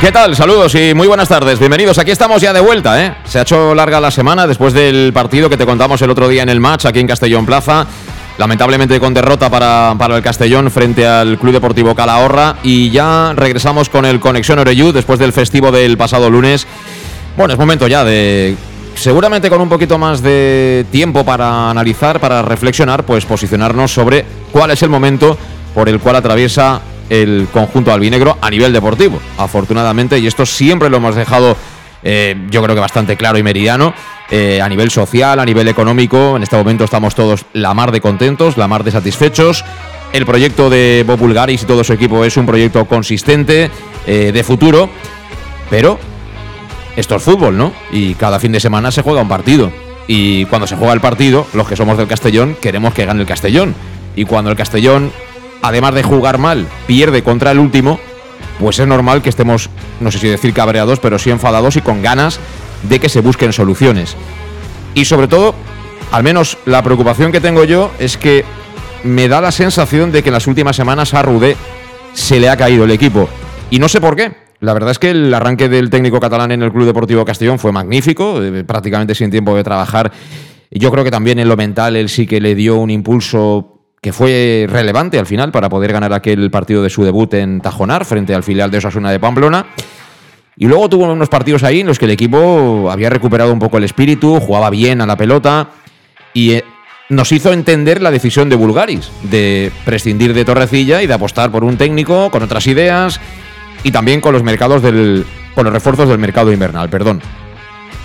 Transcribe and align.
¿Qué 0.00 0.12
tal? 0.12 0.36
Saludos 0.36 0.76
y 0.76 0.94
muy 0.94 1.08
buenas 1.08 1.28
tardes. 1.28 1.58
Bienvenidos. 1.58 1.98
Aquí 1.98 2.12
estamos 2.12 2.40
ya 2.40 2.52
de 2.52 2.60
vuelta, 2.60 3.04
¿eh? 3.04 3.16
Se 3.24 3.40
ha 3.40 3.42
hecho 3.42 3.74
larga 3.74 4.00
la 4.00 4.12
semana 4.12 4.46
después 4.46 4.72
del 4.72 5.12
partido 5.12 5.50
que 5.50 5.56
te 5.56 5.66
contamos 5.66 6.00
el 6.02 6.10
otro 6.10 6.28
día 6.28 6.44
en 6.44 6.48
el 6.48 6.60
match 6.60 6.86
aquí 6.86 7.00
en 7.00 7.08
Castellón 7.08 7.44
Plaza. 7.44 7.84
Lamentablemente 8.38 9.00
con 9.00 9.12
derrota 9.12 9.50
para, 9.50 9.96
para 9.98 10.16
el 10.16 10.22
Castellón 10.22 10.70
frente 10.70 11.04
al 11.04 11.36
Club 11.36 11.54
Deportivo 11.54 11.96
Calahorra. 11.96 12.58
Y 12.62 12.90
ya 12.90 13.32
regresamos 13.34 13.88
con 13.88 14.06
el 14.06 14.20
Conexión 14.20 14.60
Oreyú 14.60 14.92
después 14.92 15.18
del 15.18 15.32
festivo 15.32 15.72
del 15.72 15.96
pasado 15.98 16.30
lunes. 16.30 16.64
Bueno, 17.36 17.54
es 17.54 17.58
momento 17.58 17.88
ya 17.88 18.04
de 18.04 18.56
seguramente 18.94 19.50
con 19.50 19.60
un 19.60 19.68
poquito 19.68 19.98
más 19.98 20.22
de 20.22 20.86
tiempo 20.92 21.24
para 21.24 21.70
analizar, 21.70 22.20
para 22.20 22.42
reflexionar, 22.42 23.02
pues 23.02 23.26
posicionarnos 23.26 23.92
sobre 23.92 24.24
cuál 24.52 24.70
es 24.70 24.80
el 24.80 24.90
momento 24.90 25.36
por 25.74 25.88
el 25.88 25.98
cual 25.98 26.14
atraviesa 26.14 26.82
el 27.08 27.48
conjunto 27.52 27.92
albinegro 27.92 28.36
a 28.40 28.50
nivel 28.50 28.72
deportivo, 28.72 29.20
afortunadamente, 29.36 30.18
y 30.18 30.26
esto 30.26 30.44
siempre 30.46 30.90
lo 30.90 30.98
hemos 30.98 31.14
dejado 31.14 31.56
eh, 32.02 32.36
yo 32.50 32.62
creo 32.62 32.74
que 32.74 32.80
bastante 32.80 33.16
claro 33.16 33.38
y 33.38 33.42
meridiano. 33.42 33.94
Eh, 34.30 34.60
a 34.60 34.68
nivel 34.68 34.90
social, 34.90 35.40
a 35.40 35.44
nivel 35.44 35.68
económico, 35.68 36.36
en 36.36 36.42
este 36.42 36.56
momento 36.56 36.84
estamos 36.84 37.14
todos 37.14 37.46
la 37.54 37.72
mar 37.72 37.92
de 37.92 38.00
contentos, 38.00 38.58
la 38.58 38.68
mar 38.68 38.84
de 38.84 38.90
satisfechos. 38.90 39.64
El 40.12 40.26
proyecto 40.26 40.68
de 40.68 41.04
Bob 41.06 41.18
y 41.48 41.56
todo 41.58 41.82
su 41.82 41.92
equipo 41.94 42.24
es 42.24 42.36
un 42.36 42.46
proyecto 42.46 42.84
consistente, 42.84 43.70
eh, 44.06 44.30
de 44.32 44.44
futuro, 44.44 44.88
pero 45.70 45.98
esto 46.96 47.16
es 47.16 47.22
fútbol, 47.22 47.56
¿no? 47.56 47.72
Y 47.90 48.14
cada 48.14 48.38
fin 48.38 48.52
de 48.52 48.60
semana 48.60 48.90
se 48.90 49.02
juega 49.02 49.22
un 49.22 49.28
partido. 49.28 49.70
Y 50.06 50.46
cuando 50.46 50.66
se 50.66 50.76
juega 50.76 50.94
el 50.94 51.00
partido, 51.00 51.46
los 51.52 51.68
que 51.68 51.76
somos 51.76 51.98
del 51.98 52.06
Castellón 52.06 52.56
queremos 52.60 52.94
que 52.94 53.06
gane 53.06 53.20
el 53.20 53.26
Castellón. 53.26 53.74
Y 54.16 54.24
cuando 54.24 54.50
el 54.50 54.56
Castellón 54.56 55.10
además 55.62 55.94
de 55.94 56.02
jugar 56.02 56.38
mal, 56.38 56.66
pierde 56.86 57.22
contra 57.22 57.50
el 57.50 57.58
último, 57.58 57.98
pues 58.58 58.78
es 58.78 58.86
normal 58.86 59.22
que 59.22 59.28
estemos, 59.28 59.70
no 60.00 60.10
sé 60.10 60.18
si 60.18 60.28
decir 60.28 60.52
cabreados, 60.52 60.98
pero 61.00 61.18
sí 61.18 61.30
enfadados 61.30 61.76
y 61.76 61.80
con 61.80 62.02
ganas 62.02 62.40
de 62.82 62.98
que 62.98 63.08
se 63.08 63.20
busquen 63.20 63.52
soluciones. 63.52 64.16
Y 64.94 65.04
sobre 65.04 65.28
todo, 65.28 65.54
al 66.10 66.22
menos 66.22 66.58
la 66.66 66.82
preocupación 66.82 67.32
que 67.32 67.40
tengo 67.40 67.64
yo 67.64 67.90
es 67.98 68.16
que 68.16 68.44
me 69.04 69.28
da 69.28 69.40
la 69.40 69.52
sensación 69.52 70.10
de 70.10 70.22
que 70.22 70.30
en 70.30 70.34
las 70.34 70.46
últimas 70.46 70.76
semanas 70.76 71.14
a 71.14 71.22
Rudé 71.22 71.56
se 72.14 72.40
le 72.40 72.48
ha 72.48 72.56
caído 72.56 72.84
el 72.84 72.90
equipo. 72.90 73.28
Y 73.70 73.78
no 73.78 73.88
sé 73.88 74.00
por 74.00 74.16
qué. 74.16 74.48
La 74.60 74.72
verdad 74.74 74.90
es 74.90 74.98
que 74.98 75.10
el 75.10 75.32
arranque 75.32 75.68
del 75.68 75.88
técnico 75.88 76.18
catalán 76.18 76.50
en 76.50 76.62
el 76.62 76.72
Club 76.72 76.86
Deportivo 76.86 77.24
Castellón 77.24 77.60
fue 77.60 77.70
magnífico, 77.70 78.42
eh, 78.42 78.64
prácticamente 78.64 79.14
sin 79.14 79.30
tiempo 79.30 79.54
de 79.54 79.62
trabajar. 79.62 80.10
Yo 80.70 80.90
creo 80.90 81.04
que 81.04 81.12
también 81.12 81.38
en 81.38 81.48
lo 81.48 81.56
mental 81.56 81.94
él 81.94 82.08
sí 82.08 82.26
que 82.26 82.40
le 82.40 82.56
dio 82.56 82.76
un 82.76 82.90
impulso 82.90 83.77
que 84.00 84.12
fue 84.12 84.66
relevante 84.68 85.18
al 85.18 85.26
final 85.26 85.50
para 85.50 85.68
poder 85.68 85.92
ganar 85.92 86.12
aquel 86.12 86.50
partido 86.50 86.82
de 86.82 86.90
su 86.90 87.04
debut 87.04 87.32
en 87.34 87.60
Tajonar 87.60 88.04
frente 88.04 88.34
al 88.34 88.42
filial 88.42 88.70
de 88.70 88.78
Osasuna 88.78 89.10
de 89.10 89.18
Pamplona. 89.18 89.66
Y 90.56 90.66
luego 90.66 90.88
tuvo 90.88 91.04
unos 91.04 91.28
partidos 91.28 91.62
ahí 91.62 91.80
en 91.80 91.86
los 91.86 91.98
que 91.98 92.04
el 92.04 92.10
equipo 92.10 92.90
había 92.90 93.10
recuperado 93.10 93.52
un 93.52 93.58
poco 93.58 93.78
el 93.78 93.84
espíritu, 93.84 94.40
jugaba 94.40 94.70
bien 94.70 95.00
a 95.00 95.06
la 95.06 95.16
pelota 95.16 95.70
y 96.34 96.52
eh, 96.52 96.64
nos 97.08 97.30
hizo 97.32 97.52
entender 97.52 98.02
la 98.02 98.10
decisión 98.10 98.48
de 98.48 98.56
Bulgaris 98.56 99.10
de 99.22 99.72
prescindir 99.84 100.34
de 100.34 100.44
Torrecilla 100.44 101.02
y 101.02 101.06
de 101.06 101.14
apostar 101.14 101.50
por 101.50 101.64
un 101.64 101.76
técnico 101.76 102.30
con 102.30 102.42
otras 102.42 102.66
ideas 102.66 103.20
y 103.84 103.92
también 103.92 104.20
con 104.20 104.32
los 104.32 104.42
mercados 104.42 104.82
del 104.82 105.24
con 105.54 105.64
los 105.64 105.72
refuerzos 105.72 106.08
del 106.08 106.18
mercado 106.18 106.52
invernal, 106.52 106.88
perdón. 106.88 107.20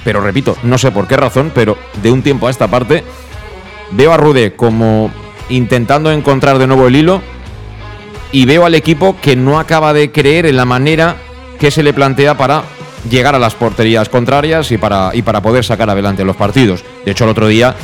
Pero 0.03 0.22
repito, 0.22 0.58
no 0.64 0.78
sé 0.78 0.92
por 0.92 1.08
qué 1.08 1.18
razón, 1.18 1.52
pero 1.53 1.78
de 2.02 2.12
un 2.12 2.24
tiempo 2.24 2.48
a 2.48 2.52
esta 2.52 2.68
parte 2.68 3.03
veo 3.92 4.12
a 4.12 4.18
Rude 4.18 4.56
como 4.56 5.12
intentando 5.50 6.12
encontrar 6.12 6.58
de 6.58 6.68
nuevo 6.68 6.88
el 6.88 6.96
hilo 6.96 7.22
y 8.31 8.46
veo 8.46 8.66
al 8.66 8.76
equipo 8.76 9.16
que 9.22 9.36
no 9.36 9.59
acaba 9.59 9.94
de 9.94 10.12
creer 10.12 10.46
en 10.46 10.58
la 10.58 10.66
manera 10.66 11.18
que 11.59 11.72
se 11.72 11.84
le 11.84 11.94
plantea 11.94 12.36
para 12.36 12.64
llegar 13.09 13.36
a 13.36 13.40
las 13.40 13.56
porterías 13.56 14.09
contrarias 14.09 14.72
y 14.72 14.78
para, 14.78 15.12
y 15.14 15.22
para 15.22 15.42
poder 15.42 15.64
sacar 15.64 15.90
adelante 15.90 16.26
los 16.26 16.36
partidos. 16.36 16.84
De 17.06 17.12
hecho, 17.12 17.26
el 17.26 17.30
otro 17.30 17.48
día 17.48 17.76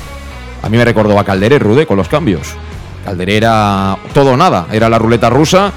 a 0.61 0.69
mí 0.69 0.77
me 0.77 0.85
recordó 0.85 1.17
a 1.19 1.23
Calderé 1.23 1.59
Rude 1.59 1.85
con 1.85 1.97
los 1.97 2.07
cambios. 2.07 2.47
Calderé 3.05 3.37
era 3.37 3.97
todo 4.13 4.33
o 4.33 4.37
nada, 4.37 4.67
era 4.71 4.89
la 4.89 4.97
ruleta 4.97 5.29
rusa 5.29 5.71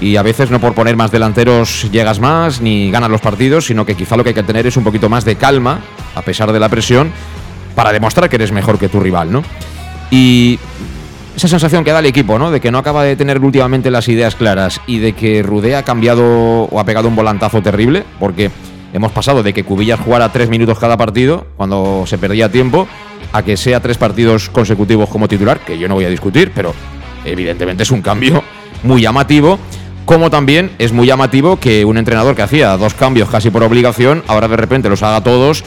y 0.00 0.16
a 0.16 0.22
veces 0.22 0.50
no 0.50 0.60
por 0.60 0.74
poner 0.74 0.96
más 0.96 1.10
delanteros 1.10 1.90
llegas 1.90 2.20
más 2.20 2.60
ni 2.60 2.90
ganas 2.90 3.10
los 3.10 3.20
partidos, 3.20 3.66
sino 3.66 3.84
que 3.84 3.94
quizá 3.94 4.16
lo 4.16 4.24
que 4.24 4.30
hay 4.30 4.34
que 4.34 4.42
tener 4.42 4.66
es 4.66 4.76
un 4.76 4.84
poquito 4.84 5.08
más 5.08 5.24
de 5.24 5.36
calma, 5.36 5.80
a 6.14 6.22
pesar 6.22 6.52
de 6.52 6.60
la 6.60 6.68
presión, 6.68 7.12
para 7.74 7.92
demostrar 7.92 8.28
que 8.28 8.36
eres 8.36 8.52
mejor 8.52 8.78
que 8.78 8.88
tu 8.88 9.00
rival, 9.00 9.30
¿no? 9.30 9.42
Y 10.10 10.58
esa 11.40 11.48
sensación 11.48 11.84
que 11.84 11.90
da 11.90 12.00
el 12.00 12.06
equipo, 12.06 12.38
¿no? 12.38 12.50
De 12.50 12.60
que 12.60 12.70
no 12.70 12.76
acaba 12.76 13.02
de 13.02 13.16
tener 13.16 13.38
últimamente 13.40 13.90
las 13.90 14.08
ideas 14.08 14.34
claras 14.34 14.78
y 14.86 14.98
de 14.98 15.14
que 15.14 15.42
Rudé 15.42 15.74
ha 15.74 15.82
cambiado 15.82 16.64
o 16.64 16.78
ha 16.78 16.84
pegado 16.84 17.08
un 17.08 17.16
volantazo 17.16 17.62
terrible, 17.62 18.04
porque 18.18 18.50
hemos 18.92 19.10
pasado 19.12 19.42
de 19.42 19.54
que 19.54 19.64
Cubillas 19.64 20.00
jugara 20.00 20.30
tres 20.32 20.50
minutos 20.50 20.78
cada 20.78 20.98
partido 20.98 21.46
cuando 21.56 22.04
se 22.06 22.18
perdía 22.18 22.52
tiempo, 22.52 22.86
a 23.32 23.42
que 23.42 23.56
sea 23.56 23.80
tres 23.80 23.96
partidos 23.96 24.50
consecutivos 24.50 25.08
como 25.08 25.28
titular, 25.28 25.60
que 25.60 25.78
yo 25.78 25.88
no 25.88 25.94
voy 25.94 26.04
a 26.04 26.10
discutir, 26.10 26.52
pero 26.54 26.74
evidentemente 27.24 27.84
es 27.84 27.90
un 27.90 28.02
cambio 28.02 28.44
muy 28.82 29.00
llamativo. 29.00 29.58
Como 30.04 30.28
también 30.28 30.72
es 30.78 30.92
muy 30.92 31.06
llamativo 31.06 31.58
que 31.58 31.86
un 31.86 31.96
entrenador 31.96 32.36
que 32.36 32.42
hacía 32.42 32.76
dos 32.76 32.92
cambios 32.92 33.30
casi 33.30 33.48
por 33.48 33.62
obligación, 33.62 34.24
ahora 34.26 34.46
de 34.46 34.56
repente 34.58 34.90
los 34.90 35.02
haga 35.02 35.22
todos 35.22 35.64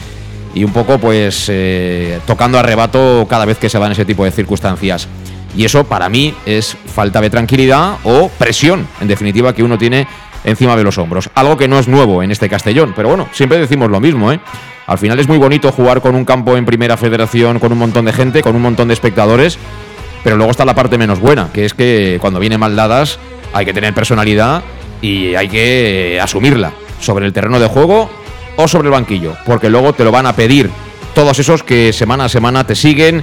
y 0.54 0.62
un 0.62 0.72
poco 0.72 0.98
pues 0.98 1.46
eh, 1.48 2.20
tocando 2.28 2.60
arrebato 2.60 3.26
cada 3.28 3.44
vez 3.44 3.58
que 3.58 3.68
se 3.68 3.78
van 3.78 3.90
ese 3.90 4.04
tipo 4.04 4.24
de 4.24 4.30
circunstancias. 4.30 5.08
Y 5.56 5.64
eso 5.64 5.84
para 5.84 6.08
mí 6.08 6.34
es 6.46 6.76
falta 6.86 7.20
de 7.20 7.30
tranquilidad 7.30 7.98
o 8.04 8.28
presión, 8.28 8.86
en 9.00 9.08
definitiva, 9.08 9.52
que 9.52 9.62
uno 9.62 9.78
tiene 9.78 10.06
encima 10.44 10.76
de 10.76 10.84
los 10.84 10.98
hombros. 10.98 11.30
Algo 11.34 11.56
que 11.56 11.68
no 11.68 11.78
es 11.78 11.88
nuevo 11.88 12.22
en 12.22 12.30
este 12.30 12.48
Castellón, 12.48 12.92
pero 12.94 13.08
bueno, 13.08 13.28
siempre 13.32 13.58
decimos 13.58 13.90
lo 13.90 14.00
mismo, 14.00 14.32
¿eh? 14.32 14.40
Al 14.86 14.98
final 14.98 15.18
es 15.18 15.28
muy 15.28 15.38
bonito 15.38 15.72
jugar 15.72 16.02
con 16.02 16.14
un 16.14 16.24
campo 16.24 16.56
en 16.56 16.66
primera 16.66 16.96
federación, 16.96 17.58
con 17.58 17.72
un 17.72 17.78
montón 17.78 18.04
de 18.04 18.12
gente, 18.12 18.42
con 18.42 18.54
un 18.54 18.62
montón 18.62 18.88
de 18.88 18.94
espectadores, 18.94 19.58
pero 20.22 20.36
luego 20.36 20.50
está 20.50 20.64
la 20.64 20.74
parte 20.74 20.98
menos 20.98 21.20
buena, 21.20 21.48
que 21.52 21.64
es 21.64 21.72
que 21.72 22.18
cuando 22.20 22.38
viene 22.38 22.58
mal 22.58 22.76
dadas 22.76 23.18
hay 23.54 23.64
que 23.64 23.72
tener 23.72 23.94
personalidad 23.94 24.62
y 25.00 25.34
hay 25.34 25.48
que 25.48 26.20
asumirla 26.22 26.72
sobre 27.00 27.24
el 27.24 27.32
terreno 27.32 27.58
de 27.58 27.66
juego 27.66 28.10
o 28.56 28.68
sobre 28.68 28.88
el 28.88 28.92
banquillo, 28.92 29.36
porque 29.46 29.70
luego 29.70 29.94
te 29.94 30.04
lo 30.04 30.12
van 30.12 30.26
a 30.26 30.34
pedir 30.34 30.70
todos 31.14 31.38
esos 31.38 31.62
que 31.62 31.92
semana 31.92 32.26
a 32.26 32.28
semana 32.28 32.66
te 32.66 32.74
siguen 32.74 33.22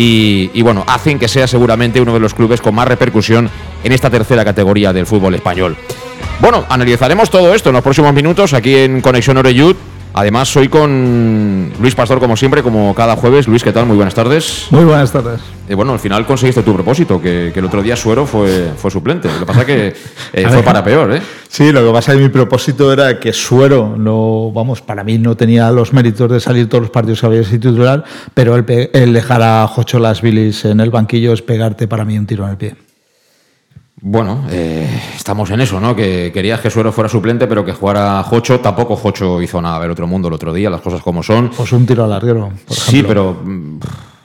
y, 0.00 0.62
bueno, 0.62 0.84
hacen 0.86 1.18
que 1.18 1.26
sea 1.26 1.48
seguramente 1.48 2.00
uno 2.00 2.14
de 2.14 2.20
los 2.20 2.32
clubes 2.32 2.60
con 2.60 2.72
más 2.72 2.86
repercusión 2.86 3.50
en 3.82 3.92
esta 3.92 4.08
tercera 4.08 4.44
categoría 4.44 4.92
del 4.92 5.06
fútbol 5.06 5.34
español. 5.34 5.76
Bueno, 6.40 6.64
analizaremos 6.68 7.30
todo 7.30 7.52
esto 7.52 7.70
en 7.70 7.74
los 7.74 7.82
próximos 7.82 8.14
minutos 8.14 8.54
aquí 8.54 8.76
en 8.76 9.00
Conexión 9.00 9.38
Oreyud. 9.38 9.74
Además, 10.14 10.48
soy 10.48 10.68
con 10.68 11.70
Luis 11.80 11.94
Pastor, 11.94 12.18
como 12.18 12.36
siempre, 12.36 12.62
como 12.62 12.94
cada 12.94 13.16
jueves. 13.16 13.46
Luis, 13.46 13.62
¿qué 13.62 13.72
tal? 13.72 13.86
Muy 13.86 13.96
buenas 13.96 14.14
tardes. 14.14 14.66
Muy 14.70 14.84
buenas 14.84 15.12
tardes. 15.12 15.40
Eh, 15.68 15.74
bueno, 15.74 15.92
al 15.92 15.98
final 15.98 16.24
conseguiste 16.24 16.62
tu 16.62 16.74
propósito, 16.74 17.20
que, 17.20 17.52
el 17.54 17.64
otro 17.64 17.82
día 17.82 17.94
Suero 17.94 18.26
fue, 18.26 18.70
fue 18.76 18.90
suplente. 18.90 19.28
Lo 19.28 19.40
que 19.40 19.46
pasa 19.46 19.66
que 19.66 19.94
eh, 20.32 20.46
fue 20.48 20.62
para 20.62 20.82
peor, 20.82 21.14
¿eh? 21.14 21.22
Sí, 21.48 21.72
lo 21.72 21.84
que 21.86 21.92
pasa 21.92 22.12
es 22.12 22.18
que 22.18 22.24
mi 22.24 22.30
propósito 22.30 22.92
era 22.92 23.20
que 23.20 23.32
Suero 23.32 23.94
no, 23.96 24.50
vamos, 24.52 24.80
para 24.80 25.04
mí 25.04 25.18
no 25.18 25.36
tenía 25.36 25.70
los 25.70 25.92
méritos 25.92 26.30
de 26.30 26.40
salir 26.40 26.68
todos 26.68 26.82
los 26.82 26.90
partidos 26.90 27.20
que 27.20 27.26
había 27.26 27.44
sido 27.44 27.70
titular, 27.70 28.04
pero 28.34 28.56
el, 28.56 29.12
dejar 29.12 29.42
a 29.42 29.66
Jocho 29.66 29.98
Las 29.98 30.22
Bilis 30.22 30.64
en 30.64 30.80
el 30.80 30.90
banquillo 30.90 31.32
es 31.32 31.42
pegarte 31.42 31.86
para 31.86 32.04
mí 32.04 32.18
un 32.18 32.26
tiro 32.26 32.44
en 32.44 32.50
el 32.50 32.56
pie. 32.56 32.87
Bueno, 34.00 34.44
eh, 34.50 34.88
estamos 35.16 35.50
en 35.50 35.60
eso, 35.60 35.80
¿no? 35.80 35.96
Que 35.96 36.30
querías 36.32 36.60
que 36.60 36.70
Suero 36.70 36.92
fuera 36.92 37.08
suplente, 37.08 37.46
pero 37.46 37.64
que 37.64 37.72
jugara 37.72 38.22
Jocho. 38.22 38.60
Tampoco 38.60 38.94
Jocho 38.96 39.42
hizo 39.42 39.60
nada 39.60 39.80
del 39.80 39.90
otro 39.90 40.06
mundo 40.06 40.28
el 40.28 40.34
otro 40.34 40.52
día, 40.52 40.70
las 40.70 40.80
cosas 40.80 41.02
como 41.02 41.22
son. 41.22 41.50
Pues 41.50 41.72
un 41.72 41.84
tiro 41.84 42.04
al 42.04 42.10
larguero, 42.10 42.50
por 42.66 42.76
Sí, 42.76 43.02
pero 43.02 43.42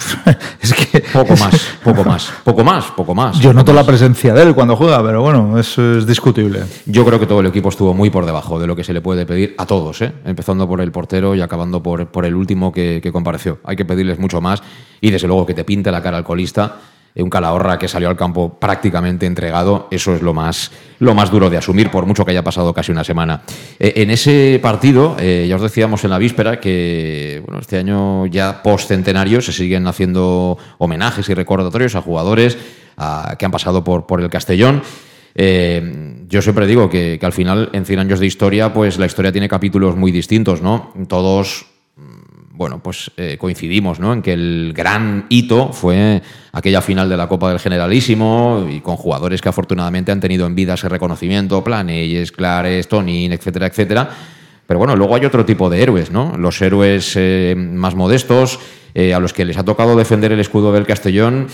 es 0.61 0.73
que 0.73 0.99
poco 0.99 1.35
más, 1.35 1.69
poco 1.83 2.03
más, 2.03 2.31
poco 2.43 2.63
más, 2.63 2.85
poco 2.91 3.15
más. 3.15 3.39
Yo 3.39 3.51
noto 3.51 3.73
la 3.73 3.83
presencia 3.83 4.33
de 4.33 4.43
él 4.43 4.53
cuando 4.53 4.75
juega, 4.75 5.01
pero 5.03 5.23
bueno, 5.23 5.57
es 5.57 5.75
discutible. 6.05 6.63
Yo 6.85 7.03
creo 7.03 7.19
que 7.19 7.25
todo 7.25 7.39
el 7.39 7.47
equipo 7.47 7.69
estuvo 7.69 7.95
muy 7.95 8.11
por 8.11 8.27
debajo 8.27 8.59
de 8.59 8.67
lo 8.67 8.75
que 8.75 8.83
se 8.83 8.93
le 8.93 9.01
puede 9.01 9.25
pedir 9.25 9.55
a 9.57 9.65
todos, 9.65 10.01
¿eh? 10.03 10.13
empezando 10.25 10.67
por 10.67 10.81
el 10.81 10.91
portero 10.91 11.33
y 11.33 11.41
acabando 11.41 11.81
por, 11.81 12.07
por 12.07 12.25
el 12.25 12.35
último 12.35 12.71
que, 12.71 12.99
que 13.01 13.11
compareció. 13.11 13.59
Hay 13.63 13.75
que 13.75 13.85
pedirles 13.85 14.19
mucho 14.19 14.39
más 14.39 14.61
y 15.01 15.09
desde 15.09 15.27
luego 15.27 15.47
que 15.47 15.55
te 15.55 15.63
pinte 15.63 15.91
la 15.91 16.03
cara 16.03 16.17
al 16.17 16.23
colista 16.23 16.77
un 17.15 17.29
Calahorra 17.29 17.77
que 17.77 17.87
salió 17.87 18.09
al 18.09 18.15
campo 18.15 18.57
prácticamente 18.59 19.25
entregado, 19.25 19.87
eso 19.91 20.15
es 20.15 20.21
lo 20.21 20.33
más, 20.33 20.71
lo 20.99 21.13
más 21.13 21.29
duro 21.29 21.49
de 21.49 21.57
asumir, 21.57 21.91
por 21.91 22.05
mucho 22.05 22.25
que 22.25 22.31
haya 22.31 22.43
pasado 22.43 22.73
casi 22.73 22.91
una 22.91 23.03
semana. 23.03 23.43
Eh, 23.79 23.93
en 23.97 24.09
ese 24.09 24.59
partido, 24.61 25.15
eh, 25.19 25.45
ya 25.47 25.55
os 25.55 25.61
decíamos 25.61 26.03
en 26.03 26.09
la 26.09 26.17
víspera 26.17 26.59
que 26.59 27.41
bueno, 27.45 27.61
este 27.61 27.77
año 27.77 28.25
ya 28.25 28.63
post-centenario 28.63 29.41
se 29.41 29.51
siguen 29.51 29.85
haciendo 29.87 30.57
homenajes 30.79 31.29
y 31.29 31.33
recordatorios 31.33 31.95
a 31.95 32.01
jugadores 32.01 32.57
que 33.37 33.45
han 33.45 33.51
pasado 33.51 33.83
por, 33.83 34.05
por 34.05 34.21
el 34.21 34.29
Castellón. 34.29 34.81
Eh, 35.35 36.23
yo 36.27 36.41
siempre 36.41 36.67
digo 36.67 36.89
que, 36.89 37.19
al 37.21 37.33
final, 37.33 37.69
en 37.73 37.85
100 37.85 37.99
años 37.99 38.19
de 38.19 38.27
historia, 38.27 38.73
pues 38.73 38.99
la 38.99 39.05
historia 39.05 39.31
tiene 39.31 39.49
capítulos 39.49 39.95
muy 39.95 40.11
distintos, 40.11 40.61
¿no? 40.61 40.93
Todos 41.07 41.65
bueno, 42.55 42.81
pues 42.83 43.09
eh, 43.17 43.35
coincidimos 43.39 43.99
¿no? 43.99 44.13
en 44.13 44.21
que 44.21 44.33
el 44.33 44.73
gran 44.75 45.25
hito 45.29 45.73
fue 45.73 46.21
aquella 46.51 46.81
final 46.81 47.09
de 47.09 47.17
la 47.17 47.27
Copa 47.27 47.49
del 47.49 47.59
Generalísimo 47.59 48.67
y 48.69 48.79
con 48.79 48.95
jugadores 48.95 49.41
que 49.41 49.49
afortunadamente 49.49 50.11
han 50.11 50.19
tenido 50.19 50.45
en 50.45 50.53
vida 50.53 50.75
ese 50.75 50.87
reconocimiento, 50.87 51.63
Planelles, 51.63 52.31
Clares, 52.31 52.87
Tonin, 52.87 53.33
etcétera, 53.33 53.65
etcétera. 53.65 54.07
Pero 54.67 54.77
bueno, 54.77 54.95
luego 54.95 55.15
hay 55.15 55.25
otro 55.25 55.45
tipo 55.45 55.67
de 55.67 55.81
héroes, 55.81 56.11
¿no? 56.11 56.37
Los 56.37 56.61
héroes 56.61 57.13
eh, 57.15 57.55
más 57.57 57.95
modestos, 57.95 58.59
eh, 58.93 59.15
a 59.15 59.19
los 59.19 59.33
que 59.33 59.45
les 59.45 59.57
ha 59.57 59.65
tocado 59.65 59.95
defender 59.95 60.31
el 60.31 60.39
escudo 60.39 60.71
del 60.71 60.85
Castellón 60.85 61.47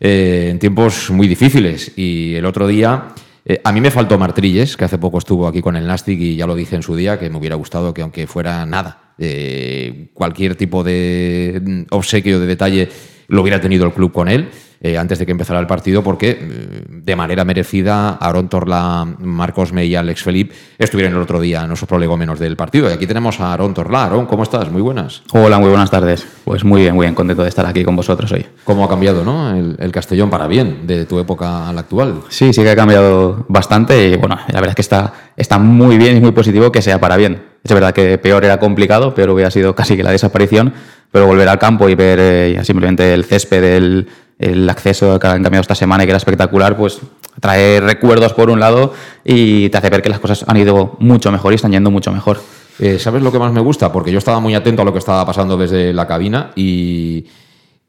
en 0.00 0.58
tiempos 0.58 1.10
muy 1.10 1.28
difíciles. 1.28 1.92
Y 1.96 2.34
el 2.34 2.44
otro 2.44 2.66
día 2.66 3.14
eh, 3.44 3.60
a 3.64 3.72
mí 3.72 3.80
me 3.80 3.90
faltó 3.90 4.18
Martrilles, 4.18 4.76
que 4.76 4.84
hace 4.84 4.98
poco 4.98 5.18
estuvo 5.18 5.46
aquí 5.46 5.60
con 5.60 5.76
el 5.76 5.86
Nastic 5.86 6.20
y 6.20 6.36
ya 6.36 6.46
lo 6.46 6.54
dije 6.54 6.76
en 6.76 6.82
su 6.82 6.94
día, 6.94 7.18
que 7.18 7.28
me 7.28 7.38
hubiera 7.38 7.56
gustado 7.56 7.92
que 7.92 8.02
aunque 8.02 8.26
fuera 8.26 8.64
nada, 8.66 9.14
eh, 9.18 10.10
cualquier 10.14 10.54
tipo 10.54 10.84
de 10.84 11.60
mm, 11.64 11.82
obsequio 11.90 12.38
de 12.38 12.46
detalle 12.46 12.88
lo 13.28 13.42
hubiera 13.42 13.60
tenido 13.60 13.84
el 13.84 13.92
club 13.92 14.12
con 14.12 14.28
él. 14.28 14.50
Eh, 14.84 14.98
antes 14.98 15.20
de 15.20 15.26
que 15.26 15.30
empezara 15.30 15.60
el 15.60 15.68
partido, 15.68 16.02
porque 16.02 16.30
eh, 16.30 16.84
de 16.88 17.14
manera 17.14 17.44
merecida 17.44 18.14
Aaron 18.14 18.48
Torla, 18.48 19.06
Marcos 19.20 19.72
May 19.72 19.86
y 19.86 19.94
Alex 19.94 20.24
Felipe 20.24 20.56
estuvieron 20.76 21.14
el 21.14 21.22
otro 21.22 21.40
día 21.40 21.62
en 21.62 21.68
los 21.68 21.84
prolegómenos 21.84 22.40
del 22.40 22.56
partido. 22.56 22.90
Y 22.90 22.92
aquí 22.92 23.06
tenemos 23.06 23.38
a 23.38 23.52
Aaron 23.52 23.74
Torla. 23.74 24.06
Aaron, 24.06 24.26
¿cómo 24.26 24.42
estás? 24.42 24.72
Muy 24.72 24.82
buenas. 24.82 25.22
Hola, 25.34 25.60
muy 25.60 25.68
buenas 25.68 25.88
tardes. 25.88 26.26
Pues 26.44 26.64
muy 26.64 26.80
bien, 26.80 26.96
muy 26.96 27.04
bien, 27.04 27.14
contento 27.14 27.44
de 27.44 27.48
estar 27.48 27.64
aquí 27.64 27.84
con 27.84 27.94
vosotros 27.94 28.32
hoy. 28.32 28.44
¿Cómo 28.64 28.84
ha 28.84 28.88
cambiado 28.88 29.24
¿no? 29.24 29.54
el, 29.54 29.92
Castellón 29.92 30.30
para 30.30 30.48
bien 30.48 30.84
de 30.84 31.06
tu 31.06 31.20
época 31.20 31.68
a 31.68 31.72
la 31.72 31.82
actual? 31.82 32.22
Sí, 32.28 32.52
sí 32.52 32.62
que 32.62 32.70
ha 32.70 32.74
cambiado 32.74 33.46
bastante 33.48 34.08
y 34.08 34.16
bueno, 34.16 34.36
la 34.48 34.54
verdad 34.54 34.70
es 34.70 34.74
que 34.74 34.82
está, 34.82 35.12
está 35.36 35.60
muy 35.60 35.96
bien 35.96 36.16
y 36.16 36.20
muy 36.20 36.32
positivo 36.32 36.72
que 36.72 36.82
sea 36.82 36.98
para 36.98 37.16
bien. 37.16 37.40
Es 37.62 37.72
verdad 37.72 37.94
que 37.94 38.18
peor 38.18 38.44
era 38.44 38.58
complicado, 38.58 39.14
peor 39.14 39.30
hubiera 39.30 39.52
sido 39.52 39.76
casi 39.76 39.96
que 39.96 40.02
la 40.02 40.10
desaparición, 40.10 40.74
pero 41.12 41.28
volver 41.28 41.48
al 41.48 41.60
campo 41.60 41.88
y 41.88 41.94
ver 41.94 42.18
eh, 42.20 42.64
simplemente 42.64 43.14
el 43.14 43.24
césped, 43.24 43.60
del 43.60 44.08
el 44.42 44.68
acceso 44.68 45.18
que 45.18 45.26
han 45.26 45.42
cambiado 45.42 45.62
esta 45.62 45.74
semana 45.74 46.02
y 46.02 46.06
que 46.06 46.10
era 46.10 46.18
espectacular, 46.18 46.76
pues 46.76 47.00
trae 47.40 47.80
recuerdos 47.80 48.32
por 48.32 48.50
un 48.50 48.60
lado 48.60 48.92
y 49.24 49.68
te 49.70 49.78
hace 49.78 49.88
ver 49.88 50.02
que 50.02 50.08
las 50.08 50.18
cosas 50.18 50.44
han 50.46 50.56
ido 50.56 50.96
mucho 50.98 51.30
mejor 51.32 51.52
y 51.52 51.56
están 51.56 51.72
yendo 51.72 51.90
mucho 51.90 52.12
mejor. 52.12 52.40
Eh, 52.78 52.98
¿Sabes 52.98 53.22
lo 53.22 53.30
que 53.30 53.38
más 53.38 53.52
me 53.52 53.60
gusta? 53.60 53.92
Porque 53.92 54.10
yo 54.10 54.18
estaba 54.18 54.40
muy 54.40 54.54
atento 54.54 54.82
a 54.82 54.84
lo 54.84 54.92
que 54.92 54.98
estaba 54.98 55.24
pasando 55.24 55.56
desde 55.56 55.92
la 55.92 56.06
cabina 56.06 56.50
y, 56.56 57.26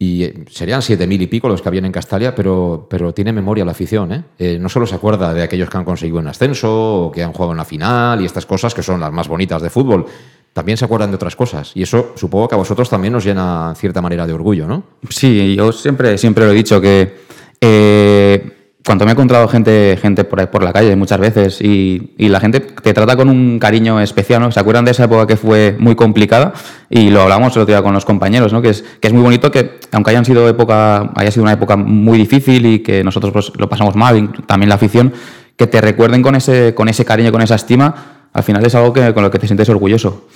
y 0.03 0.23
eh, 0.23 0.33
serían 0.49 0.81
siete 0.81 1.07
mil 1.07 1.21
y 1.21 1.27
pico 1.27 1.47
los 1.47 1.61
que 1.61 1.69
habían 1.69 1.85
en 1.85 1.91
Castalia, 1.91 2.35
pero, 2.35 2.87
pero 2.89 3.13
tiene 3.13 3.31
memoria 3.31 3.63
la 3.63 3.71
afición. 3.71 4.11
¿eh? 4.11 4.23
¿eh? 4.37 4.57
no 4.59 4.67
solo 4.67 4.85
se 4.85 4.95
acuerda 4.95 5.33
de 5.33 5.43
aquellos 5.43 5.69
que 5.69 5.77
han 5.77 5.85
conseguido 5.85 6.19
un 6.19 6.27
ascenso 6.27 7.05
o 7.05 7.11
que 7.11 7.23
han 7.23 7.31
jugado 7.31 7.51
en 7.51 7.57
la 7.57 7.65
final 7.65 8.21
y 8.21 8.25
estas 8.25 8.45
cosas 8.45 8.73
que 8.73 8.83
son 8.83 8.99
las 8.99 9.11
más 9.11 9.27
bonitas 9.27 9.61
de 9.61 9.69
fútbol, 9.69 10.05
también 10.51 10.77
se 10.77 10.85
acuerdan 10.85 11.09
de 11.09 11.15
otras 11.15 11.35
cosas. 11.35 11.71
Y 11.75 11.83
eso 11.83 12.13
supongo 12.15 12.49
que 12.49 12.55
a 12.55 12.57
vosotros 12.57 12.89
también 12.89 13.15
os 13.15 13.23
llena 13.23 13.69
en 13.69 13.75
cierta 13.75 14.01
manera 14.01 14.27
de 14.27 14.33
orgullo, 14.33 14.67
¿no? 14.67 14.83
Sí, 15.09 15.55
yo 15.55 15.71
siempre, 15.71 16.17
siempre 16.17 16.45
lo 16.45 16.51
he 16.51 16.55
dicho 16.55 16.81
que 16.81 17.15
eh, 17.61 18.62
cuando 18.85 19.05
me 19.05 19.11
he 19.11 19.13
encontrado 19.13 19.47
gente, 19.47 19.97
gente 20.01 20.23
por, 20.23 20.49
por 20.49 20.63
la 20.63 20.73
calle 20.73 20.95
muchas 20.95 21.19
veces 21.19 21.61
y, 21.61 22.11
la 22.17 22.39
gente 22.39 22.59
te 22.59 22.93
trata 22.93 23.15
con 23.15 23.29
un 23.29 23.59
cariño 23.59 24.01
especial, 24.01 24.41
¿no? 24.41 24.51
Se 24.51 24.59
acuerdan 24.59 24.85
de 24.85 24.91
esa 24.91 25.05
época 25.05 25.27
que 25.27 25.37
fue 25.37 25.75
muy 25.79 25.95
complicada 25.95 26.53
y 26.89 27.09
lo 27.09 27.21
hablamos 27.21 27.55
el 27.55 27.61
otro 27.61 27.73
día 27.73 27.83
con 27.83 27.93
los 27.93 28.05
compañeros, 28.05 28.51
¿no? 28.51 28.61
Que 28.61 28.69
es, 28.69 28.83
que 28.99 29.07
es 29.07 29.13
muy 29.13 29.21
bonito 29.21 29.51
que, 29.51 29.79
aunque 29.91 30.11
hayan 30.11 30.25
sido 30.25 30.49
época, 30.49 31.11
haya 31.15 31.31
sido 31.31 31.43
una 31.43 31.53
época 31.53 31.77
muy 31.77 32.17
difícil 32.17 32.65
y 32.65 32.79
que 32.79 33.03
nosotros 33.03 33.31
pues, 33.31 33.51
lo 33.57 33.69
pasamos 33.69 33.95
mal, 33.95 34.31
también 34.47 34.69
la 34.69 34.75
afición, 34.75 35.13
que 35.55 35.67
te 35.67 35.79
recuerden 35.79 36.21
con 36.21 36.35
ese, 36.35 36.73
con 36.73 36.89
ese 36.89 37.05
cariño, 37.05 37.31
con 37.31 37.41
esa 37.41 37.55
estima 37.55 38.13
al 38.33 38.43
final 38.43 38.65
es 38.65 38.73
algo 38.75 38.91
que, 38.91 39.13
con 39.13 39.23
lo 39.23 39.31
que 39.31 39.39
te 39.39 39.47
sientes 39.47 39.69
orgulloso. 39.69 40.27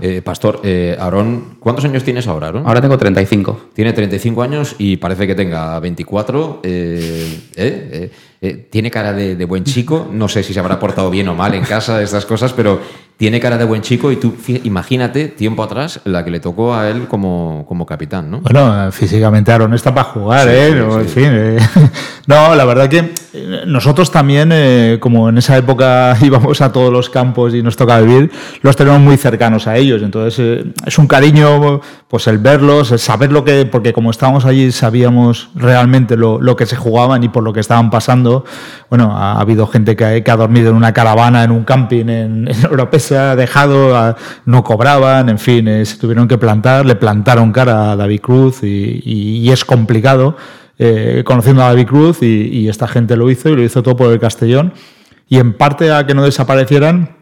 Eh, 0.00 0.22
Pastor, 0.22 0.60
eh, 0.64 0.96
Aarón, 0.98 1.56
¿cuántos 1.60 1.84
años 1.84 2.04
tienes 2.04 2.26
ahora, 2.26 2.46
Aarón? 2.48 2.66
Ahora 2.66 2.80
tengo 2.80 2.98
35. 2.98 3.70
Tiene 3.74 3.92
35 3.92 4.42
años 4.42 4.76
y 4.78 4.96
parece 4.96 5.26
que 5.26 5.34
tenga 5.34 5.78
24. 5.80 6.60
Eh, 6.62 8.10
eh, 8.44 8.68
tiene 8.70 8.90
cara 8.90 9.14
de, 9.14 9.36
de, 9.36 9.44
buen 9.46 9.64
chico. 9.64 10.06
No 10.12 10.28
sé 10.28 10.42
si 10.42 10.52
se 10.52 10.60
habrá 10.60 10.78
portado 10.78 11.08
bien 11.08 11.28
o 11.28 11.34
mal 11.34 11.54
en 11.54 11.64
casa, 11.64 12.02
estas 12.02 12.26
cosas, 12.26 12.52
pero 12.52 12.78
tiene 13.16 13.38
cara 13.38 13.56
de 13.56 13.64
buen 13.64 13.80
chico 13.80 14.10
y 14.10 14.16
tú 14.16 14.34
imagínate 14.64 15.28
tiempo 15.28 15.62
atrás 15.62 16.00
la 16.04 16.24
que 16.24 16.32
le 16.32 16.40
tocó 16.40 16.74
a 16.74 16.90
él 16.90 17.06
como, 17.06 17.64
como 17.68 17.86
capitán, 17.86 18.28
¿no? 18.28 18.40
Bueno, 18.40 18.90
físicamente 18.90 19.52
Aaron 19.52 19.72
está 19.72 19.94
para 19.94 20.08
jugar, 20.08 20.48
¿eh? 20.48 20.70
en 20.70 21.08
fin, 21.08 21.28
eh. 21.30 21.58
no, 22.26 22.56
la 22.56 22.64
verdad 22.64 22.88
que 22.88 23.12
eh, 23.32 23.62
nosotros 23.68 24.10
también, 24.10 24.50
eh, 24.52 24.98
como 24.98 25.28
en 25.28 25.38
esa 25.38 25.56
época 25.56 26.16
íbamos 26.22 26.60
a 26.60 26.72
todos 26.72 26.92
los 26.92 27.08
campos 27.08 27.54
y 27.54 27.62
nos 27.62 27.76
toca 27.76 28.00
vivir, 28.00 28.32
los 28.62 28.74
tenemos 28.74 29.00
muy 29.00 29.16
cercanos 29.16 29.68
a 29.68 29.76
ellos. 29.76 30.02
Entonces 30.02 30.64
es 30.84 30.98
un 30.98 31.06
cariño, 31.06 31.80
pues 32.08 32.26
el 32.26 32.38
verlos, 32.38 32.90
el 32.90 32.98
saber 32.98 33.30
lo 33.30 33.44
que, 33.44 33.64
porque 33.64 33.92
como 33.92 34.10
estábamos 34.10 34.44
allí 34.44 34.72
sabíamos 34.72 35.50
realmente 35.54 36.16
lo, 36.16 36.40
lo 36.40 36.56
que 36.56 36.66
se 36.66 36.74
jugaban 36.74 37.22
y 37.22 37.28
por 37.28 37.44
lo 37.44 37.52
que 37.52 37.60
estaban 37.60 37.90
pasando. 37.90 38.33
Bueno, 38.90 39.16
ha, 39.16 39.40
habido 39.40 39.66
gente 39.66 39.94
que 39.94 40.24
ha, 40.26 40.36
dormido 40.36 40.70
en 40.70 40.76
una 40.76 40.92
caravana, 40.92 41.44
en 41.44 41.50
un 41.50 41.64
camping 41.64 42.08
en, 42.08 42.48
en 42.48 43.16
ha 43.18 43.36
dejado, 43.36 44.16
no 44.46 44.64
cobraban, 44.64 45.28
en 45.28 45.38
fin, 45.38 45.68
eh, 45.68 45.84
se 45.84 45.98
tuvieron 45.98 46.26
que 46.26 46.38
plantar, 46.38 46.86
le 46.86 46.96
plantaron 46.96 47.52
cara 47.52 47.92
a 47.92 47.96
David 47.96 48.20
Cruz 48.20 48.62
y 48.62 49.48
es 49.50 49.64
complicado 49.64 50.36
eh, 50.78 51.22
conociendo 51.24 51.62
a 51.62 51.66
David 51.66 51.86
Cruz 51.86 52.22
y, 52.22 52.48
y, 52.48 52.68
esta 52.68 52.88
gente 52.88 53.16
lo 53.16 53.30
hizo 53.30 53.48
y 53.48 53.54
lo 53.54 53.62
hizo 53.62 53.82
todo 53.82 53.96
por 53.96 54.12
el 54.12 54.18
Castellón. 54.18 54.72
Y 55.28 55.38
en 55.38 55.52
parte 55.52 55.92
a 55.92 56.04
que 56.04 56.14
no 56.14 56.24
desaparecieran, 56.24 57.16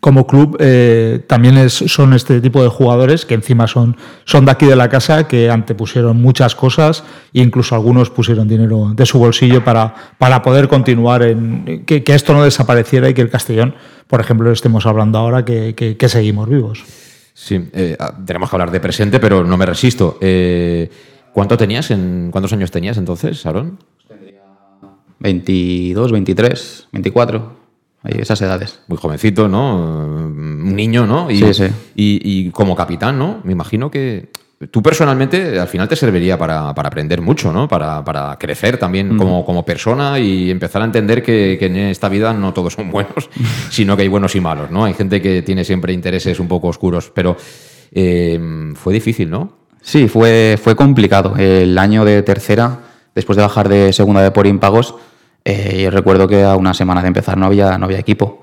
como 0.00 0.26
club 0.26 0.56
eh, 0.60 1.24
también 1.26 1.56
es, 1.56 1.72
son 1.72 2.12
este 2.12 2.40
tipo 2.40 2.62
de 2.62 2.68
jugadores 2.68 3.24
que 3.24 3.34
encima 3.34 3.66
son, 3.66 3.96
son 4.24 4.44
de 4.44 4.52
aquí 4.52 4.66
de 4.66 4.76
la 4.76 4.88
casa, 4.88 5.28
que 5.28 5.50
antepusieron 5.50 6.20
muchas 6.20 6.54
cosas 6.54 7.04
e 7.32 7.40
incluso 7.40 7.74
algunos 7.74 8.10
pusieron 8.10 8.48
dinero 8.48 8.92
de 8.94 9.06
su 9.06 9.18
bolsillo 9.18 9.64
para, 9.64 9.94
para 10.18 10.42
poder 10.42 10.68
continuar 10.68 11.22
en 11.22 11.84
que, 11.86 12.02
que 12.02 12.14
esto 12.14 12.32
no 12.34 12.44
desapareciera 12.44 13.08
y 13.08 13.14
que 13.14 13.22
el 13.22 13.30
Castellón, 13.30 13.74
por 14.06 14.20
ejemplo, 14.20 14.50
estemos 14.50 14.86
hablando 14.86 15.18
ahora 15.18 15.44
que, 15.44 15.74
que, 15.74 15.96
que 15.96 16.08
seguimos 16.08 16.48
vivos. 16.48 16.84
Sí, 17.34 17.68
eh, 17.72 17.96
tenemos 18.24 18.48
que 18.48 18.56
hablar 18.56 18.70
de 18.70 18.80
presente, 18.80 19.20
pero 19.20 19.44
no 19.44 19.56
me 19.56 19.66
resisto. 19.66 20.18
Eh, 20.20 20.90
¿Cuánto 21.32 21.56
tenías? 21.56 21.90
En, 21.90 22.30
¿Cuántos 22.30 22.52
años 22.52 22.70
tenías 22.70 22.96
entonces, 22.96 23.44
Aaron? 23.44 23.78
22, 25.18 26.12
23, 26.12 26.88
24 26.92 27.65
esas 28.08 28.40
edades. 28.42 28.80
Muy 28.88 28.98
jovencito, 28.98 29.48
¿no? 29.48 29.76
Un 29.76 30.74
niño, 30.74 31.06
¿no? 31.06 31.30
Y, 31.30 31.38
sí, 31.38 31.54
sí. 31.54 31.64
Y, 31.94 32.20
y, 32.22 32.50
como 32.50 32.74
capitán, 32.74 33.18
¿no? 33.18 33.40
Me 33.44 33.52
imagino 33.52 33.90
que 33.90 34.30
tú 34.70 34.82
personalmente 34.82 35.60
al 35.60 35.68
final 35.68 35.88
te 35.88 35.96
serviría 35.96 36.38
para, 36.38 36.74
para 36.74 36.88
aprender 36.88 37.20
mucho, 37.20 37.52
¿no? 37.52 37.68
Para, 37.68 38.02
para 38.04 38.36
crecer 38.38 38.78
también 38.78 39.14
mm. 39.14 39.18
como, 39.18 39.44
como, 39.44 39.64
persona 39.64 40.18
y 40.18 40.50
empezar 40.50 40.82
a 40.82 40.86
entender 40.86 41.22
que, 41.22 41.56
que, 41.58 41.66
en 41.66 41.76
esta 41.76 42.08
vida 42.08 42.32
no 42.32 42.54
todos 42.54 42.72
son 42.72 42.90
buenos, 42.90 43.28
sino 43.70 43.96
que 43.96 44.02
hay 44.02 44.08
buenos 44.08 44.34
y 44.34 44.40
malos, 44.40 44.70
¿no? 44.70 44.84
Hay 44.84 44.94
gente 44.94 45.20
que 45.20 45.42
tiene 45.42 45.64
siempre 45.64 45.92
intereses 45.92 46.40
un 46.40 46.48
poco 46.48 46.68
oscuros, 46.68 47.10
pero 47.14 47.36
eh, 47.92 48.72
fue 48.74 48.94
difícil, 48.94 49.30
¿no? 49.30 49.52
Sí, 49.82 50.08
fue, 50.08 50.58
fue 50.62 50.74
complicado. 50.74 51.36
El 51.36 51.78
año 51.78 52.04
de 52.04 52.22
tercera, 52.22 52.80
después 53.14 53.36
de 53.36 53.42
bajar 53.42 53.68
de 53.68 53.92
segunda 53.92 54.22
de 54.22 54.30
por 54.30 54.46
impagos, 54.46 54.96
eh, 55.48 55.82
yo 55.84 55.90
recuerdo 55.92 56.26
que 56.26 56.42
a 56.42 56.56
una 56.56 56.74
semana 56.74 57.02
de 57.02 57.06
empezar 57.06 57.38
no 57.38 57.46
había, 57.46 57.78
no 57.78 57.84
había 57.84 58.00
equipo. 58.00 58.42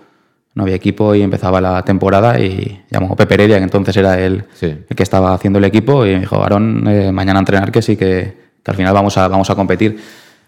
No 0.55 0.63
había 0.63 0.75
equipo 0.75 1.13
y 1.13 1.21
empezaba 1.21 1.59
la 1.59 1.83
temporada 1.83 2.39
y 2.39 2.81
llamó 2.89 3.13
Pepe 3.17 3.33
Heredia, 3.33 3.57
que 3.57 3.63
entonces 3.63 3.97
era 3.97 4.17
él 4.17 4.45
sí. 4.53 4.67
el 4.67 4.95
que 4.95 5.03
estaba 5.03 5.33
haciendo 5.33 5.59
el 5.59 5.65
equipo, 5.65 6.05
y 6.05 6.13
me 6.13 6.21
dijo, 6.21 6.41
Aaron, 6.41 6.87
eh, 6.87 7.11
mañana 7.11 7.39
a 7.39 7.41
entrenar 7.41 7.73
que 7.73 7.81
sí, 7.81 7.97
que, 7.97 8.33
que, 8.63 8.71
al 8.71 8.77
final 8.77 8.93
vamos 8.93 9.17
a, 9.17 9.27
vamos 9.27 9.49
a 9.49 9.55
competir. 9.55 9.99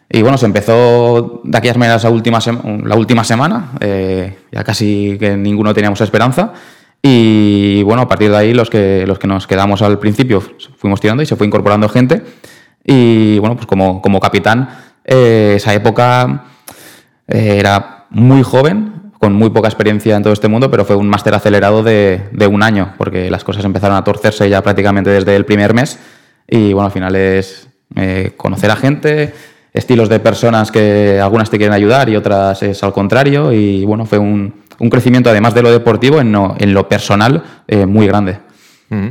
Y 0.10 0.22
bueno, 0.22 0.38
se 0.38 0.46
empezó 0.46 1.42
de 1.44 1.58
aquellas 1.58 1.76
maneras 1.76 2.06
la 2.06 2.10
última, 2.12 2.40
la 2.84 2.96
última 2.96 3.26
semana, 3.26 3.72
eh, 3.82 4.38
ya 4.50 4.64
casi 4.64 5.18
que 5.20 5.36
ninguno 5.36 5.74
teníamos 5.74 6.00
esperanza, 6.00 6.54
Y 7.02 7.84
bueno, 7.84 8.04
a 8.04 8.08
partir 8.08 8.32
de 8.32 8.38
ahí 8.38 8.54
los 8.54 8.70
que, 8.70 9.06
los 9.06 9.20
que 9.20 9.28
nos 9.28 9.46
quedamos 9.46 9.82
al 9.82 10.00
principio 10.00 10.42
fuimos 10.78 11.02
tirando 11.02 11.22
y 11.22 11.26
se 11.26 11.36
fue 11.36 11.48
incorporando 11.48 11.90
gente. 11.90 12.24
Y 12.86 13.40
bueno, 13.40 13.56
pues 13.56 13.68
como, 13.68 14.02
como 14.02 14.20
capitán, 14.20 14.70
eh, 15.06 15.54
esa 15.56 15.74
época 15.74 16.46
eh, 17.28 17.58
era 17.60 18.06
muy 18.10 18.44
joven, 18.44 19.12
con 19.20 19.34
muy 19.34 19.50
poca 19.50 19.68
experiencia 19.68 20.16
en 20.16 20.24
todo 20.24 20.34
este 20.34 20.48
mundo, 20.48 20.70
pero 20.70 20.86
fue 20.86 20.96
un 20.96 21.08
máster 21.08 21.34
acelerado 21.34 21.84
de, 21.84 22.30
de, 22.32 22.48
un 22.48 22.62
año, 22.62 22.94
porque 22.98 23.32
las 23.32 23.44
cosas 23.44 23.66
empezaron 23.66 23.96
a 23.96 24.04
torcerse 24.04 24.50
ya 24.50 24.62
prácticamente 24.62 25.10
desde 25.10 25.36
el 25.36 25.46
primer 25.46 25.74
mes. 25.74 26.00
Y 26.48 26.74
bueno, 26.74 26.88
al 26.88 26.92
final 26.92 27.16
es 27.16 27.68
eh, 27.96 28.34
conocer 28.38 28.70
a 28.72 28.76
gente, 28.76 29.34
estilos 29.74 30.10
de 30.10 30.20
personas 30.20 30.72
que 30.72 31.20
algunas 31.22 31.50
te 31.50 31.58
quieren 31.58 31.74
ayudar 31.74 32.10
y 32.10 32.16
otras 32.16 32.62
es 32.64 32.84
al 32.84 32.94
contrario. 32.94 33.52
Y 33.52 33.86
bueno, 33.86 34.06
fue 34.06 34.18
un, 34.18 34.54
un 34.80 34.90
crecimiento, 34.90 35.30
además 35.30 35.54
de 35.54 35.62
lo 35.62 35.72
deportivo, 35.72 36.20
en, 36.20 36.32
no, 36.32 36.56
en 36.60 36.74
lo 36.74 36.88
personal, 36.88 37.44
eh, 37.68 37.86
muy 37.86 38.08
grande. 38.08 38.40
Mm. 38.90 39.08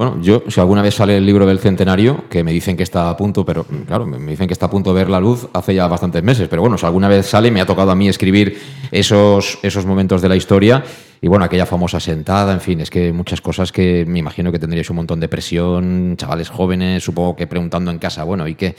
Bueno, 0.00 0.16
yo, 0.22 0.44
si 0.48 0.58
alguna 0.58 0.80
vez 0.80 0.94
sale 0.94 1.18
el 1.18 1.26
libro 1.26 1.44
del 1.44 1.58
centenario, 1.58 2.24
que 2.30 2.42
me 2.42 2.52
dicen 2.52 2.74
que 2.74 2.82
está 2.82 3.10
a 3.10 3.16
punto, 3.18 3.44
pero 3.44 3.66
claro, 3.86 4.06
me 4.06 4.30
dicen 4.30 4.46
que 4.46 4.54
está 4.54 4.64
a 4.64 4.70
punto 4.70 4.94
de 4.94 5.00
ver 5.00 5.10
la 5.10 5.20
luz 5.20 5.46
hace 5.52 5.74
ya 5.74 5.86
bastantes 5.88 6.22
meses, 6.22 6.48
pero 6.48 6.62
bueno, 6.62 6.78
si 6.78 6.86
alguna 6.86 7.06
vez 7.06 7.26
sale, 7.26 7.50
me 7.50 7.60
ha 7.60 7.66
tocado 7.66 7.90
a 7.90 7.94
mí 7.94 8.08
escribir 8.08 8.58
esos, 8.90 9.58
esos 9.62 9.84
momentos 9.84 10.22
de 10.22 10.30
la 10.30 10.36
historia 10.36 10.82
y 11.20 11.28
bueno, 11.28 11.44
aquella 11.44 11.66
famosa 11.66 12.00
sentada, 12.00 12.54
en 12.54 12.62
fin, 12.62 12.80
es 12.80 12.88
que 12.88 13.12
muchas 13.12 13.42
cosas 13.42 13.72
que 13.72 14.06
me 14.08 14.20
imagino 14.20 14.50
que 14.50 14.58
tendríais 14.58 14.88
un 14.88 14.96
montón 14.96 15.20
de 15.20 15.28
presión, 15.28 16.16
chavales 16.16 16.48
jóvenes, 16.48 17.04
supongo 17.04 17.36
que 17.36 17.46
preguntando 17.46 17.90
en 17.90 17.98
casa, 17.98 18.24
bueno, 18.24 18.48
¿y 18.48 18.54
qué? 18.54 18.76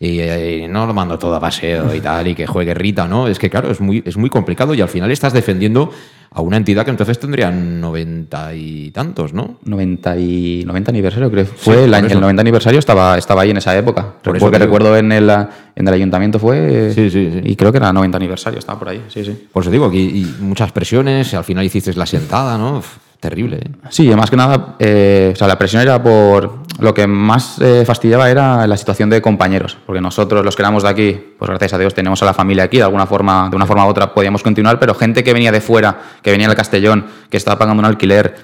Y, 0.00 0.66
no 0.68 0.86
lo 0.86 0.94
mando 0.94 1.18
todo 1.18 1.34
a 1.34 1.40
paseo 1.40 1.94
y 1.94 2.00
tal, 2.00 2.28
y 2.28 2.34
que 2.34 2.46
juegue 2.46 2.74
Rita, 2.74 3.06
¿no? 3.06 3.28
Es 3.28 3.38
que, 3.38 3.50
claro, 3.50 3.70
es 3.70 3.80
muy, 3.80 4.02
es 4.04 4.16
muy 4.16 4.30
complicado 4.30 4.74
y 4.74 4.80
al 4.80 4.88
final 4.88 5.10
estás 5.10 5.32
defendiendo 5.32 5.90
a 6.30 6.40
una 6.40 6.56
entidad 6.56 6.84
que 6.84 6.90
entonces 6.90 7.18
tendría 7.20 7.52
noventa 7.52 8.52
y 8.54 8.90
tantos, 8.90 9.32
¿no? 9.32 9.58
90 9.64 10.18
y 10.18 10.64
90 10.66 10.90
aniversario, 10.90 11.30
creo. 11.30 11.46
Fue 11.46 11.84
el, 11.84 11.94
año, 11.94 12.08
el 12.08 12.20
90 12.20 12.40
aniversario 12.40 12.80
estaba, 12.80 13.16
estaba 13.16 13.42
ahí 13.42 13.50
en 13.50 13.58
esa 13.58 13.76
época. 13.78 14.14
Por 14.20 14.38
Porque 14.38 14.58
recuerdo 14.58 14.96
en 14.96 15.12
el, 15.12 15.30
en 15.30 15.88
el 15.88 15.94
ayuntamiento 15.94 16.40
fue. 16.40 16.90
Sí, 16.92 17.08
sí, 17.08 17.30
sí. 17.32 17.40
Y 17.44 17.54
creo 17.54 17.70
que 17.70 17.78
era 17.78 17.92
90 17.92 18.16
aniversario, 18.16 18.58
estaba 18.58 18.78
por 18.78 18.88
ahí. 18.88 19.04
Sí, 19.08 19.24
sí. 19.24 19.46
Por 19.52 19.62
eso 19.62 19.70
digo, 19.70 19.86
aquí 19.86 20.00
y 20.00 20.42
muchas 20.42 20.72
presiones, 20.72 21.32
al 21.34 21.44
final 21.44 21.64
hiciste 21.64 21.92
la 21.94 22.06
sentada, 22.06 22.58
¿no? 22.58 22.82
Terrible. 23.24 23.56
¿eh? 23.56 23.70
Sí, 23.88 24.14
más 24.14 24.28
que 24.28 24.36
nada, 24.36 24.76
eh, 24.78 25.30
o 25.32 25.36
sea, 25.36 25.48
la 25.48 25.56
presión 25.58 25.80
era 25.80 26.02
por. 26.02 26.64
Lo 26.78 26.92
que 26.92 27.06
más 27.06 27.60
eh, 27.60 27.84
fastidiaba 27.86 28.28
era 28.28 28.66
la 28.66 28.76
situación 28.76 29.08
de 29.08 29.22
compañeros, 29.22 29.78
porque 29.86 30.00
nosotros, 30.00 30.44
los 30.44 30.56
que 30.56 30.62
éramos 30.62 30.82
de 30.82 30.88
aquí, 30.88 31.16
pues 31.38 31.48
gracias 31.48 31.72
a 31.72 31.78
Dios 31.78 31.94
tenemos 31.94 32.20
a 32.22 32.26
la 32.26 32.34
familia 32.34 32.64
aquí, 32.64 32.78
de 32.78 32.82
alguna 32.82 33.06
forma, 33.06 33.48
de 33.48 33.54
una 33.54 33.64
forma 33.64 33.86
u 33.86 33.88
otra 33.88 34.12
podíamos 34.12 34.42
continuar, 34.42 34.80
pero 34.80 34.92
gente 34.94 35.22
que 35.22 35.32
venía 35.32 35.52
de 35.52 35.60
fuera, 35.60 35.96
que 36.20 36.32
venía 36.32 36.48
del 36.48 36.56
Castellón, 36.56 37.06
que 37.30 37.36
estaba 37.36 37.60
pagando 37.60 37.80
un 37.80 37.86
alquiler, 37.86 38.34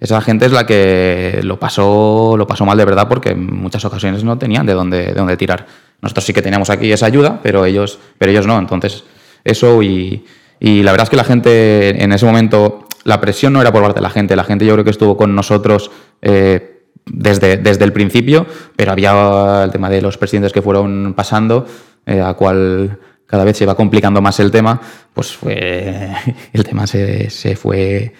esa 0.00 0.20
gente 0.22 0.46
es 0.46 0.52
la 0.52 0.64
que 0.64 1.40
lo 1.42 1.60
pasó, 1.60 2.36
lo 2.38 2.46
pasó 2.46 2.64
mal 2.64 2.78
de 2.78 2.86
verdad, 2.86 3.06
porque 3.06 3.30
en 3.32 3.60
muchas 3.60 3.84
ocasiones 3.84 4.24
no 4.24 4.38
tenían 4.38 4.64
de 4.64 4.72
dónde, 4.72 5.04
de 5.08 5.12
dónde 5.12 5.36
tirar. 5.36 5.66
Nosotros 6.00 6.24
sí 6.24 6.32
que 6.32 6.40
teníamos 6.40 6.70
aquí 6.70 6.90
esa 6.90 7.04
ayuda, 7.04 7.38
pero 7.42 7.66
ellos, 7.66 7.98
pero 8.16 8.32
ellos 8.32 8.46
no. 8.46 8.58
Entonces, 8.58 9.04
eso 9.44 9.82
y, 9.82 10.24
y 10.58 10.82
la 10.82 10.92
verdad 10.92 11.04
es 11.04 11.10
que 11.10 11.16
la 11.16 11.24
gente 11.24 12.02
en 12.02 12.12
ese 12.12 12.24
momento 12.24 12.87
la 13.04 13.20
presión 13.20 13.52
no 13.52 13.60
era 13.60 13.72
por 13.72 13.82
parte 13.82 13.98
de 13.98 14.02
la 14.02 14.10
gente, 14.10 14.36
la 14.36 14.44
gente 14.44 14.66
yo 14.66 14.72
creo 14.74 14.84
que 14.84 14.90
estuvo 14.90 15.16
con 15.16 15.34
nosotros 15.34 15.90
eh, 16.22 16.82
desde, 17.06 17.56
desde 17.56 17.84
el 17.84 17.92
principio, 17.92 18.46
pero 18.76 18.92
había 18.92 19.64
el 19.64 19.70
tema 19.70 19.90
de 19.90 20.02
los 20.02 20.18
presidentes 20.18 20.52
que 20.52 20.62
fueron 20.62 21.14
pasando, 21.14 21.66
eh, 22.06 22.20
a 22.20 22.34
cual 22.34 22.98
cada 23.26 23.44
vez 23.44 23.56
se 23.56 23.64
iba 23.64 23.74
complicando 23.74 24.22
más 24.22 24.40
el 24.40 24.50
tema, 24.50 24.80
pues 25.12 25.36
fue, 25.36 26.10
el 26.52 26.64
tema 26.64 26.86
se, 26.86 27.30
fue 27.56 28.12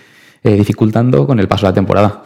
eh, 0.42 0.50
dificultando 0.52 1.26
con 1.26 1.40
el 1.40 1.48
paso 1.48 1.66
de 1.66 1.70
la 1.70 1.74
temporada. 1.74 2.22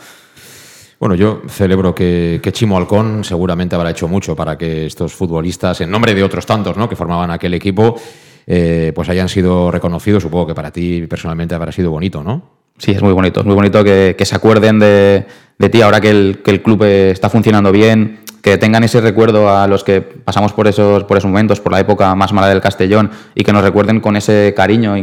Bueno, 0.98 1.16
yo 1.16 1.42
celebro 1.48 1.94
que, 1.94 2.40
Chimo 2.52 2.76
Halcón 2.76 3.24
seguramente 3.24 3.74
habrá 3.74 3.90
hecho 3.90 4.06
mucho 4.06 4.36
para 4.36 4.56
que 4.56 4.86
estos 4.86 5.12
futbolistas, 5.12 5.80
en 5.80 5.90
nombre 5.90 6.14
de 6.14 6.22
otros 6.22 6.46
tantos 6.46 6.76
¿no? 6.76 6.88
que 6.88 6.94
formaban 6.94 7.30
aquel 7.30 7.54
equipo, 7.54 7.96
eh, 8.46 8.92
pues 8.94 9.08
hayan 9.08 9.28
sido 9.28 9.70
reconocidos. 9.70 10.22
Supongo 10.22 10.48
que 10.48 10.54
para 10.54 10.70
ti 10.70 11.06
personalmente 11.06 11.54
habrá 11.54 11.72
sido 11.72 11.90
bonito, 11.90 12.22
¿no? 12.22 12.62
Sí, 12.78 12.92
es 12.92 13.02
muy 13.02 13.12
bonito. 13.12 13.40
Es 13.40 13.46
muy 13.46 13.54
bonito 13.54 13.84
que, 13.84 14.16
se 14.20 14.34
acuerden 14.34 14.78
de, 14.78 15.26
ti 15.70 15.82
ahora 15.82 16.00
que 16.00 16.10
el, 16.10 16.62
club 16.62 16.82
está 16.84 17.30
funcionando 17.30 17.70
bien, 17.70 18.20
que 18.42 18.58
tengan 18.58 18.82
ese 18.82 19.00
recuerdo 19.00 19.54
a 19.56 19.66
los 19.66 19.84
que 19.84 20.00
pasamos 20.00 20.52
por 20.52 20.66
esos, 20.66 21.04
por 21.04 21.16
esos 21.16 21.30
momentos, 21.30 21.60
por 21.60 21.72
la 21.72 21.80
época 21.80 22.14
más 22.14 22.32
mala 22.32 22.48
del 22.48 22.60
Castellón, 22.60 23.10
y 23.34 23.44
que 23.44 23.52
nos 23.52 23.62
recuerden 23.62 24.00
con 24.00 24.16
ese 24.16 24.52
cariño 24.56 24.96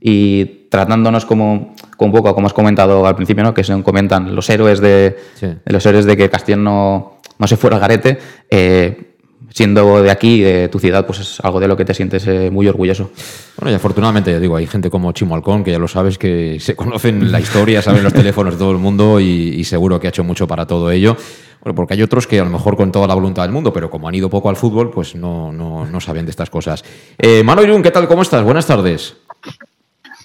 y, 0.00 0.68
tratándonos 0.68 1.24
como, 1.24 1.74
como, 1.96 2.10
un 2.10 2.18
poco, 2.18 2.34
como 2.34 2.46
has 2.46 2.52
comentado 2.52 3.06
al 3.06 3.14
principio, 3.14 3.44
¿no? 3.44 3.54
que 3.54 3.62
se 3.62 3.82
comentan 3.82 4.34
los 4.34 4.50
héroes 4.50 4.80
de, 4.80 5.16
los 5.64 5.86
héroes 5.86 6.06
de 6.06 6.16
que 6.16 6.28
Castellón 6.28 6.64
no, 6.64 7.18
no 7.38 7.46
se 7.46 7.56
fuera 7.56 7.76
al 7.76 7.80
garete. 7.80 8.18
Eh, 8.50 9.11
siendo 9.54 10.02
de 10.02 10.10
aquí, 10.10 10.40
de 10.40 10.68
tu 10.68 10.78
ciudad, 10.78 11.06
pues 11.06 11.20
es 11.20 11.40
algo 11.40 11.60
de 11.60 11.68
lo 11.68 11.76
que 11.76 11.84
te 11.84 11.94
sientes 11.94 12.26
eh, 12.26 12.50
muy 12.50 12.66
orgulloso. 12.66 13.10
Bueno, 13.58 13.72
y 13.72 13.74
afortunadamente, 13.74 14.32
ya 14.32 14.40
digo, 14.40 14.56
hay 14.56 14.66
gente 14.66 14.90
como 14.90 15.12
Chimo 15.12 15.34
Alcón, 15.34 15.62
que 15.62 15.70
ya 15.70 15.78
lo 15.78 15.88
sabes, 15.88 16.18
que 16.18 16.58
se 16.58 16.74
conocen 16.74 17.30
la 17.30 17.40
historia, 17.40 17.82
saben 17.82 18.02
los 18.02 18.12
teléfonos 18.12 18.54
de 18.54 18.58
todo 18.58 18.72
el 18.72 18.78
mundo 18.78 19.20
y, 19.20 19.62
seguro 19.64 20.00
que 20.00 20.08
ha 20.08 20.10
hecho 20.10 20.24
mucho 20.24 20.46
para 20.46 20.66
todo 20.66 20.90
ello. 20.90 21.16
Bueno, 21.62 21.76
porque 21.76 21.94
hay 21.94 22.02
otros 22.02 22.26
que 22.26 22.40
a 22.40 22.44
lo 22.44 22.50
mejor 22.50 22.76
con 22.76 22.90
toda 22.90 23.06
la 23.06 23.14
voluntad 23.14 23.42
del 23.42 23.52
mundo, 23.52 23.72
pero 23.72 23.88
como 23.88 24.08
han 24.08 24.14
ido 24.14 24.28
poco 24.28 24.48
al 24.48 24.56
fútbol, 24.56 24.90
pues 24.90 25.14
no, 25.14 25.52
no, 25.52 25.86
no 25.86 26.00
saben 26.00 26.24
de 26.24 26.30
estas 26.30 26.50
cosas. 26.50 26.84
Eh, 27.16 27.42
Mano 27.44 27.62
Irún, 27.62 27.82
¿qué 27.82 27.90
tal? 27.90 28.08
¿Cómo 28.08 28.22
estás? 28.22 28.42
Buenas 28.42 28.66
tardes. 28.66 29.16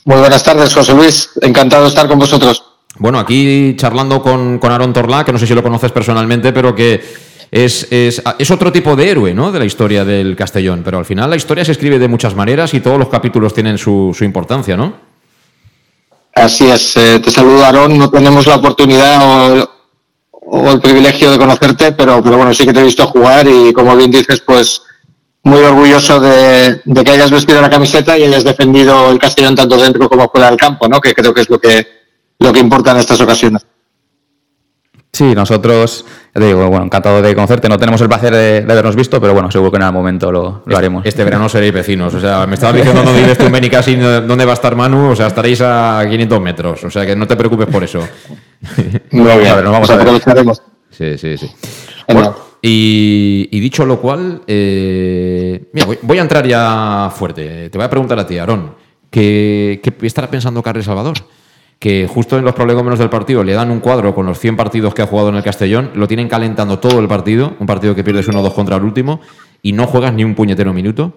Muy 0.06 0.18
buenas 0.18 0.44
tardes, 0.44 0.74
José 0.74 0.94
Luis. 0.96 1.30
Encantado 1.42 1.84
de 1.84 1.90
estar 1.90 2.08
con 2.08 2.18
vosotros. 2.18 2.64
Bueno, 2.98 3.20
aquí 3.20 3.76
charlando 3.78 4.22
con, 4.22 4.58
con 4.58 4.72
Aaron 4.72 4.92
Torlá, 4.92 5.24
que 5.24 5.32
no 5.32 5.38
sé 5.38 5.46
si 5.46 5.54
lo 5.54 5.62
conoces 5.62 5.92
personalmente, 5.92 6.52
pero 6.52 6.74
que 6.74 7.00
es, 7.52 7.88
es, 7.92 8.22
es, 8.40 8.52
otro 8.52 8.72
tipo 8.72 8.96
de 8.96 9.10
héroe 9.10 9.34
¿no? 9.34 9.52
de 9.52 9.60
la 9.60 9.66
historia 9.66 10.04
del 10.04 10.36
Castellón, 10.36 10.82
pero 10.84 10.98
al 10.98 11.06
final 11.06 11.30
la 11.30 11.36
historia 11.36 11.64
se 11.64 11.72
escribe 11.72 12.00
de 12.00 12.08
muchas 12.08 12.36
maneras 12.36 12.74
y 12.74 12.82
todos 12.82 13.00
los 13.00 13.10
capítulos 13.10 13.54
tienen 13.54 13.78
su, 13.78 14.14
su 14.18 14.24
importancia, 14.24 14.76
¿no? 14.76 14.94
Así 16.34 16.68
es, 16.68 16.96
eh, 16.98 17.20
te 17.20 17.32
saludo 17.32 17.64
Aarón, 17.66 17.98
no 17.98 18.10
tenemos 18.10 18.46
la 18.46 18.58
oportunidad 18.58 19.68
o, 20.32 20.72
el 20.72 20.80
privilegio 20.80 21.32
de 21.32 21.38
conocerte, 21.38 21.92
pero, 21.94 22.22
pero 22.22 22.38
bueno, 22.38 22.54
sí 22.54 22.66
que 22.66 22.74
te 22.74 22.80
he 22.80 22.84
visto 22.84 23.08
jugar 23.08 23.48
y 23.48 23.74
como 23.74 23.96
bien 23.96 24.12
dices, 24.12 24.42
pues 24.42 24.82
muy 25.44 25.62
orgulloso 25.62 26.20
de, 26.20 26.82
de, 26.84 27.04
que 27.04 27.12
hayas 27.12 27.32
vestido 27.32 27.62
la 27.62 27.70
camiseta 27.70 28.18
y 28.18 28.24
hayas 28.24 28.44
defendido 28.44 29.10
el 29.10 29.20
Castellón 29.20 29.56
tanto 29.56 29.78
dentro 29.78 30.10
como 30.10 30.30
fuera 30.30 30.50
del 30.50 30.58
campo, 30.58 30.88
¿no? 30.88 31.00
que 31.02 31.14
creo 31.14 31.34
que 31.34 31.42
es 31.42 31.50
lo 31.50 31.60
que, 31.60 31.88
lo 32.40 32.54
que 32.54 32.60
importa 32.60 32.92
en 32.92 32.98
estas 32.98 33.20
ocasiones. 33.22 33.66
Sí, 35.18 35.34
nosotros, 35.34 36.06
te 36.32 36.46
digo, 36.46 36.68
bueno, 36.70 36.86
encantado 36.86 37.24
de 37.24 37.34
conocerte. 37.34 37.68
No 37.68 37.80
tenemos 37.80 38.00
el 38.02 38.08
placer 38.08 38.32
de, 38.36 38.72
habernos 38.72 38.96
visto, 38.96 39.20
pero 39.20 39.34
bueno, 39.34 39.50
seguro 39.50 39.72
que 39.72 39.78
en 39.78 39.82
algún 39.82 40.02
momento 40.02 40.32
lo, 40.32 40.64
haremos. 40.76 41.04
Este 41.08 41.24
verano 41.24 41.50
seréis 41.50 41.74
vecinos. 41.74 42.14
O 42.14 42.20
sea, 42.20 42.46
me 42.46 42.54
estabas 42.54 42.76
diciendo 42.76 43.02
dónde 43.02 43.22
vives 43.22 43.36
tú 43.36 43.46
en 43.46 43.52
Benicassi, 43.52 43.96
dónde 43.96 44.46
va 44.46 44.52
a 44.52 44.54
estar 44.54 44.76
Manu. 44.76 45.10
O 45.10 45.16
sea, 45.16 45.26
estaréis 45.26 45.60
a 45.62 46.06
500 46.08 46.40
metros. 46.40 46.84
O 46.84 46.92
sea, 46.92 47.04
que 47.04 47.16
no 47.16 47.26
te 47.26 47.36
preocupes 47.36 47.66
por 47.66 47.84
eso. 47.84 48.08
Muy 49.10 49.24
bien, 49.24 49.48
a 49.48 49.56
ver, 49.56 49.64
nos 49.64 49.74
vamos 49.74 49.90
a 49.90 49.96
ver. 49.96 50.08
Sí, 50.92 51.18
sí, 51.18 51.36
sí. 51.36 51.50
y, 52.62 53.60
dicho 53.60 53.88
lo 53.88 54.00
cual, 54.00 54.44
eh, 54.46 55.68
mira, 55.74 55.88
voy, 56.04 56.20
a 56.20 56.22
entrar 56.22 56.46
ya 56.46 57.12
fuerte. 57.12 57.72
Te 57.72 57.78
voy 57.80 57.86
a 57.86 57.90
preguntar 57.90 58.20
a 58.20 58.28
ti, 58.28 58.38
Aarón, 58.38 58.76
¿qué, 59.10 59.82
qué 59.82 60.06
estará 60.06 60.30
pensando 60.30 60.62
Carles 60.62 60.86
Salvador? 60.86 61.18
Que 61.80 62.08
justo 62.08 62.38
en 62.38 62.46
los 62.46 62.56
prolegómenos 62.56 62.98
del 62.98 63.10
partido 63.10 63.44
le 63.44 63.54
dan 63.54 63.70
un 63.70 63.80
cuadro 63.80 64.16
con 64.16 64.26
los 64.26 64.40
100 64.40 64.56
partidos 64.56 64.94
que 64.94 65.04
ha 65.04 65.08
jugado 65.08 65.30
en 65.30 65.36
el 65.36 65.44
Castellón, 65.44 65.92
lo 65.94 66.08
tienen 66.08 66.28
calentando 66.28 66.80
todo 66.80 67.00
el 67.00 67.08
partido, 67.08 67.56
un 67.60 67.68
partido 67.68 67.94
que 67.94 68.04
pierdes 68.04 68.28
1-2 68.28 68.54
contra 68.54 68.78
el 68.78 68.84
último, 68.84 69.22
y 69.62 69.74
no 69.74 69.86
juegas 69.86 70.14
ni 70.14 70.24
un 70.24 70.34
puñetero 70.34 70.74
minuto. 70.74 71.14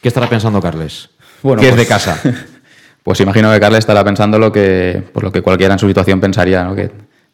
¿Qué 0.00 0.08
estará 0.08 0.28
pensando 0.28 0.60
Carles? 0.60 1.10
Bueno, 1.42 1.60
que 1.60 1.68
es 1.68 1.76
de 1.76 1.84
pues, 1.84 1.88
casa. 1.88 2.20
Pues 3.02 3.18
imagino 3.18 3.52
que 3.52 3.58
Carles 3.58 3.80
estará 3.80 4.04
pensando 4.04 4.38
lo 4.38 4.52
que, 4.52 5.02
pues 5.12 5.24
lo 5.24 5.32
que 5.32 5.42
cualquiera 5.42 5.74
en 5.74 5.78
su 5.80 5.88
situación 5.88 6.20
pensaría, 6.20 6.62
¿no? 6.62 6.72
que 6.76 6.88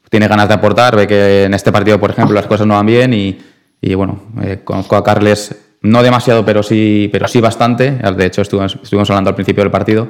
tiene 0.09 0.27
ganas 0.27 0.49
de 0.49 0.55
aportar, 0.55 0.97
ve 0.97 1.07
que 1.07 1.45
en 1.45 1.53
este 1.53 1.71
partido, 1.71 2.00
por 2.00 2.11
ejemplo, 2.11 2.35
las 2.35 2.47
cosas 2.47 2.67
no 2.67 2.73
van 2.73 2.87
bien 2.87 3.12
y, 3.12 3.95
bueno, 3.95 4.23
eh, 4.43 4.62
conozco 4.65 4.97
a 4.97 5.05
Carles 5.05 5.55
no 5.83 6.03
demasiado, 6.03 6.43
pero 6.43 6.62
sí, 6.62 7.11
pero 7.12 7.29
sí 7.29 7.43
bastante. 7.43 7.91
De 7.91 8.25
hecho, 8.25 8.41
estuvimos, 8.41 8.79
estuvimos 8.83 9.11
hablando 9.11 9.29
al 9.29 9.35
principio 9.35 9.62
del 9.62 9.71
partido 9.71 10.09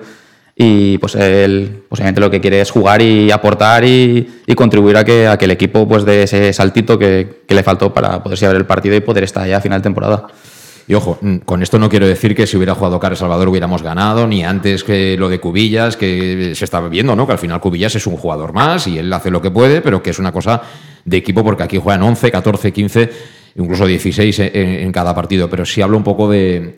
y 0.60 0.98
pues 0.98 1.14
él 1.14 1.84
posiblemente 1.88 2.20
lo 2.20 2.32
que 2.32 2.40
quiere 2.40 2.60
es 2.60 2.72
jugar 2.72 3.00
y 3.00 3.30
aportar 3.30 3.84
y, 3.84 4.28
contribuir 4.56 4.96
a 4.96 5.04
que, 5.04 5.28
a 5.28 5.38
que 5.38 5.44
el 5.44 5.52
equipo 5.52 5.86
pues 5.86 6.04
dé 6.04 6.24
ese 6.24 6.52
saltito 6.52 6.98
que, 6.98 7.44
le 7.48 7.62
faltó 7.62 7.94
para 7.94 8.20
poderse 8.24 8.48
ver 8.48 8.56
el 8.56 8.66
partido 8.66 8.96
y 8.96 9.00
poder 9.00 9.22
estar 9.22 9.44
allá 9.44 9.58
a 9.58 9.60
final 9.60 9.78
de 9.78 9.84
temporada. 9.84 10.26
Y 10.88 10.94
ojo, 10.94 11.16
mm, 11.20 11.36
con 11.38 11.62
esto 11.62 11.78
no 11.78 11.88
quiero 11.88 12.08
decir 12.08 12.34
que 12.34 12.44
si 12.44 12.56
hubiera 12.56 12.74
jugado 12.74 12.98
Carlos 12.98 13.20
Salvador 13.20 13.46
hubiéramos 13.48 13.84
ganado, 13.84 14.26
ni 14.26 14.42
antes 14.42 14.82
que 14.82 15.16
lo 15.16 15.28
de 15.28 15.38
Cubillas, 15.38 15.96
que 15.96 16.52
se 16.56 16.64
estaba 16.64 16.88
viendo, 16.88 17.14
¿no? 17.14 17.24
Que 17.24 17.34
al 17.34 17.38
final 17.38 17.60
Cubillas 17.60 17.94
es 17.94 18.08
un 18.08 18.16
jugador 18.16 18.52
más 18.52 18.88
y 18.88 18.98
él 18.98 19.12
hace 19.12 19.30
lo 19.30 19.40
que 19.40 19.52
puede, 19.52 19.80
pero 19.80 20.02
que 20.02 20.10
es 20.10 20.18
una 20.18 20.32
cosa 20.32 20.60
de 21.04 21.18
equipo 21.18 21.44
porque 21.44 21.62
aquí 21.62 21.78
juegan 21.78 22.02
11, 22.02 22.32
14, 22.32 22.72
15, 22.72 23.10
incluso 23.54 23.86
16 23.86 24.38
en, 24.40 24.54
en 24.54 24.90
cada 24.90 25.14
partido. 25.14 25.48
Pero 25.48 25.64
si 25.64 25.82
hablo 25.82 25.96
un 25.96 26.04
poco 26.04 26.28
de, 26.28 26.74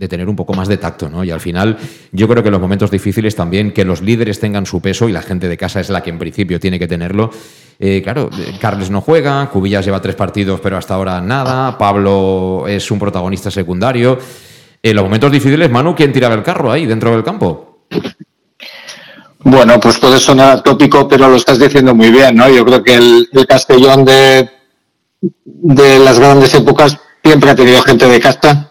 de 0.00 0.08
tener 0.08 0.30
un 0.30 0.34
poco 0.34 0.54
más 0.54 0.66
de 0.66 0.78
tacto, 0.78 1.10
¿no? 1.10 1.22
Y 1.24 1.30
al 1.30 1.40
final, 1.40 1.76
yo 2.10 2.26
creo 2.26 2.42
que 2.42 2.48
en 2.48 2.52
los 2.52 2.60
momentos 2.60 2.90
difíciles 2.90 3.36
también 3.36 3.70
que 3.70 3.84
los 3.84 4.00
líderes 4.00 4.40
tengan 4.40 4.64
su 4.64 4.80
peso 4.80 5.10
y 5.10 5.12
la 5.12 5.20
gente 5.20 5.46
de 5.46 5.58
casa 5.58 5.78
es 5.78 5.90
la 5.90 6.02
que 6.02 6.08
en 6.08 6.18
principio 6.18 6.58
tiene 6.58 6.78
que 6.78 6.88
tenerlo. 6.88 7.30
Eh, 7.78 8.00
claro, 8.02 8.30
Carles 8.58 8.90
no 8.90 9.02
juega, 9.02 9.50
Cubillas 9.50 9.84
lleva 9.84 10.00
tres 10.00 10.14
partidos, 10.14 10.58
pero 10.60 10.78
hasta 10.78 10.94
ahora 10.94 11.20
nada. 11.20 11.76
Pablo 11.76 12.64
es 12.66 12.90
un 12.90 12.98
protagonista 12.98 13.50
secundario. 13.50 14.18
En 14.82 14.96
los 14.96 15.04
momentos 15.04 15.30
difíciles, 15.30 15.70
Manu, 15.70 15.94
¿quién 15.94 16.14
tiraba 16.14 16.34
el 16.34 16.42
carro 16.42 16.72
ahí 16.72 16.86
dentro 16.86 17.10
del 17.10 17.22
campo? 17.22 17.84
Bueno, 19.40 19.78
pues 19.78 19.98
puede 19.98 20.18
sonar 20.18 20.62
tópico, 20.62 21.06
pero 21.06 21.28
lo 21.28 21.36
estás 21.36 21.58
diciendo 21.58 21.94
muy 21.94 22.10
bien, 22.10 22.36
¿no? 22.36 22.48
Yo 22.48 22.64
creo 22.64 22.82
que 22.82 22.94
el, 22.94 23.28
el 23.32 23.46
Castellón 23.46 24.06
de, 24.06 24.48
de 25.44 25.98
las 25.98 26.18
grandes 26.18 26.54
épocas 26.54 26.96
siempre 27.22 27.50
ha 27.50 27.54
tenido 27.54 27.82
gente 27.82 28.08
de 28.08 28.18
casta 28.18 28.69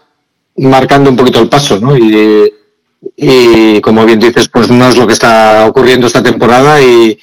marcando 0.56 1.10
un 1.10 1.16
poquito 1.16 1.40
el 1.40 1.48
paso, 1.48 1.78
¿no? 1.80 1.96
Y, 1.96 3.80
como 3.80 4.04
bien 4.04 4.20
dices, 4.20 4.48
pues 4.48 4.70
no 4.70 4.88
es 4.88 4.96
lo 4.96 5.06
que 5.06 5.14
está 5.14 5.66
ocurriendo 5.66 6.06
esta 6.06 6.22
temporada 6.22 6.80
y, 6.80 7.18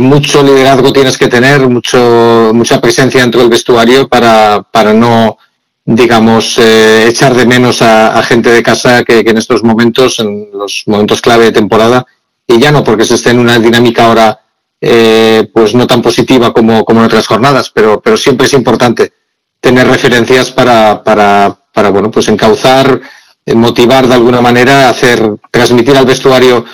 mucho 0.00 0.42
liderazgo 0.42 0.92
tienes 0.92 1.16
que 1.16 1.28
tener, 1.28 1.68
mucho, 1.68 2.50
mucha 2.52 2.80
presencia 2.80 3.20
dentro 3.20 3.40
del 3.40 3.48
vestuario 3.48 4.08
para, 4.08 4.60
para 4.62 4.92
no, 4.92 5.38
digamos, 5.84 6.58
eh, 6.58 7.06
echar 7.08 7.32
de 7.32 7.46
menos 7.46 7.80
a, 7.80 8.20
gente 8.24 8.50
de 8.50 8.62
casa 8.62 9.04
que, 9.04 9.22
que, 9.22 9.30
en 9.30 9.38
estos 9.38 9.62
momentos, 9.62 10.18
en 10.18 10.48
los 10.52 10.82
momentos 10.86 11.20
clave 11.20 11.44
de 11.44 11.52
temporada, 11.52 12.04
y 12.44 12.58
ya 12.58 12.72
no 12.72 12.82
porque 12.82 13.04
se 13.04 13.14
esté 13.14 13.30
en 13.30 13.38
una 13.38 13.60
dinámica 13.60 14.06
ahora 14.06 14.40
eh, 14.86 15.48
pues 15.54 15.74
no 15.74 15.86
tan 15.86 16.02
positiva 16.02 16.52
como, 16.52 16.84
como 16.84 17.00
en 17.00 17.06
otras 17.06 17.26
jornadas, 17.26 17.70
pero, 17.70 18.02
pero 18.02 18.18
siempre 18.18 18.46
es 18.46 18.52
importante 18.52 19.14
tener 19.58 19.88
referencias 19.88 20.50
para, 20.50 21.02
para, 21.02 21.58
para 21.74 21.90
bueno, 21.90 22.10
pues 22.10 22.28
encauzar, 22.28 23.00
eh, 23.44 23.54
motivar 23.54 24.06
de 24.06 24.14
alguna 24.14 24.40
manera, 24.40 24.88
hacer, 24.88 25.36
transmitir 25.50 25.96
al 25.96 26.06
vestuario 26.06 26.64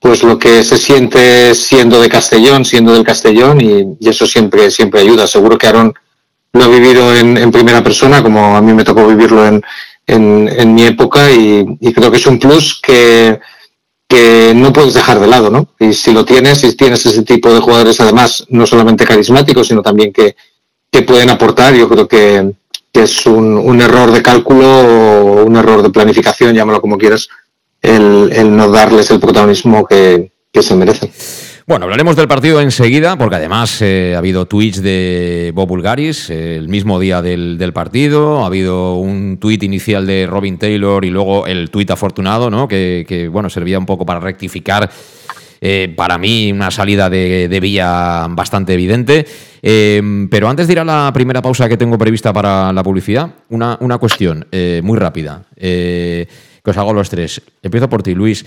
pues 0.00 0.22
lo 0.22 0.38
que 0.38 0.62
se 0.62 0.78
siente 0.78 1.54
siendo 1.54 2.00
de 2.00 2.08
Castellón, 2.08 2.64
siendo 2.64 2.92
del 2.92 3.04
Castellón, 3.04 3.60
y, 3.60 4.08
eso 4.08 4.26
siempre, 4.26 4.70
siempre 4.70 5.00
ayuda. 5.00 5.26
Seguro 5.26 5.58
que 5.58 5.66
Aaron 5.66 5.94
lo 6.52 6.64
ha 6.64 6.68
vivido 6.68 7.14
en, 7.14 7.36
en 7.36 7.50
primera 7.50 7.82
persona, 7.82 8.22
como 8.22 8.56
a 8.56 8.60
mí 8.60 8.72
me 8.72 8.84
tocó 8.84 9.06
vivirlo 9.06 9.46
en, 9.46 9.62
en, 10.06 10.48
en 10.48 10.74
mi 10.74 10.84
época, 10.84 11.30
y, 11.30 11.64
y, 11.80 11.92
creo 11.92 12.10
que 12.10 12.18
es 12.18 12.26
un 12.26 12.38
plus 12.38 12.80
que, 12.80 13.40
que 14.08 14.52
no 14.54 14.72
puedes 14.72 14.94
dejar 14.94 15.18
de 15.18 15.26
lado, 15.26 15.50
¿no? 15.50 15.68
Y 15.80 15.92
si 15.92 16.12
lo 16.12 16.24
tienes, 16.24 16.58
si 16.60 16.76
tienes 16.76 17.04
ese 17.04 17.22
tipo 17.22 17.52
de 17.52 17.60
jugadores, 17.60 18.00
además, 18.00 18.44
no 18.48 18.66
solamente 18.66 19.04
carismáticos, 19.04 19.66
sino 19.66 19.82
también 19.82 20.12
que, 20.12 20.36
que 20.90 21.02
pueden 21.02 21.30
aportar, 21.30 21.74
yo 21.74 21.88
creo 21.88 22.06
que, 22.06 22.52
que 22.96 23.02
es 23.02 23.26
un, 23.26 23.78
error 23.82 24.10
de 24.10 24.22
cálculo 24.22 24.66
o 24.66 25.44
un 25.44 25.54
error 25.56 25.82
de 25.82 25.90
planificación, 25.90 26.54
llámalo 26.54 26.80
como 26.80 26.96
quieras, 26.96 27.28
el, 27.82 28.56
no 28.56 28.70
darles 28.70 29.10
el 29.10 29.20
protagonismo 29.20 29.84
que, 29.86 30.32
se 30.58 30.74
merecen. 30.74 31.10
Bueno, 31.66 31.84
hablaremos 31.84 32.16
del 32.16 32.26
partido 32.26 32.58
enseguida, 32.62 33.18
porque 33.18 33.36
además 33.36 33.82
eh, 33.82 34.14
ha 34.14 34.18
habido 34.18 34.46
tweets 34.46 34.80
de 34.80 35.52
Bob 35.54 35.68
Bulgaris 35.68 36.30
el 36.30 36.70
mismo 36.70 36.98
día 36.98 37.20
del, 37.20 37.70
partido, 37.74 38.42
ha 38.42 38.46
habido 38.46 38.94
un 38.94 39.36
tuit 39.38 39.62
inicial 39.62 40.06
de 40.06 40.26
Robin 40.26 40.56
Taylor 40.56 41.04
y 41.04 41.10
luego 41.10 41.46
el 41.46 41.68
tuit 41.68 41.90
afortunado, 41.90 42.48
¿no? 42.48 42.66
Que, 42.66 43.04
que, 43.06 43.28
bueno, 43.28 43.50
servía 43.50 43.78
un 43.78 43.84
poco 43.84 44.06
para 44.06 44.20
rectificar. 44.20 44.90
Eh, 45.60 45.92
para 45.94 46.16
mí, 46.16 46.50
una 46.50 46.70
salida 46.70 47.10
de, 47.10 47.48
de 47.48 47.60
Villa 47.60 48.26
bastante 48.30 48.72
evidente. 48.72 49.26
Eh, 49.62 50.26
pero 50.30 50.48
antes 50.48 50.66
de 50.66 50.74
ir 50.74 50.78
a 50.80 50.84
la 50.84 51.10
primera 51.12 51.42
pausa 51.42 51.68
que 51.68 51.76
tengo 51.76 51.98
prevista 51.98 52.32
para 52.32 52.72
la 52.72 52.82
publicidad, 52.82 53.30
una, 53.48 53.76
una 53.80 53.98
cuestión 53.98 54.46
eh, 54.52 54.80
muy 54.82 54.98
rápida, 54.98 55.44
que 55.56 56.26
os 56.64 56.76
hago 56.76 56.92
los 56.92 57.10
tres. 57.10 57.42
Empiezo 57.62 57.88
por 57.88 58.02
ti, 58.02 58.14
Luis. 58.14 58.44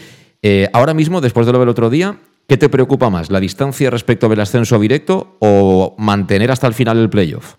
ahora 0.74 0.94
mismo, 0.94 1.22
después 1.22 1.46
de 1.46 1.54
lo 1.54 1.60
del 1.60 1.70
otro 1.70 1.89
día, 1.89 2.18
¿Qué 2.50 2.58
te 2.58 2.68
preocupa 2.68 3.12
más, 3.12 3.30
la 3.30 3.39
distancia 3.39 3.92
respecto 3.92 4.28
del 4.28 4.39
ascenso 4.39 4.80
directo 4.80 5.38
o 5.38 5.94
mantener 6.00 6.50
hasta 6.50 6.66
el 6.66 6.74
final 6.74 6.98
el 6.98 7.08
playoff? 7.08 7.57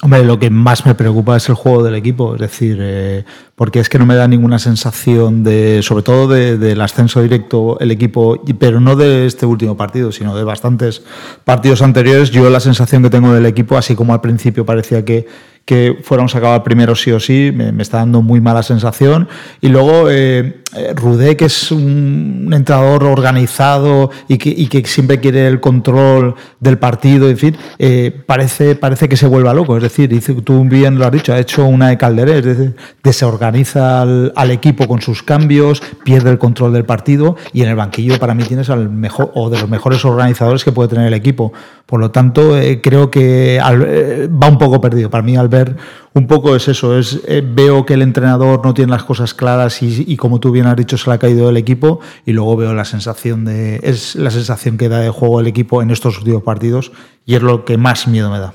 Hombre, 0.00 0.24
lo 0.24 0.38
que 0.38 0.48
más 0.48 0.86
me 0.86 0.94
preocupa 0.94 1.36
es 1.36 1.48
el 1.48 1.56
juego 1.56 1.82
del 1.82 1.96
equipo, 1.96 2.34
es 2.34 2.40
decir, 2.40 2.78
eh, 2.80 3.24
porque 3.56 3.80
es 3.80 3.88
que 3.88 3.98
no 3.98 4.06
me 4.06 4.14
da 4.14 4.28
ninguna 4.28 4.60
sensación 4.60 5.42
de, 5.42 5.80
sobre 5.82 6.04
todo 6.04 6.28
del 6.28 6.60
de, 6.60 6.80
ascenso 6.80 7.20
directo 7.20 7.80
el 7.80 7.90
equipo, 7.90 8.40
pero 8.60 8.78
no 8.78 8.94
de 8.94 9.26
este 9.26 9.44
último 9.44 9.76
partido, 9.76 10.12
sino 10.12 10.36
de 10.36 10.44
bastantes 10.44 11.02
partidos 11.44 11.82
anteriores. 11.82 12.30
Yo 12.30 12.48
la 12.48 12.60
sensación 12.60 13.02
que 13.02 13.10
tengo 13.10 13.32
del 13.32 13.46
equipo, 13.46 13.76
así 13.76 13.96
como 13.96 14.12
al 14.12 14.20
principio 14.20 14.64
parecía 14.64 15.04
que, 15.04 15.26
que 15.68 15.98
fuéramos 16.02 16.34
a 16.34 16.38
acabar 16.38 16.62
primero 16.62 16.96
sí 16.96 17.12
o 17.12 17.20
sí, 17.20 17.52
me, 17.54 17.72
me 17.72 17.82
está 17.82 17.98
dando 17.98 18.22
muy 18.22 18.40
mala 18.40 18.62
sensación. 18.62 19.28
Y 19.60 19.68
luego 19.68 20.08
eh, 20.08 20.62
Rudé, 20.96 21.36
que 21.36 21.44
es 21.44 21.70
un, 21.70 22.44
un 22.48 22.54
entrenador 22.54 23.04
organizado 23.04 24.10
y 24.28 24.38
que, 24.38 24.48
y 24.48 24.68
que, 24.68 24.82
siempre 24.86 25.20
quiere 25.20 25.46
el 25.46 25.60
control 25.60 26.34
del 26.60 26.78
partido, 26.78 27.28
en 27.28 27.36
fin, 27.36 27.56
eh, 27.78 28.22
parece, 28.24 28.76
parece 28.76 29.10
que 29.10 29.18
se 29.18 29.26
vuelva 29.26 29.52
loco. 29.52 29.76
Es 29.76 29.82
decir, 29.82 30.08
tú 30.42 30.64
bien 30.64 30.98
lo 30.98 31.04
has 31.04 31.12
dicho, 31.12 31.34
ha 31.34 31.38
hecho 31.38 31.66
una 31.66 31.88
de 31.88 31.98
Calderé, 31.98 32.38
es 32.38 32.44
decir, 32.46 32.76
desorganiza 33.02 34.00
al, 34.00 34.32
al, 34.34 34.50
equipo 34.50 34.88
con 34.88 35.02
sus 35.02 35.22
cambios, 35.22 35.82
pierde 36.02 36.30
el 36.30 36.38
control 36.38 36.72
del 36.72 36.86
partido 36.86 37.36
y 37.52 37.60
en 37.60 37.68
el 37.68 37.76
banquillo 37.76 38.18
para 38.18 38.34
mí 38.34 38.44
tienes 38.44 38.70
al 38.70 38.88
mejor 38.88 39.30
o 39.34 39.50
de 39.50 39.58
los 39.58 39.68
mejores 39.68 40.02
organizadores 40.06 40.64
que 40.64 40.72
puede 40.72 40.88
tener 40.88 41.06
el 41.06 41.14
equipo. 41.14 41.52
Por 41.84 42.00
lo 42.00 42.10
tanto, 42.10 42.58
eh, 42.58 42.80
creo 42.82 43.10
que 43.10 43.58
al, 43.60 43.82
eh, 43.86 44.28
va 44.28 44.48
un 44.48 44.58
poco 44.58 44.80
perdido. 44.80 45.08
Para 45.10 45.22
mí, 45.22 45.36
al 45.36 45.48
ver 45.58 45.76
un 46.14 46.26
poco 46.26 46.56
es 46.56 46.68
eso, 46.68 46.98
es 46.98 47.20
eh, 47.26 47.42
veo 47.44 47.84
que 47.86 47.94
el 47.94 48.02
entrenador 48.02 48.64
no 48.64 48.74
tiene 48.74 48.90
las 48.90 49.04
cosas 49.04 49.34
claras 49.34 49.82
y, 49.82 50.04
y, 50.06 50.16
como 50.16 50.40
tú 50.40 50.50
bien 50.50 50.66
has 50.66 50.76
dicho 50.76 50.96
se 50.96 51.08
le 51.08 51.14
ha 51.14 51.18
caído 51.18 51.48
el 51.48 51.56
equipo 51.56 52.00
y 52.26 52.32
luego 52.32 52.56
veo 52.56 52.74
la 52.74 52.84
sensación 52.84 53.44
de 53.44 53.80
es 53.82 54.16
la 54.16 54.30
sensación 54.30 54.78
que 54.78 54.88
da 54.88 54.98
de 55.00 55.10
juego 55.10 55.40
el 55.40 55.46
equipo 55.46 55.82
en 55.82 55.90
estos 55.90 56.18
últimos 56.18 56.42
partidos 56.42 56.92
y 57.26 57.34
es 57.34 57.42
lo 57.42 57.64
que 57.64 57.76
más 57.76 58.08
miedo 58.08 58.30
me 58.30 58.38
da. 58.38 58.54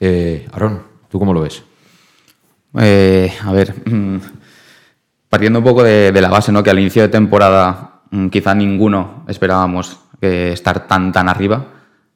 Eh, 0.00 0.46
Aaron, 0.52 0.82
¿tú 1.08 1.18
cómo 1.18 1.32
lo 1.32 1.40
ves? 1.40 1.62
Eh, 2.78 3.32
a 3.44 3.52
ver, 3.52 3.74
mmm, 3.84 4.18
partiendo 5.28 5.58
un 5.58 5.64
poco 5.64 5.82
de, 5.82 6.12
de, 6.12 6.20
la 6.20 6.30
base, 6.30 6.52
¿no? 6.52 6.62
que 6.62 6.70
al 6.70 6.78
inicio 6.78 7.02
de 7.02 7.08
temporada 7.08 8.02
mmm, 8.10 8.28
quizá 8.28 8.54
ninguno 8.54 9.24
esperábamos 9.28 9.98
estar 10.20 10.86
tan 10.86 11.10
tan 11.10 11.28
arriba 11.28 11.71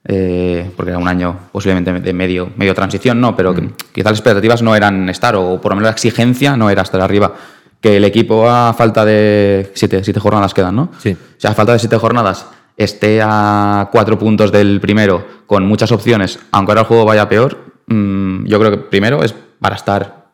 eh, 0.09 0.71
porque 0.77 0.90
era 0.90 0.99
un 0.99 1.09
año 1.09 1.37
posiblemente 1.51 1.92
de 1.92 2.12
medio, 2.12 2.51
medio 2.57 2.75
transición, 2.75 3.21
no, 3.21 3.37
pero 3.37 3.53
mm. 3.53 3.73
quizás 3.92 4.12
las 4.12 4.19
expectativas 4.19 4.62
no 4.62 4.77
eran 4.77 5.09
estar, 5.09 5.35
o 5.37 5.61
por 5.61 5.73
lo 5.73 5.77
menos 5.77 5.88
la 5.88 5.92
exigencia 5.92 6.57
no 6.57 6.71
era 6.71 6.83
estar 6.83 7.01
arriba. 7.01 7.35
Que 7.81 7.99
el 7.99 8.05
equipo 8.05 8.49
a 8.49 8.73
falta 8.73 9.05
de 9.05 9.71
siete, 9.75 10.03
siete 10.03 10.21
jornadas 10.21 10.55
quedan, 10.55 10.77
¿no? 10.77 10.90
Sí. 10.99 11.12
O 11.12 11.40
sea, 11.40 11.51
a 11.51 11.55
falta 11.55 11.73
de 11.73 11.79
siete 11.79 11.97
jornadas 11.99 12.47
esté 12.77 13.21
a 13.23 13.88
cuatro 13.90 14.19
puntos 14.19 14.53
del 14.53 14.81
primero 14.81 15.25
con 15.47 15.64
muchas 15.66 15.92
opciones, 15.92 16.38
aunque 16.53 16.73
ahora 16.73 16.83
el 16.83 16.87
juego 16.87 17.05
vaya 17.05 17.29
peor, 17.29 17.59
mmm, 17.87 18.45
yo 18.47 18.59
creo 18.59 18.71
que 18.71 18.79
primero 18.79 19.23
es 19.23 19.35
para 19.61 19.77
estar, 19.77 20.27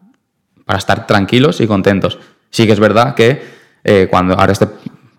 para 0.65 0.79
estar 0.79 1.07
tranquilos 1.07 1.61
y 1.61 1.67
contentos. 1.67 2.19
Sí 2.51 2.67
que 2.67 2.73
es 2.73 2.81
verdad 2.81 3.15
que 3.15 3.43
eh, 3.85 4.09
cuando 4.11 4.35
ahora 4.35 4.53
este 4.53 4.69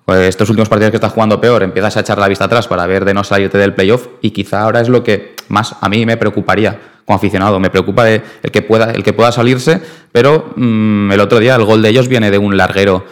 pues 0.06 0.20
estos 0.28 0.50
últimos 0.50 0.70
partidos 0.70 0.92
que 0.92 0.98
estás 0.98 1.13
jugando 1.13 1.39
peor, 1.39 1.63
empiezas 1.63 1.96
a 1.98 2.02
echar 2.02 2.18
la 2.18 2.28
vista 2.28 2.46
atrás 2.46 2.68
para 2.68 2.86
ver 2.86 3.06
de 3.06 3.13
no 3.13 3.24
salirte 3.24 3.58
del 3.58 3.74
playoff 3.74 4.08
y 4.22 4.32
quizá 4.32 4.62
ahora 4.62 4.82
es 4.82 4.89
lo 4.89 5.04
que 5.04 5.36
más 5.48 5.76
a 5.80 5.88
mí 5.88 6.06
me 6.06 6.18
preocuparía 6.18 6.78
como 7.06 7.18
aficionado. 7.18 7.60
Me 7.60 7.70
preocupa 7.70 8.04
de 8.04 8.22
el, 8.42 8.52
que 8.52 8.62
pueda, 8.62 8.92
el 8.92 9.04
que 9.04 9.13
pueda 9.13 9.32
salirse, 9.32 9.82
pero 10.12 10.54
mmm, 10.56 11.12
el 11.12 11.20
otro 11.20 11.39
día 11.39 11.56
el 11.56 11.63
gol 11.63 11.82
de 11.82 11.89
ellos 11.89 12.08
viene 12.08 12.32
de 12.32 12.38
un 12.38 12.58
larguero. 12.58 13.06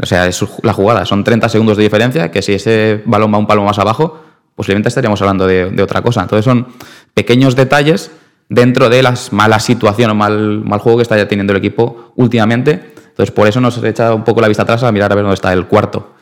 O 0.00 0.06
sea, 0.06 0.26
es 0.26 0.44
la 0.62 0.72
jugada, 0.72 1.06
son 1.06 1.24
30 1.24 1.48
segundos 1.48 1.76
de 1.76 1.82
diferencia, 1.82 2.30
que 2.30 2.42
si 2.42 2.54
ese 2.54 3.02
balón 3.06 3.32
va 3.32 3.38
un 3.38 3.46
palmo 3.46 3.64
más 3.64 3.78
abajo, 3.78 4.20
posiblemente 4.54 4.88
estaríamos 4.88 5.20
hablando 5.22 5.46
de, 5.46 5.82
otra 5.82 6.02
cosa. 6.02 6.22
Entonces 6.22 6.44
son 6.44 6.68
pequeños 7.14 7.56
detalles 7.56 8.10
dentro 8.48 8.90
de 8.90 9.02
las 9.02 9.32
malas 9.32 9.64
situaciones 9.64 10.12
o 10.12 10.14
mal, 10.14 10.62
mal 10.64 10.80
juego 10.80 10.98
que 10.98 11.02
está 11.02 11.26
teniendo 11.26 11.52
el 11.52 11.58
equipo 11.58 12.12
últimamente. 12.16 12.92
Entonces 13.08 13.30
por 13.34 13.48
eso 13.48 13.60
nos 13.60 13.82
echa 13.82 14.12
un 14.12 14.24
poco 14.24 14.42
la 14.42 14.48
vista 14.48 14.64
atrás 14.64 14.82
a 14.82 14.92
mirar 14.92 15.10
a 15.12 15.14
ver 15.14 15.24
dónde 15.24 15.34
está 15.34 15.52
el 15.52 15.66
cuarto. 15.66 16.14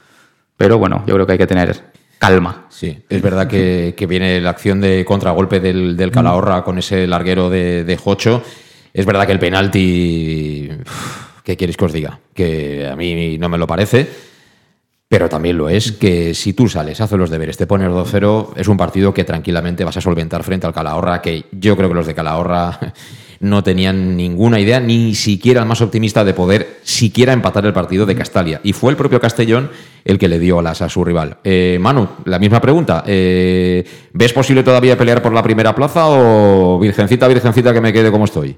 Pero 0.56 0.78
bueno, 0.78 1.04
yo 1.06 1.14
creo 1.14 1.26
que 1.26 1.32
hay 1.32 1.38
que 1.38 1.46
tener 1.46 1.94
calma. 2.18 2.66
Sí, 2.70 3.04
es 3.08 3.22
verdad 3.22 3.46
que, 3.46 3.94
viene 4.08 4.40
la 4.40 4.50
acción 4.50 4.80
de 4.80 5.04
contragolpe 5.04 5.60
del, 5.60 5.96
del 5.96 6.10
Calahorra 6.10 6.64
con 6.64 6.78
ese 6.78 7.06
larguero 7.06 7.50
de, 7.50 7.98
Jocho. 8.02 8.42
Es 8.92 9.04
verdad 9.06 9.26
que 9.26 9.32
el 9.32 9.38
penalti, 9.38 10.70
¿qué 11.42 11.56
quieres 11.56 11.76
que 11.76 11.84
os 11.84 11.92
diga? 11.92 12.20
Que 12.32 12.86
a 12.86 12.96
mí 12.96 13.36
no 13.38 13.48
me 13.48 13.58
lo 13.58 13.66
parece, 13.66 14.08
pero 15.08 15.28
también 15.28 15.58
lo 15.58 15.68
es 15.68 15.92
que 15.92 16.32
si 16.34 16.52
tú 16.52 16.68
sales, 16.68 17.00
haces 17.00 17.18
los 17.18 17.30
deberes, 17.30 17.56
te 17.56 17.66
pones 17.66 17.88
2-0, 17.88 18.52
es 18.56 18.68
un 18.68 18.76
partido 18.76 19.12
que 19.12 19.24
tranquilamente 19.24 19.84
vas 19.84 19.96
a 19.96 20.00
solventar 20.00 20.44
frente 20.44 20.66
al 20.66 20.72
Calahorra, 20.72 21.20
que 21.20 21.46
yo 21.52 21.76
creo 21.76 21.88
que 21.88 21.94
los 21.94 22.06
de 22.06 22.14
Calahorra 22.14 22.78
no 23.40 23.62
tenían 23.62 24.16
ninguna 24.16 24.60
idea, 24.60 24.80
ni 24.80 25.14
siquiera 25.14 25.62
el 25.62 25.68
más 25.68 25.80
optimista, 25.80 26.24
de 26.24 26.34
poder 26.34 26.78
siquiera 26.82 27.32
empatar 27.32 27.66
el 27.66 27.72
partido 27.72 28.06
de 28.06 28.14
Castalia. 28.14 28.60
Y 28.62 28.72
fue 28.72 28.90
el 28.90 28.96
propio 28.96 29.20
Castellón 29.20 29.70
el 30.04 30.18
que 30.18 30.28
le 30.28 30.38
dio 30.38 30.58
alas 30.58 30.82
a 30.82 30.88
su 30.88 31.04
rival. 31.04 31.38
Eh, 31.44 31.78
Manu, 31.80 32.08
la 32.24 32.38
misma 32.38 32.60
pregunta. 32.60 33.04
Eh, 33.06 33.84
¿Ves 34.12 34.32
posible 34.32 34.62
todavía 34.62 34.98
pelear 34.98 35.22
por 35.22 35.32
la 35.32 35.42
primera 35.42 35.74
plaza 35.74 36.02
o 36.06 36.78
virgencita, 36.78 37.28
virgencita 37.28 37.72
que 37.72 37.80
me 37.80 37.92
quede 37.92 38.10
como 38.10 38.26
estoy? 38.26 38.56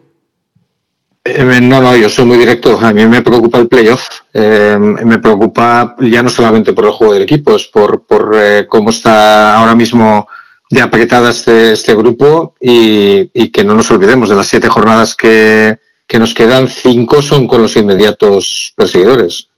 Eh, 1.28 1.60
no, 1.60 1.80
no, 1.80 1.96
yo 1.96 2.08
soy 2.08 2.24
muy 2.24 2.38
directo. 2.38 2.78
A 2.80 2.92
mí 2.92 3.04
me 3.06 3.22
preocupa 3.22 3.58
el 3.58 3.68
playoff. 3.68 4.08
Eh, 4.32 4.76
me 4.78 5.18
preocupa 5.18 5.96
ya 6.00 6.22
no 6.22 6.28
solamente 6.28 6.72
por 6.72 6.84
el 6.84 6.92
juego 6.92 7.14
del 7.14 7.22
equipo, 7.22 7.56
es 7.56 7.66
por, 7.66 8.04
eh, 8.34 8.66
cómo 8.68 8.90
está 8.90 9.58
ahora 9.58 9.74
mismo 9.74 10.28
de 10.68 10.80
apretada 10.80 11.30
este, 11.30 11.72
este 11.72 11.94
grupo 11.94 12.54
y, 12.60 13.30
y, 13.32 13.50
que 13.50 13.64
no 13.64 13.74
nos 13.74 13.90
olvidemos 13.90 14.28
de 14.28 14.34
las 14.34 14.48
siete 14.48 14.68
jornadas 14.68 15.14
que, 15.14 15.78
que 16.06 16.18
nos 16.18 16.34
quedan, 16.34 16.68
cinco 16.68 17.22
son 17.22 17.46
con 17.46 17.62
los 17.62 17.76
inmediatos 17.76 18.72
perseguidores. 18.76 19.48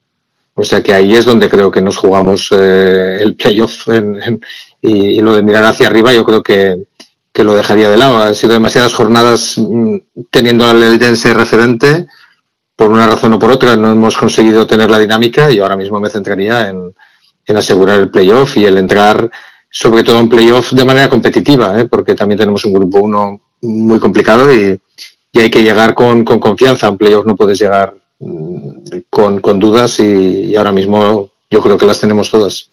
O 0.55 0.64
sea 0.64 0.83
que 0.83 0.92
ahí 0.92 1.14
es 1.14 1.25
donde 1.25 1.49
creo 1.49 1.71
que 1.71 1.81
nos 1.81 1.97
jugamos 1.97 2.51
el 2.51 3.37
playoff 3.37 3.87
y, 4.83 4.88
y, 4.88 5.21
lo 5.21 5.35
de 5.35 5.42
mirar 5.42 5.64
hacia 5.64 5.87
arriba 5.87 6.12
yo 6.12 6.25
creo 6.25 6.42
que, 6.42 6.85
que 7.33 7.44
lo 7.44 7.55
dejaría 7.55 7.88
de 7.88 7.97
lado. 7.97 8.21
Han 8.21 8.35
sido 8.35 8.55
demasiadas 8.55 8.92
jornadas 8.92 9.55
mm, 9.57 9.99
teniendo 10.31 10.66
al 10.66 10.83
Eldense 10.83 11.33
referente. 11.33 12.07
Por 12.75 12.90
una 12.90 13.07
razón 13.07 13.33
o 13.33 13.38
por 13.38 13.53
otra 13.53 13.77
no 13.77 13.92
hemos 13.92 14.16
conseguido 14.16 14.66
tener 14.66 14.90
la 14.90 14.99
dinámica 14.99 15.51
y 15.51 15.61
ahora 15.61 15.77
mismo 15.77 16.01
me 16.01 16.11
centraría 16.11 16.68
en, 16.68 16.92
en 17.47 17.57
asegurar 17.57 18.01
el 18.01 18.11
playoff 18.11 18.57
y 18.57 18.64
el 18.64 18.79
entrar 18.79 19.31
sobre 19.70 20.02
todo 20.02 20.18
en 20.18 20.28
playoff 20.28 20.72
de 20.72 20.85
manera 20.85 21.09
competitiva, 21.09 21.81
¿eh? 21.81 21.87
porque 21.87 22.14
también 22.14 22.38
tenemos 22.38 22.64
un 22.64 22.72
grupo 22.72 22.98
uno 23.00 23.40
muy 23.62 23.98
complicado 23.98 24.52
y, 24.52 24.78
y 25.33 25.38
hay 25.38 25.50
que 25.50 25.62
llegar 25.62 25.94
con, 25.94 26.24
con, 26.24 26.38
confianza. 26.38 26.88
En 26.88 26.96
playoff 26.96 27.26
no 27.26 27.37
puedes 27.37 27.59
llegar 27.59 27.94
mm, 28.18 28.70
con, 29.11 29.40
con 29.40 29.59
dudas 29.59 30.00
y, 30.00 30.46
y 30.46 30.57
ahora 30.57 30.72
mismo 30.72 31.31
yo 31.50 31.62
creo 31.62 31.76
que 31.76 31.87
las 31.87 32.00
tenemos 32.00 32.31
todas. 32.31 32.70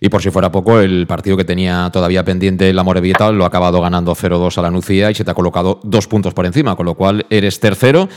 Y 0.00 0.08
por 0.08 0.22
si 0.22 0.30
fuera 0.30 0.52
poco, 0.52 0.78
el 0.80 1.06
partido 1.06 1.36
que 1.36 1.44
tenía 1.44 1.88
todavía 1.92 2.24
pendiente 2.24 2.72
la 2.72 2.82
Morevieta 2.82 3.32
lo 3.32 3.44
ha 3.44 3.48
acabado 3.48 3.80
ganando 3.80 4.14
0-2 4.14 4.58
a 4.58 4.62
la 4.62 4.70
Nucía 4.70 5.10
y 5.10 5.14
se 5.14 5.24
te 5.24 5.30
ha 5.30 5.34
colocado 5.34 5.80
dos 5.82 6.06
puntos 6.06 6.34
por 6.34 6.44
encima, 6.44 6.76
con 6.76 6.86
lo 6.86 6.94
cual 6.94 7.24
eres 7.30 7.60
tercero 7.60 8.08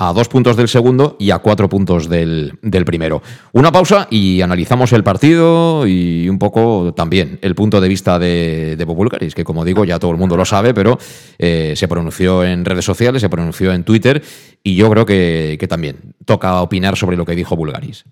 a 0.00 0.12
dos 0.12 0.28
puntos 0.28 0.56
del 0.56 0.68
segundo 0.68 1.16
y 1.18 1.32
a 1.32 1.38
cuatro 1.38 1.68
puntos 1.68 2.08
del, 2.08 2.56
del, 2.62 2.84
primero. 2.84 3.20
Una 3.52 3.72
pausa 3.72 4.06
y 4.10 4.40
analizamos 4.40 4.92
el 4.92 5.02
partido 5.02 5.88
y 5.88 6.28
un 6.28 6.38
poco 6.38 6.94
también 6.94 7.40
el 7.42 7.56
punto 7.56 7.80
de 7.80 7.88
vista 7.88 8.16
de, 8.20 8.76
de 8.76 9.32
que 9.34 9.42
como 9.42 9.64
digo 9.64 9.84
ya 9.84 9.98
todo 9.98 10.12
el 10.12 10.16
mundo 10.16 10.36
lo 10.36 10.44
sabe, 10.44 10.72
pero 10.72 10.98
eh, 11.38 11.74
se 11.76 11.88
pronunció 11.88 12.44
en 12.44 12.64
redes 12.64 12.84
sociales, 12.84 13.20
se 13.20 13.28
pronunció 13.28 13.72
en 13.72 13.82
Twitter 13.82 14.22
y 14.62 14.76
yo 14.76 14.88
creo 14.88 15.04
que, 15.04 15.56
que 15.58 15.66
también 15.66 16.14
toca 16.24 16.62
opinar 16.62 16.96
sobre 16.96 17.16
lo 17.16 17.24
que 17.24 17.34
dijo 17.34 17.56
Bulgaris. 17.56 18.04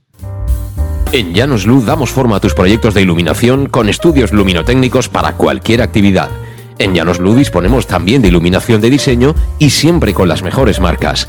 En 1.12 1.35
Llanos 1.35 1.66
Luz 1.66 1.87
damos 1.87 2.11
forma 2.11 2.37
a 2.37 2.40
tus 2.40 2.55
proyectos 2.55 2.94
de 2.94 3.03
iluminación 3.03 3.66
con 3.66 3.88
estudios 3.88 4.33
luminotécnicos 4.33 5.09
para 5.09 5.35
cualquier 5.35 5.83
actividad. 5.83 6.31
En 6.79 6.94
Llanos 6.94 7.20
disponemos 7.37 7.87
también 7.87 8.22
de 8.22 8.29
iluminación 8.29 8.81
de 8.81 8.90
diseño 8.90 9.35
y 9.61 9.70
siempre 9.70 10.12
con 10.12 10.29
las 10.29 10.42
mejores 10.42 10.81
marcas. 10.81 11.29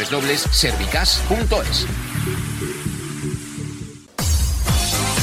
www.servicas.es. 0.09 2.10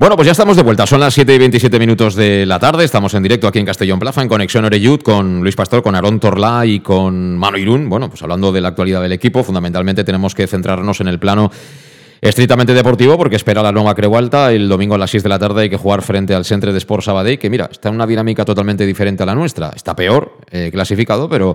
Bueno, 0.00 0.16
pues 0.16 0.24
ya 0.24 0.32
estamos 0.32 0.56
de 0.56 0.62
vuelta. 0.62 0.86
Son 0.86 0.98
las 0.98 1.12
7 1.12 1.34
y 1.34 1.38
27 1.38 1.78
minutos 1.78 2.14
de 2.14 2.46
la 2.46 2.58
tarde. 2.58 2.84
Estamos 2.84 3.12
en 3.12 3.22
directo 3.22 3.46
aquí 3.46 3.58
en 3.58 3.66
Castellón 3.66 3.98
Plaza, 3.98 4.22
en 4.22 4.28
Conexión 4.28 4.64
Oreyud, 4.64 5.02
con 5.02 5.42
Luis 5.42 5.54
Pastor, 5.54 5.82
con 5.82 5.94
Aarón 5.94 6.18
Torlá 6.18 6.64
y 6.64 6.80
con 6.80 7.36
Mano 7.36 7.58
Irún. 7.58 7.90
Bueno, 7.90 8.08
pues 8.08 8.22
hablando 8.22 8.50
de 8.50 8.62
la 8.62 8.68
actualidad 8.68 9.02
del 9.02 9.12
equipo, 9.12 9.44
fundamentalmente 9.44 10.02
tenemos 10.02 10.34
que 10.34 10.46
centrarnos 10.46 11.02
en 11.02 11.08
el 11.08 11.18
plano 11.18 11.50
estrictamente 12.22 12.72
deportivo, 12.72 13.18
porque 13.18 13.36
espera 13.36 13.62
la 13.62 13.72
nueva 13.72 13.94
Creu 13.94 14.16
Alta. 14.16 14.50
El 14.50 14.70
domingo 14.70 14.94
a 14.94 14.98
las 14.98 15.10
6 15.10 15.22
de 15.22 15.28
la 15.28 15.38
tarde 15.38 15.64
hay 15.64 15.68
que 15.68 15.76
jugar 15.76 16.00
frente 16.00 16.34
al 16.34 16.46
Centre 16.46 16.72
de 16.72 16.78
Sport 16.78 17.04
Sabadell, 17.04 17.38
que 17.38 17.50
mira, 17.50 17.68
está 17.70 17.90
en 17.90 17.96
una 17.96 18.06
dinámica 18.06 18.46
totalmente 18.46 18.86
diferente 18.86 19.24
a 19.24 19.26
la 19.26 19.34
nuestra. 19.34 19.70
Está 19.76 19.94
peor 19.94 20.38
eh, 20.50 20.70
clasificado, 20.72 21.28
pero 21.28 21.54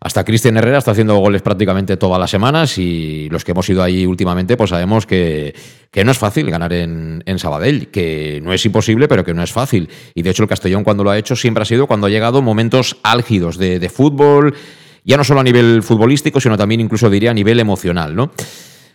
hasta 0.00 0.24
Cristian 0.24 0.56
Herrera 0.56 0.78
está 0.78 0.92
haciendo 0.92 1.16
goles 1.16 1.42
prácticamente 1.42 1.96
todas 1.96 2.20
las 2.20 2.30
semanas 2.30 2.78
y 2.78 3.28
los 3.30 3.44
que 3.44 3.52
hemos 3.52 3.68
ido 3.68 3.82
ahí 3.82 4.06
últimamente 4.06 4.56
pues 4.56 4.70
sabemos 4.70 5.06
que, 5.06 5.54
que 5.90 6.04
no 6.04 6.12
es 6.12 6.18
fácil 6.18 6.50
ganar 6.50 6.72
en, 6.72 7.22
en, 7.26 7.38
Sabadell, 7.38 7.88
que 7.90 8.40
no 8.42 8.52
es 8.52 8.64
imposible 8.64 9.08
pero 9.08 9.24
que 9.24 9.34
no 9.34 9.42
es 9.42 9.52
fácil. 9.52 9.88
Y 10.14 10.22
de 10.22 10.30
hecho 10.30 10.44
el 10.44 10.48
Castellón 10.48 10.84
cuando 10.84 11.04
lo 11.04 11.10
ha 11.10 11.18
hecho 11.18 11.34
siempre 11.34 11.62
ha 11.62 11.66
sido 11.66 11.86
cuando 11.86 12.06
ha 12.06 12.10
llegado 12.10 12.42
momentos 12.42 12.98
álgidos 13.02 13.58
de, 13.58 13.78
de 13.78 13.88
fútbol, 13.88 14.54
ya 15.04 15.16
no 15.16 15.24
solo 15.24 15.40
a 15.40 15.44
nivel 15.44 15.82
futbolístico, 15.82 16.40
sino 16.40 16.56
también 16.56 16.80
incluso 16.80 17.10
diría 17.10 17.30
a 17.30 17.34
nivel 17.34 17.58
emocional, 17.58 18.14
¿no? 18.14 18.30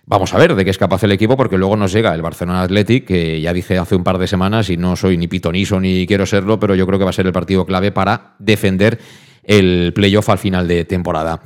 Vamos 0.05 0.33
a 0.33 0.37
ver 0.37 0.53
de 0.53 0.65
qué 0.65 0.69
es 0.69 0.77
capaz 0.77 1.01
el 1.03 1.13
equipo, 1.13 1.37
porque 1.37 1.57
luego 1.57 1.77
nos 1.77 1.93
llega 1.93 2.13
el 2.13 2.21
Barcelona 2.21 2.63
Athletic, 2.63 3.05
que 3.05 3.39
ya 3.39 3.53
dije 3.53 3.77
hace 3.77 3.95
un 3.95 4.03
par 4.03 4.17
de 4.17 4.27
semanas, 4.27 4.69
y 4.69 4.75
no 4.75 4.97
soy 4.97 5.17
ni 5.17 5.29
pitoniso 5.29 5.79
ni 5.79 6.05
quiero 6.05 6.25
serlo, 6.25 6.59
pero 6.59 6.75
yo 6.75 6.85
creo 6.85 6.99
que 6.99 7.05
va 7.05 7.11
a 7.11 7.13
ser 7.13 7.25
el 7.25 7.31
partido 7.31 7.65
clave 7.65 7.93
para 7.93 8.35
defender 8.37 8.99
el 9.43 9.91
playoff 9.93 10.29
al 10.29 10.37
final 10.37 10.67
de 10.67 10.85
temporada. 10.85 11.41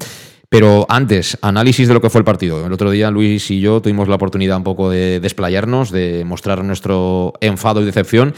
Pero 0.50 0.86
antes, 0.88 1.38
análisis 1.42 1.88
de 1.88 1.94
lo 1.94 2.02
que 2.02 2.10
fue 2.10 2.20
el 2.20 2.26
partido. 2.26 2.66
El 2.66 2.72
otro 2.72 2.90
día 2.90 3.12
Luis 3.12 3.52
y 3.52 3.60
yo 3.60 3.82
tuvimos 3.82 4.08
la 4.08 4.16
oportunidad 4.16 4.58
un 4.58 4.64
poco 4.64 4.90
de 4.90 5.20
desplayarnos, 5.20 5.92
de 5.92 6.24
mostrar 6.26 6.64
nuestro 6.64 7.34
enfado 7.42 7.82
y 7.82 7.86
decepción. 7.86 8.34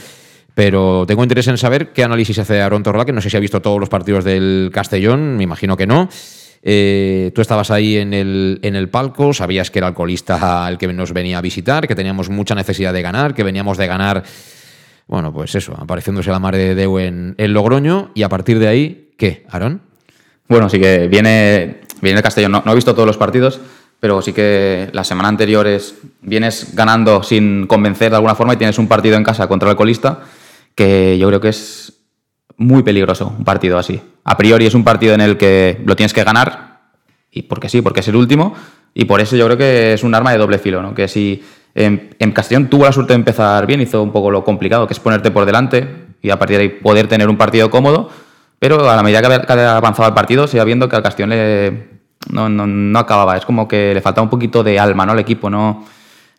Pero 0.56 1.06
tengo 1.08 1.24
interés 1.24 1.48
en 1.48 1.58
saber 1.58 1.94
qué 1.94 2.04
análisis 2.04 2.40
hace 2.40 2.62
Aaron 2.62 2.84
Torla, 2.84 3.06
que 3.06 3.14
no 3.14 3.22
sé 3.22 3.30
si 3.30 3.38
ha 3.38 3.40
visto 3.40 3.62
todos 3.62 3.80
los 3.80 3.90
partidos 3.90 4.26
del 4.26 4.72
Castellón, 4.74 5.38
me 5.38 5.44
imagino 5.44 5.78
que 5.78 5.86
no. 5.86 6.10
Eh, 6.62 7.32
tú 7.34 7.42
estabas 7.42 7.72
ahí 7.72 7.98
en 7.98 8.14
el, 8.14 8.60
en 8.64 8.76
el 8.76 8.90
palco, 8.90 9.32
sabías 9.32 9.72
que 9.72 9.80
era 9.80 9.88
el 9.88 9.94
colista 9.94 10.68
el 10.68 10.78
que 10.78 10.92
nos 10.92 11.14
venía 11.14 11.38
a 11.38 11.42
visitar, 11.42 11.88
que 11.88 11.96
teníamos 11.96 12.30
mucha 12.30 12.56
necesidad 12.56 12.92
de 12.92 13.02
ganar, 13.02 13.34
que 13.34 13.44
veníamos 13.44 13.78
de 13.78 13.88
ganar, 13.88 14.24
bueno, 15.10 15.34
pues 15.34 15.54
eso, 15.56 15.76
apareciéndose 15.78 16.32
la 16.32 16.40
madre 16.40 16.60
de 16.60 16.76
Deu 16.76 17.00
en, 17.00 17.36
en 17.38 17.54
Logroño, 17.54 18.12
y 18.14 18.24
a 18.24 18.30
partir 18.30 18.60
de 18.60 18.70
ahí 18.70 19.10
¿Qué, 19.20 19.46
Aaron? 19.50 19.82
Bueno, 20.48 20.70
sí 20.70 20.80
que 20.80 21.10
viene, 21.10 21.82
viene 22.02 22.18
el 22.20 22.24
Castellón. 22.24 22.54
No, 22.54 22.64
no, 22.66 22.72
he 22.72 22.76
visto 22.76 22.96
todos 22.96 23.06
los 23.06 23.18
partidos, 23.18 23.60
pero 24.00 24.22
sí 24.22 24.32
que 24.32 24.90
la 24.94 25.04
semana 25.04 25.28
anterior 25.28 25.68
es, 25.68 25.96
vienes 26.22 26.74
ganando 26.74 27.22
sin 27.22 27.68
convencer 27.68 28.12
de 28.12 28.16
alguna 28.16 28.34
forma 28.34 28.54
y 28.54 28.58
tienes 28.58 28.80
un 28.80 28.88
partido 28.88 29.18
en 29.18 29.26
casa 29.26 29.48
contra 29.48 29.70
el 29.70 29.76
colista 29.76 30.22
que 30.74 31.18
yo 31.18 31.28
creo 31.28 31.42
que 31.42 31.50
es 31.50 31.92
muy 32.56 32.82
peligroso, 32.82 33.36
un 33.38 33.44
partido 33.44 33.78
así. 33.78 34.02
A 34.24 34.38
priori 34.38 34.66
es 34.66 34.74
un 34.74 34.86
partido 34.86 35.14
en 35.14 35.20
el 35.20 35.36
que 35.36 35.82
lo 35.86 35.98
tienes 35.98 36.14
que 36.14 36.24
ganar, 36.24 36.80
y 37.30 37.42
porque 37.42 37.68
sí, 37.68 37.82
porque 37.82 38.00
es 38.00 38.08
el 38.08 38.16
último, 38.16 38.56
y 38.94 39.04
por 39.04 39.20
eso 39.20 39.36
yo 39.36 39.46
creo 39.48 39.58
que 39.58 39.94
es 39.94 40.04
un 40.04 40.16
arma 40.16 40.32
de 40.32 40.38
doble 40.38 40.60
filo, 40.60 40.82
¿no? 40.82 40.96
Que 40.96 41.10
si 41.10 41.44
en, 41.80 42.16
en 42.20 42.32
Castellón 42.34 42.70
tuvo 42.70 42.84
la 42.84 42.92
suerte 42.92 43.14
de 43.14 43.16
empezar 43.16 43.66
bien, 43.66 43.80
hizo 43.80 44.04
un 44.04 44.12
poco 44.12 44.30
lo 44.30 44.44
complicado, 44.44 44.86
que 44.86 44.94
es 44.94 45.00
ponerte 45.00 45.32
por 45.32 45.46
delante 45.46 45.88
y 46.22 46.30
a 46.30 46.38
partir 46.38 46.58
de 46.58 46.64
ahí 46.64 46.70
poder 46.70 47.08
tener 47.08 47.30
un 47.30 47.38
partido 47.38 47.70
cómodo, 47.70 48.10
Pero 48.60 48.90
a 48.90 48.96
la 48.98 49.04
medida 49.04 49.22
que 49.22 49.54
avanzaba 49.62 50.10
el 50.10 50.14
partido, 50.14 50.46
se 50.48 50.58
iba 50.58 50.66
viendo 50.66 50.90
que 50.90 50.98
al 50.98 51.04
Castellón 51.04 51.30
le, 51.30 51.88
no, 52.30 52.50
no, 52.50 52.68
no, 52.68 53.00
acababa. 53.00 53.38
Es 53.38 53.46
como 53.46 53.68
que 53.68 53.94
le 53.94 54.02
faltaba 54.02 54.24
un 54.24 54.30
poquito 54.30 54.62
de 54.62 54.78
alma, 54.78 55.06
¿no? 55.06 55.14
El 55.14 55.20
equipo 55.20 55.50
no, 55.50 55.86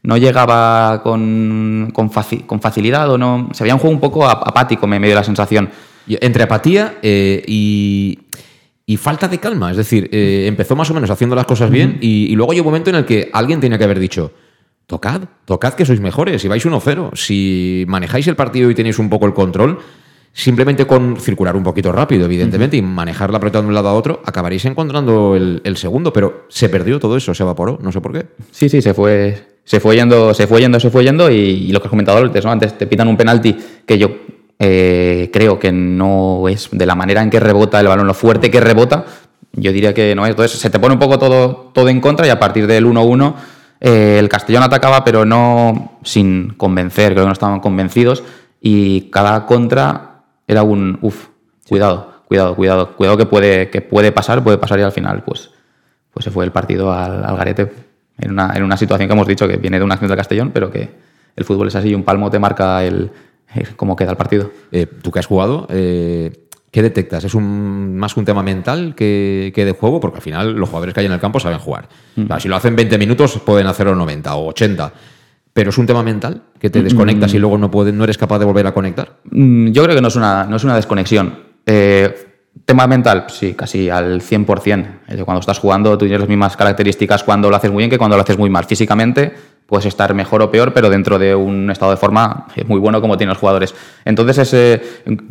no 0.03 0.17
llegaba 0.19 1.03
con, 1.03 1.91
con, 1.95 2.11
con 2.11 2.61
facilidad 2.61 3.11
o 3.11 3.17
no. 3.17 3.49
Se 3.53 3.65
veía 3.65 3.75
un 3.75 3.81
juego 3.81 3.95
un 3.95 4.01
poco 4.01 4.29
apático, 4.29 4.87
me, 4.87 5.01
me 5.01 5.07
dio 5.07 5.17
la 5.17 5.25
sensación. 5.25 5.71
Entre 6.07 6.43
apatía 6.43 6.99
eh, 7.01 7.43
y, 7.47 8.19
y, 8.85 8.97
falta 8.99 9.27
de 9.27 9.39
calma. 9.39 9.71
Es 9.71 9.79
decir, 9.79 10.11
eh, 10.13 10.45
empezó 10.47 10.77
más 10.77 10.91
o 10.91 10.95
menos 10.95 11.09
haciendo 11.09 11.35
las 11.35 11.47
cosas 11.47 11.71
bien 11.71 11.97
y, 12.03 12.27
y, 12.31 12.37
luego 12.37 12.53
hay 12.53 12.61
un 12.61 12.67
momento 12.67 12.91
en 12.91 12.97
el 12.97 13.07
que 13.07 13.31
alguien 13.33 13.61
tenía 13.61 13.79
que 13.79 13.85
haber 13.85 13.99
dicho. 13.99 14.33
Tocad, 14.91 15.21
tocad 15.45 15.75
que 15.75 15.87
sois 15.87 16.01
mejores, 16.01 16.43
si 16.43 16.49
vais 16.49 16.67
1-0, 16.67 17.15
si 17.15 17.85
manejáis 17.87 18.27
el 18.27 18.35
partido 18.35 18.69
y 18.73 18.75
tenéis 18.75 18.99
un 18.99 19.09
poco 19.09 19.25
el 19.25 19.33
control, 19.33 19.79
simplemente 20.33 20.85
con 20.85 21.17
circular 21.17 21.55
un 21.55 21.63
poquito 21.63 21.93
rápido, 21.93 22.25
evidentemente, 22.25 22.77
y 22.77 22.83
manejar 22.83 23.31
la 23.31 23.39
pelota 23.39 23.63
de 23.63 23.69
un 23.69 23.75
lado 23.75 23.89
a 23.89 23.95
otro, 23.95 24.21
acabaréis 24.27 24.65
encontrando 24.65 25.37
el, 25.37 25.61
el, 25.63 25.77
segundo, 25.77 26.13
pero 26.13 26.47
se 26.49 26.69
perdió 26.69 26.99
todo 26.99 27.17
eso, 27.17 27.33
se 27.35 27.45
evaporó, 27.45 27.79
no 27.81 27.93
sé 27.93 28.01
por 28.01 28.13
qué. 28.13 28.27
Sí, 28.51 28.69
sí, 28.69 28.83
se 28.83 28.93
fue, 28.93 29.61
se 29.63 29.79
fue 29.79 29.95
yendo, 29.95 30.35
se 30.35 30.49
fue 30.49 30.61
yendo, 30.61 30.81
se 30.81 30.91
fue 30.91 31.05
yendo, 31.05 31.31
y, 31.31 31.37
y 31.37 31.71
lo 31.71 31.81
que 31.81 31.87
has 31.87 31.91
comentado 31.91 32.19
antes, 32.19 32.45
¿no? 32.45 32.51
Antes 32.51 32.77
te 32.77 32.89
pitan 32.89 33.07
un 33.07 33.17
penalti 33.17 33.57
que 33.87 33.97
yo 33.97 34.11
eh, 34.59 35.31
creo 35.33 35.57
que 35.61 35.71
no 35.71 36.49
es 36.49 36.69
de 36.73 36.85
la 36.85 36.97
manera 36.97 37.23
en 37.23 37.31
que 37.31 37.39
rebota 37.39 37.79
el 37.79 37.87
balón, 37.87 38.09
lo 38.09 38.15
fuerte 38.15 38.51
que 38.51 38.59
rebota, 38.59 39.05
yo 39.53 39.71
diría 39.71 39.95
que 39.95 40.17
no 40.17 40.25
es. 40.25 40.31
Entonces 40.31 40.59
se 40.59 40.69
te 40.69 40.81
pone 40.81 40.95
un 40.95 40.99
poco 40.99 41.17
todo, 41.17 41.71
todo 41.73 41.89
en 41.89 42.01
contra 42.01 42.27
y 42.27 42.31
a 42.31 42.41
partir 42.41 42.67
del 42.67 42.87
1-1 42.87 43.60
eh, 43.81 44.19
el 44.19 44.29
Castellón 44.29 44.63
atacaba, 44.63 45.05
pero 45.05 45.25
no 45.25 45.99
sin 46.05 46.51
convencer, 46.51 47.13
creo 47.13 47.25
que 47.25 47.29
no 47.29 47.33
estaban 47.33 47.61
convencidos, 47.61 48.23
y 48.61 49.11
cada 49.11 49.47
contra 49.47 50.23
era 50.47 50.63
un, 50.63 50.99
uff, 51.01 51.29
cuidado, 51.69 52.25
cuidado, 52.29 52.55
cuidado, 52.55 52.97
cuidado 52.97 53.17
que 53.17 53.27
puede, 53.27 53.71
que 53.71 53.81
puede 53.81 54.13
pasar, 54.13 54.45
puede 54.45 54.59
pasar 54.59 54.79
y 54.79 54.83
al 54.83 54.93
final 54.93 55.23
pues, 55.23 55.51
pues 56.13 56.25
se 56.25 56.31
fue 56.31 56.45
el 56.45 56.53
partido 56.53 56.93
al, 56.93 57.25
al 57.25 57.37
garete 57.37 57.73
en 58.19 58.33
una, 58.33 58.53
en 58.55 58.63
una, 58.63 58.77
situación 58.77 59.09
que 59.09 59.15
hemos 59.15 59.27
dicho 59.27 59.49
que 59.49 59.57
viene 59.57 59.79
de 59.79 59.85
una 59.85 59.95
acción 59.95 60.09
del 60.09 60.19
Castellón, 60.19 60.51
pero 60.53 60.71
que 60.71 60.91
el 61.37 61.45
fútbol 61.45 61.69
es 61.69 61.77
así 61.77 61.89
y 61.89 61.95
un 61.95 62.03
palmo 62.03 62.31
te 62.31 62.39
marca 62.39 62.85
el, 62.85 63.11
el 63.55 63.77
cómo 63.77 63.97
queda 63.97 64.11
el 64.11 64.17
partido. 64.17 64.51
Eh, 64.73 64.87
Tú 64.87 65.11
que 65.11 65.21
has 65.21 65.27
jugado, 65.27 65.67
eh, 65.71 66.49
¿qué 66.71 66.83
detectas? 66.83 67.25
¿Es 67.25 67.35
un, 67.35 67.97
más 67.97 68.17
un 68.17 68.25
tema 68.25 68.43
mental 68.43 68.95
que, 68.95 69.53
que, 69.55 69.65
de 69.65 69.73
juego? 69.73 70.01
Porque 70.01 70.17
al 70.17 70.23
final 70.23 70.53
los 70.55 70.69
jugadores 70.69 70.95
que 70.95 71.01
hay 71.01 71.07
en 71.07 71.13
el 71.13 71.21
campo 71.21 71.41
saben 71.41 71.59
jugar. 71.59 71.89
Mm. 72.17 72.25
O 72.25 72.27
sea, 72.27 72.41
si 72.41 72.49
lo 72.49 72.57
hacen 72.57 72.77
20 72.77 72.99
minutos 72.99 73.41
pueden 73.45 73.67
hacerlo 73.67 73.95
90 73.95 74.35
o 74.35 74.49
80 74.49 74.93
pero 75.53 75.71
es 75.71 75.79
un 75.79 75.87
tema 75.87 76.03
mental 76.03 76.43
que 76.59 76.71
te 76.71 76.83
desconectas 76.83 77.33
mm. 77.33 77.37
y 77.37 77.39
luego 77.39 77.59
no, 77.59 77.71
puede, 77.71 77.93
no 77.93 78.05
eres 78.05 78.19
capaz 78.19 78.39
de 78.39 78.45
volver 78.45 78.67
a 78.67 78.73
conectar. 78.73 79.17
Mm, 79.31 79.69
yo 79.73 79.83
creo 79.83 79.97
que 79.97 80.03
no 80.03 80.09
es 80.09 80.17
una, 80.17 80.45
no 80.45 80.57
es 80.57 80.65
una 80.65 80.77
desconexión. 80.77 81.39
Eh, 81.67 82.15
tema 82.65 82.87
mental, 82.87 83.27
sí, 83.29 83.55
casi 83.55 83.91
al 83.91 84.21
100%. 84.21 85.25
Cuando 85.25 85.41
estás 85.41 85.59
jugando, 85.59 85.97
tú 85.99 86.05
tienes 86.05 86.21
las 86.21 86.29
mismas 86.29 86.57
características 86.57 87.25
cuando 87.25 87.51
lo 87.51 87.57
haces 87.57 87.71
muy 87.71 87.83
bien 87.83 87.91
que 87.91 87.99
cuando 87.99 88.17
lo 88.17 88.23
haces 88.23 88.39
muy 88.39 88.49
mal. 88.49 88.65
Físicamente 88.65 89.33
puedes 89.71 89.87
estar 89.87 90.13
mejor 90.13 90.43
o 90.43 90.51
peor, 90.51 90.75
pero 90.75 90.91
dentro 90.91 91.19
de 91.19 91.35
un 91.35 91.71
estado 91.71 91.93
de 91.93 91.97
forma 91.97 92.47
muy 92.67 92.79
bueno 92.79 93.01
como 93.01 93.17
tienen 93.17 93.31
los 93.31 93.39
jugadores. 93.39 93.75
Entonces 94.05 94.37
es 94.39 94.53
eh, 94.53 94.83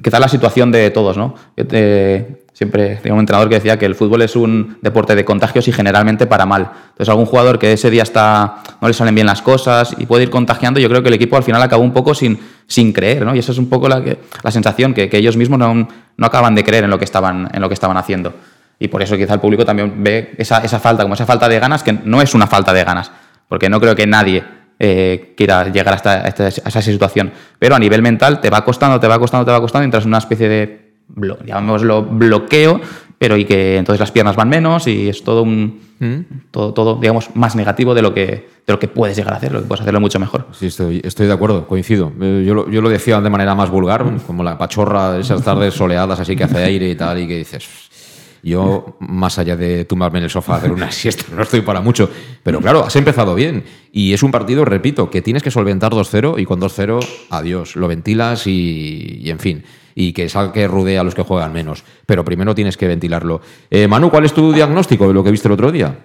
quizá 0.04 0.20
la 0.20 0.28
situación 0.28 0.72
de 0.72 0.90
todos, 0.90 1.16
¿no? 1.18 1.36
Eh, 1.56 2.40
Siempre 2.60 2.98
tenía 2.98 3.14
un 3.14 3.22
entrenador 3.22 3.48
que 3.48 3.56
decía 3.56 3.80
que 3.80 3.86
el 3.86 3.96
fútbol 3.96 4.22
es 4.22 4.36
un 4.36 4.80
deporte 4.82 5.16
de 5.16 5.24
contagios 5.24 5.70
y 5.70 5.72
generalmente 5.72 6.28
para 6.28 6.46
mal. 6.46 6.70
Entonces, 6.90 7.08
algún 7.08 7.26
jugador 7.26 7.58
que 7.58 7.72
ese 7.72 7.90
día 7.90 8.04
está, 8.04 8.58
no 8.82 8.90
le 8.90 8.94
salen 8.94 9.16
bien 9.16 9.28
las 9.28 9.42
cosas 9.42 9.96
y 9.98 10.06
puede 10.06 10.24
ir 10.24 10.30
contagiando, 10.30 10.78
yo 10.82 10.90
creo 10.90 11.02
que 11.02 11.08
el 11.08 11.14
equipo 11.14 11.38
al 11.38 11.44
final 11.44 11.62
acabó 11.62 11.84
un 11.84 11.94
poco 11.94 12.14
sin, 12.14 12.38
sin 12.68 12.92
creer, 12.92 13.26
¿no? 13.26 13.34
Y 13.34 13.40
esa 13.40 13.54
es 13.54 13.60
un 13.60 13.70
poco 13.70 13.88
la, 13.88 14.04
que, 14.04 14.20
la 14.44 14.52
sensación, 14.52 14.94
que, 14.94 15.08
que 15.08 15.16
ellos 15.20 15.38
mismos 15.38 15.58
no, 15.58 15.74
no, 15.74 16.26
acaban 16.26 16.54
de 16.54 16.66
creer 16.66 16.84
en 16.84 16.90
lo, 16.90 17.00
que 17.00 17.06
estaban, 17.06 17.50
en 17.54 17.62
lo 17.62 17.70
que 17.70 17.76
estaban 17.76 17.96
haciendo. 17.96 18.34
Y 18.78 18.90
por 18.90 19.02
eso 19.02 19.16
quizá 19.16 19.36
el 19.36 19.40
público 19.40 19.64
también 19.64 20.04
ve 20.04 20.34
esa, 20.38 20.58
esa 20.58 20.82
falta, 20.82 21.04
como 21.04 21.14
esa 21.14 21.26
falta 21.26 21.48
de 21.48 21.60
ganas, 21.60 21.82
que 21.82 21.94
no 21.94 22.22
es 22.22 22.34
una 22.34 22.48
falta 22.48 22.74
de 22.74 22.84
ganas, 22.84 23.10
porque 23.50 23.70
no 23.70 23.82
creo 23.82 23.96
que 23.96 24.08
nadie 24.08 24.44
eh, 24.80 25.34
quiera 25.36 25.68
llegar 25.68 25.96
hasta, 25.96 26.22
hasta, 26.22 26.48
esa 26.48 26.82
situación. 26.82 27.34
Pero 27.60 27.76
a 27.76 27.80
nivel 27.80 28.02
mental 28.02 28.40
te 28.40 28.50
va 28.50 28.64
costando, 28.64 28.98
te 28.98 29.08
va 29.08 29.20
costando, 29.20 29.46
te 29.46 29.52
va 29.52 29.60
costando, 29.60 29.84
entras 29.84 30.06
en 30.06 30.10
una 30.10 30.20
especie 30.20 30.48
de 30.48 30.90
llamémoslo 31.46 32.04
bloqueo, 32.04 32.80
pero 33.18 33.36
y 33.36 33.44
que 33.44 33.78
entonces 33.78 34.00
las 34.00 34.12
piernas 34.12 34.38
van 34.38 34.48
menos 34.48 34.88
y 34.88 35.10
es 35.10 35.24
todo 35.24 35.42
un 35.42 35.90
¿Mm? 36.00 36.20
todo, 36.52 36.74
todo, 36.74 36.96
digamos, 36.96 37.36
más 37.36 37.58
negativo 37.58 37.94
de 37.94 38.02
lo 38.02 38.14
que 38.14 38.48
de 38.66 38.74
lo 38.74 38.80
que 38.80 38.88
puedes 38.88 39.18
llegar 39.18 39.34
a 39.34 39.38
hacer, 39.38 39.52
lo 39.52 39.62
que 39.62 39.68
puedes 39.68 39.82
hacerlo 39.82 40.00
mucho 40.00 40.20
mejor. 40.20 40.46
Sí, 40.52 40.68
estoy, 40.68 41.02
estoy 41.04 41.28
de 41.28 41.34
acuerdo, 41.34 41.68
coincido. 41.68 42.14
Eh, 42.22 42.44
yo 42.46 42.54
lo, 42.54 42.70
yo 42.70 42.82
lo 42.82 42.90
decía 42.90 43.20
de 43.20 43.30
manera 43.30 43.56
más 43.56 43.70
vulgar, 43.70 44.06
como 44.26 44.44
la 44.44 44.58
pachorra 44.58 45.14
de 45.14 45.22
esas 45.22 45.44
tardes 45.44 45.74
soleadas 45.74 46.20
así 46.20 46.36
que 46.36 46.46
hace 46.46 46.64
aire 46.64 46.88
y 46.90 46.96
tal, 46.96 47.20
y 47.20 47.28
que 47.28 47.38
dices, 47.38 47.68
yo, 48.44 48.98
más 49.00 49.38
allá 49.40 49.56
de 49.56 49.86
tumbarme 49.86 50.20
en 50.20 50.26
el 50.26 50.30
sofá 50.30 50.56
a 50.56 50.58
hacer 50.58 50.72
una 50.72 50.92
siesta, 50.92 51.26
no 51.36 51.44
estoy 51.44 51.62
para 51.62 51.82
mucho. 51.82 52.10
Pero 52.44 52.60
claro, 52.62 52.84
has 52.84 52.96
empezado 52.96 53.36
bien. 53.36 53.64
Y 53.92 54.14
es 54.14 54.24
un 54.24 54.32
partido, 54.32 54.66
repito, 54.66 55.10
que 55.10 55.22
tienes 55.22 55.44
que 55.44 55.52
solventar 55.52 55.92
2-0 55.92 56.40
y 56.40 56.46
con 56.46 56.60
2-0, 56.60 57.06
adiós. 57.30 57.76
Lo 57.76 57.88
ventilas 57.88 58.48
y, 58.48 59.24
en 59.26 59.40
fin. 59.40 59.64
Y 59.96 60.14
que 60.14 60.30
salga 60.30 60.68
rude 60.68 60.98
a 60.98 61.04
los 61.04 61.16
que 61.16 61.24
juegan 61.24 61.52
menos. 61.52 61.84
Pero 62.06 62.24
primero 62.24 62.56
tienes 62.56 62.78
que 62.78 62.88
ventilarlo. 62.88 63.42
Eh, 63.70 63.88
Manu, 63.88 64.10
¿cuál 64.10 64.26
es 64.26 64.34
tu 64.34 64.54
diagnóstico 64.54 65.08
de 65.08 65.14
lo 65.14 65.24
que 65.24 65.32
viste 65.32 65.48
el 65.48 65.54
otro 65.54 65.72
día? 65.72 65.98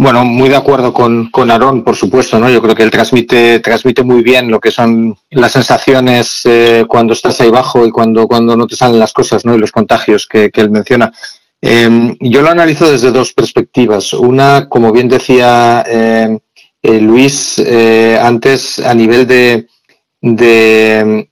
Bueno, 0.00 0.24
muy 0.24 0.48
de 0.48 0.54
acuerdo 0.54 0.92
con, 0.92 1.28
con 1.28 1.50
Aarón, 1.50 1.82
por 1.82 1.96
supuesto, 1.96 2.38
¿no? 2.38 2.48
Yo 2.48 2.62
creo 2.62 2.76
que 2.76 2.84
él 2.84 2.90
transmite, 2.90 3.58
transmite 3.58 4.04
muy 4.04 4.22
bien 4.22 4.48
lo 4.48 4.60
que 4.60 4.70
son 4.70 5.18
las 5.30 5.50
sensaciones 5.50 6.42
eh, 6.44 6.84
cuando 6.86 7.14
estás 7.14 7.40
ahí 7.40 7.48
abajo 7.48 7.84
y 7.84 7.90
cuando, 7.90 8.28
cuando 8.28 8.56
no 8.56 8.68
te 8.68 8.76
salen 8.76 9.00
las 9.00 9.12
cosas, 9.12 9.44
¿no? 9.44 9.56
Y 9.56 9.58
los 9.58 9.72
contagios 9.72 10.28
que, 10.28 10.52
que 10.52 10.60
él 10.60 10.70
menciona. 10.70 11.12
Eh, 11.60 12.16
yo 12.20 12.42
lo 12.42 12.48
analizo 12.48 12.88
desde 12.88 13.10
dos 13.10 13.32
perspectivas. 13.32 14.12
Una, 14.12 14.68
como 14.68 14.92
bien 14.92 15.08
decía 15.08 15.84
eh, 15.84 16.38
eh 16.80 17.00
Luis 17.00 17.60
antes, 18.20 18.78
a 18.78 18.94
nivel 18.94 19.26
de, 19.26 19.66
de 20.20 21.28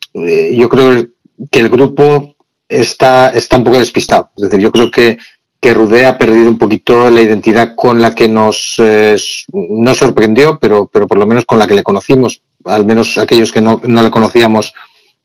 yo 0.56 0.68
creo 0.68 1.06
que 1.52 1.60
el 1.60 1.68
grupo 1.68 2.34
está, 2.68 3.30
está 3.30 3.58
un 3.58 3.64
poco 3.64 3.78
despistado. 3.78 4.30
Es 4.36 4.42
decir, 4.42 4.58
yo 4.58 4.72
creo 4.72 4.90
que 4.90 5.18
que 5.60 5.74
Rudé 5.74 6.06
ha 6.06 6.18
perdido 6.18 6.48
un 6.48 6.58
poquito 6.58 7.10
la 7.10 7.22
identidad 7.22 7.74
con 7.74 8.00
la 8.00 8.14
que 8.14 8.28
nos, 8.28 8.74
eh, 8.78 9.16
nos 9.52 9.98
sorprendió, 9.98 10.58
pero, 10.58 10.86
pero 10.86 11.06
por 11.06 11.18
lo 11.18 11.26
menos 11.26 11.44
con 11.44 11.58
la 11.58 11.66
que 11.66 11.74
le 11.74 11.82
conocimos, 11.82 12.42
al 12.64 12.84
menos 12.84 13.18
aquellos 13.18 13.52
que 13.52 13.60
no, 13.60 13.80
no 13.84 14.02
le 14.02 14.10
conocíamos 14.10 14.74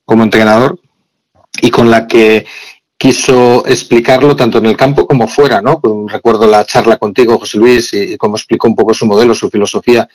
como 0.05 0.23
entrenador, 0.23 0.79
y 1.61 1.69
con 1.69 1.91
la 1.91 2.07
que 2.07 2.45
quiso 2.97 3.65
explicarlo 3.65 4.35
tanto 4.35 4.59
en 4.59 4.67
el 4.67 4.77
campo 4.77 5.07
como 5.07 5.27
fuera, 5.27 5.61
¿no? 5.61 5.81
Recuerdo 6.07 6.47
la 6.47 6.65
charla 6.65 6.97
contigo, 6.97 7.39
José 7.39 7.57
Luis, 7.57 7.93
y, 7.93 8.15
cómo 8.17 8.35
explicó 8.35 8.67
un 8.67 8.75
poco 8.75 8.93
su 8.93 9.05
modelo, 9.05 9.33
su 9.33 9.49
filosofía. 9.49 10.07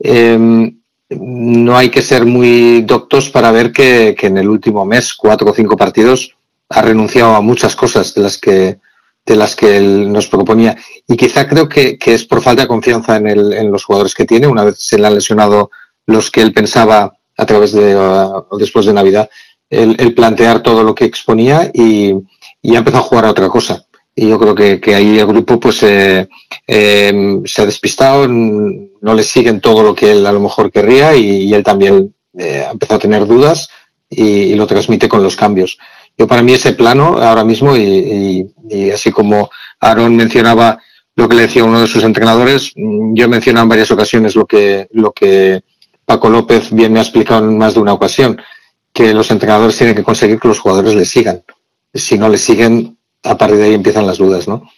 Eh, 0.00 0.72
no 1.10 1.76
hay 1.76 1.90
que 1.90 2.02
ser 2.02 2.26
muy 2.26 2.82
doctos 2.82 3.30
para 3.30 3.52
ver 3.52 3.72
que, 3.72 4.16
que 4.18 4.26
en 4.26 4.38
el 4.38 4.48
último 4.48 4.84
mes, 4.84 5.14
cuatro 5.14 5.50
o 5.50 5.54
cinco 5.54 5.76
partidos, 5.76 6.34
ha 6.70 6.82
renunciado 6.82 7.36
a 7.36 7.40
muchas 7.40 7.76
cosas 7.76 8.14
de 8.14 8.22
las 8.22 8.38
que 8.38 8.78
de 9.24 9.36
las 9.36 9.56
que 9.56 9.76
él 9.76 10.12
nos 10.12 10.28
proponía. 10.28 10.76
Y 11.08 11.16
quizá 11.16 11.48
creo 11.48 11.68
que, 11.68 11.98
que 11.98 12.14
es 12.14 12.24
por 12.24 12.42
falta 12.42 12.62
de 12.62 12.68
confianza 12.68 13.16
en, 13.16 13.26
el, 13.26 13.52
en, 13.52 13.70
los 13.70 13.84
jugadores 13.84 14.14
que 14.14 14.26
tiene, 14.26 14.46
una 14.46 14.64
vez 14.64 14.76
se 14.78 14.98
le 14.98 15.06
han 15.06 15.14
lesionado 15.14 15.70
los 16.06 16.30
que 16.30 16.42
él 16.42 16.52
pensaba 16.52 17.16
a 17.36 17.46
través 17.46 17.72
de, 17.72 17.96
uh, 17.96 18.58
después 18.58 18.86
de 18.86 18.92
Navidad, 18.92 19.28
el, 19.70 20.14
plantear 20.14 20.62
todo 20.62 20.84
lo 20.84 20.94
que 20.94 21.04
exponía 21.04 21.70
y, 21.72 22.14
y 22.62 22.74
ha 22.74 22.78
empezado 22.78 23.02
a 23.02 23.06
jugar 23.06 23.24
a 23.24 23.30
otra 23.30 23.48
cosa. 23.48 23.86
Y 24.16 24.28
yo 24.28 24.38
creo 24.38 24.54
que, 24.54 24.80
que 24.80 24.94
ahí 24.94 25.18
el 25.18 25.26
grupo 25.26 25.58
pues 25.58 25.82
eh, 25.82 26.28
eh, 26.66 27.40
se 27.44 27.62
ha 27.62 27.66
despistado, 27.66 28.28
no 28.28 29.14
le 29.14 29.22
siguen 29.24 29.60
todo 29.60 29.82
lo 29.82 29.94
que 29.94 30.12
él 30.12 30.24
a 30.26 30.32
lo 30.32 30.38
mejor 30.38 30.70
querría 30.70 31.16
y, 31.16 31.52
él 31.52 31.64
también 31.64 32.14
eh, 32.38 32.64
ha 32.66 32.70
empezado 32.70 32.98
a 32.98 33.02
tener 33.02 33.26
dudas 33.26 33.68
y 34.08 34.54
lo 34.54 34.68
transmite 34.68 35.08
con 35.08 35.22
los 35.22 35.34
cambios. 35.34 35.78
Yo 36.16 36.26
para 36.26 36.42
mí 36.42 36.52
ese 36.52 36.72
plano 36.72 37.18
ahora 37.18 37.44
mismo, 37.44 37.76
y, 37.76 38.48
así 38.92 39.10
como 39.10 39.50
Aaron 39.80 40.14
mencionaba 40.16 40.78
lo 41.16 41.28
que 41.28 41.36
le 41.36 41.42
decía 41.42 41.64
uno 41.64 41.80
de 41.80 41.86
sus 41.86 42.04
entrenadores, 42.04 42.72
mm, 42.76 43.14
yo 43.14 43.24
he 43.24 43.28
mencionado 43.28 43.64
en 43.64 43.68
varias 43.68 43.90
ocasiones 43.90 44.34
lo 44.36 44.46
que, 44.46 44.88
lo 44.92 45.12
que 45.12 45.62
Paco 46.04 46.28
López 46.28 46.70
bien 46.70 46.92
me 46.92 46.98
ha 46.98 47.02
explicado 47.02 47.44
en 47.44 47.58
más 47.58 47.74
de 47.74 47.80
una 47.80 47.92
ocasión, 47.92 48.40
que 48.92 49.12
los 49.12 49.30
entrenadores 49.30 49.76
tienen 49.76 49.96
que 49.96 50.04
conseguir 50.04 50.38
que 50.38 50.48
los 50.48 50.60
jugadores 50.60 50.94
le 50.94 51.04
sigan. 51.04 51.42
Si 51.92 52.16
no 52.18 52.28
le 52.28 52.38
siguen, 52.38 52.96
a 53.24 53.36
partir 53.36 53.58
de 53.58 53.64
ahí 53.64 53.74
empiezan 53.74 54.06
las 54.06 54.18
dudas, 54.18 54.46
¿no? 54.46 54.70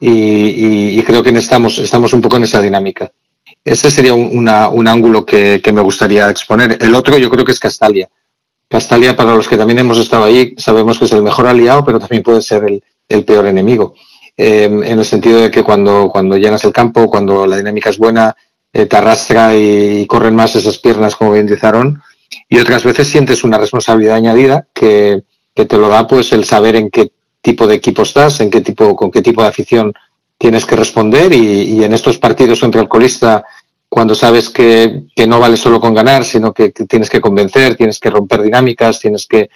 Y, 0.00 1.00
creo 1.04 1.22
que 1.22 1.30
estamos, 1.30 1.78
estamos 1.78 2.12
un 2.12 2.20
poco 2.20 2.36
en 2.36 2.44
esa 2.44 2.60
dinámica. 2.60 3.12
Ese 3.64 3.90
sería 3.90 4.14
un, 4.14 4.48
un 4.48 4.88
ángulo 4.88 5.24
que, 5.24 5.60
que, 5.62 5.72
me 5.72 5.80
gustaría 5.80 6.28
exponer. 6.28 6.76
El 6.80 6.94
otro 6.94 7.16
yo 7.18 7.30
creo 7.30 7.44
que 7.44 7.52
es 7.52 7.60
Castalia. 7.60 8.08
Castalia, 8.72 9.14
para 9.14 9.34
los 9.34 9.46
que 9.46 9.58
también 9.58 9.80
hemos 9.80 9.98
estado 9.98 10.24
ahí, 10.24 10.54
sabemos 10.56 10.98
que 10.98 11.04
es 11.04 11.12
el 11.12 11.22
mejor 11.22 11.46
aliado, 11.46 11.84
pero 11.84 12.00
también 12.00 12.22
puede 12.22 12.40
ser 12.40 12.64
el, 12.64 12.82
el 13.06 13.22
peor 13.22 13.44
enemigo. 13.44 13.94
Eh, 14.34 14.64
en 14.64 14.98
el 14.98 15.04
sentido 15.04 15.42
de 15.42 15.50
que 15.50 15.62
cuando, 15.62 16.08
cuando 16.10 16.38
llenas 16.38 16.64
el 16.64 16.72
campo, 16.72 17.10
cuando 17.10 17.46
la 17.46 17.58
dinámica 17.58 17.90
es 17.90 17.98
buena, 17.98 18.34
eh, 18.72 18.86
te 18.86 18.96
arrastra 18.96 19.54
y, 19.54 20.00
y, 20.00 20.06
corren 20.06 20.34
más 20.34 20.56
esas 20.56 20.78
piernas, 20.78 21.16
como 21.16 21.32
bien 21.32 21.46
dice 21.46 21.66
Aaron, 21.66 22.00
y 22.48 22.58
otras 22.58 22.82
veces 22.82 23.08
sientes 23.08 23.44
una 23.44 23.58
responsabilidad 23.58 24.16
añadida 24.16 24.66
que, 24.72 25.22
que 25.54 25.66
te 25.66 25.76
lo 25.76 25.90
da 25.90 26.06
pues 26.06 26.32
el 26.32 26.44
saber 26.46 26.76
en 26.76 26.88
qué 26.88 27.12
tipo 27.42 27.66
de 27.66 27.74
equipo 27.74 28.02
estás, 28.02 28.40
en 28.40 28.50
qué 28.50 28.62
tipo, 28.62 28.96
con 28.96 29.10
qué 29.10 29.20
tipo 29.20 29.42
de 29.42 29.48
afición 29.48 29.92
tienes 30.38 30.64
que 30.64 30.76
responder 30.76 31.32
y, 31.32 31.84
en 31.84 31.92
estos 31.92 32.18
partidos 32.18 32.62
entre 32.62 32.80
alcoholista, 32.80 33.44
cuando 33.92 34.14
sabes 34.14 34.48
que, 34.48 35.02
no 35.28 35.38
vale 35.38 35.58
solo 35.58 35.78
con 35.78 35.92
ganar, 35.92 36.24
sino 36.24 36.54
que, 36.54 36.70
tienes 36.70 37.10
que 37.10 37.20
convencer, 37.20 37.76
tienes 37.76 38.00
que 38.00 38.08
romper 38.08 38.40
dinámicas, 38.40 38.98
tienes 38.98 39.26
que, 39.26 39.50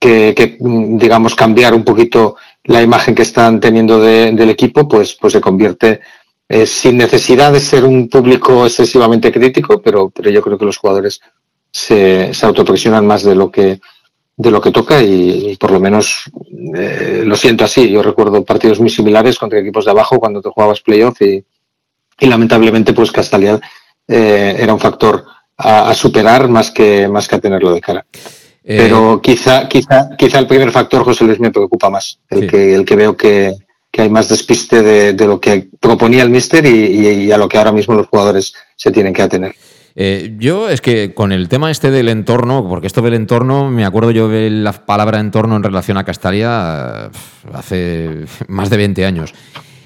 que, 0.00 0.56
digamos, 0.58 1.34
cambiar 1.34 1.74
un 1.74 1.84
poquito 1.84 2.36
la 2.62 2.80
imagen 2.80 3.14
que 3.14 3.20
están 3.20 3.60
teniendo 3.60 4.00
del 4.00 4.48
equipo, 4.48 4.88
pues, 4.88 5.18
pues 5.20 5.34
se 5.34 5.40
convierte 5.42 6.00
eh, 6.48 6.64
sin 6.64 6.96
necesidad 6.96 7.52
de 7.52 7.60
ser 7.60 7.84
un 7.84 8.08
público 8.08 8.64
excesivamente 8.64 9.30
crítico, 9.30 9.82
pero, 9.82 10.08
pero 10.08 10.30
yo 10.30 10.40
creo 10.40 10.56
que 10.56 10.64
los 10.64 10.78
jugadores 10.78 11.20
se, 11.70 12.32
se 12.32 12.46
autopresionan 12.46 13.06
más 13.06 13.22
de 13.22 13.34
lo 13.34 13.50
que 13.50 13.80
de 14.36 14.50
lo 14.50 14.62
que 14.62 14.72
toca 14.72 15.00
y, 15.02 15.56
por 15.56 15.70
lo 15.70 15.78
menos 15.78 16.24
eh, 16.74 17.22
lo 17.24 17.36
siento 17.36 17.64
así. 17.64 17.90
Yo 17.90 18.02
recuerdo 18.02 18.42
partidos 18.44 18.80
muy 18.80 18.88
similares 18.88 19.38
contra 19.38 19.60
equipos 19.60 19.84
de 19.84 19.90
abajo 19.90 20.18
cuando 20.18 20.40
te 20.40 20.48
jugabas 20.48 20.80
playoff 20.80 21.20
y, 21.20 21.44
y 22.18 22.26
lamentablemente 22.26 22.92
pues 22.92 23.12
Castalia 23.12 23.60
eh, 24.08 24.56
era 24.58 24.74
un 24.74 24.80
factor 24.80 25.24
a, 25.56 25.94
superar 25.94 26.48
más 26.48 26.70
que 26.70 27.08
más 27.08 27.28
que 27.28 27.36
a 27.36 27.40
tenerlo 27.40 27.72
de 27.72 27.80
cara. 27.80 28.04
Eh, 28.64 28.76
Pero 28.78 29.20
quizá, 29.20 29.68
quizá, 29.68 30.10
quizá 30.16 30.38
el 30.38 30.46
primer 30.46 30.70
factor, 30.70 31.04
José 31.04 31.24
Luis, 31.24 31.38
me 31.38 31.50
preocupa 31.50 31.90
más. 31.90 32.18
El 32.30 32.46
que, 32.46 32.74
el 32.74 32.84
que 32.84 32.96
veo 32.96 33.14
que, 33.14 33.54
que 33.90 34.02
hay 34.02 34.08
más 34.08 34.28
despiste 34.28 34.82
de, 34.82 35.12
de, 35.12 35.26
lo 35.26 35.38
que 35.38 35.68
proponía 35.78 36.22
el 36.22 36.30
míster 36.30 36.64
y, 36.64 37.26
y, 37.26 37.32
a 37.32 37.36
lo 37.36 37.46
que 37.46 37.58
ahora 37.58 37.72
mismo 37.72 37.94
los 37.94 38.06
jugadores 38.06 38.54
se 38.74 38.90
tienen 38.90 39.12
que 39.12 39.22
atener. 39.22 39.54
Eh, 39.96 40.34
yo 40.38 40.68
es 40.68 40.80
que 40.80 41.14
con 41.14 41.30
el 41.30 41.48
tema 41.48 41.70
este 41.70 41.90
del 41.90 42.08
entorno, 42.08 42.66
porque 42.68 42.86
esto 42.86 43.02
del 43.02 43.14
entorno, 43.14 43.70
me 43.70 43.84
acuerdo 43.84 44.10
yo 44.10 44.28
de 44.28 44.50
la 44.50 44.72
palabra 44.72 45.20
entorno 45.20 45.56
en 45.56 45.62
relación 45.62 45.96
a 45.96 46.04
Castalia 46.04 47.10
hace 47.52 48.24
más 48.48 48.70
de 48.70 48.76
20 48.76 49.04
años. 49.04 49.34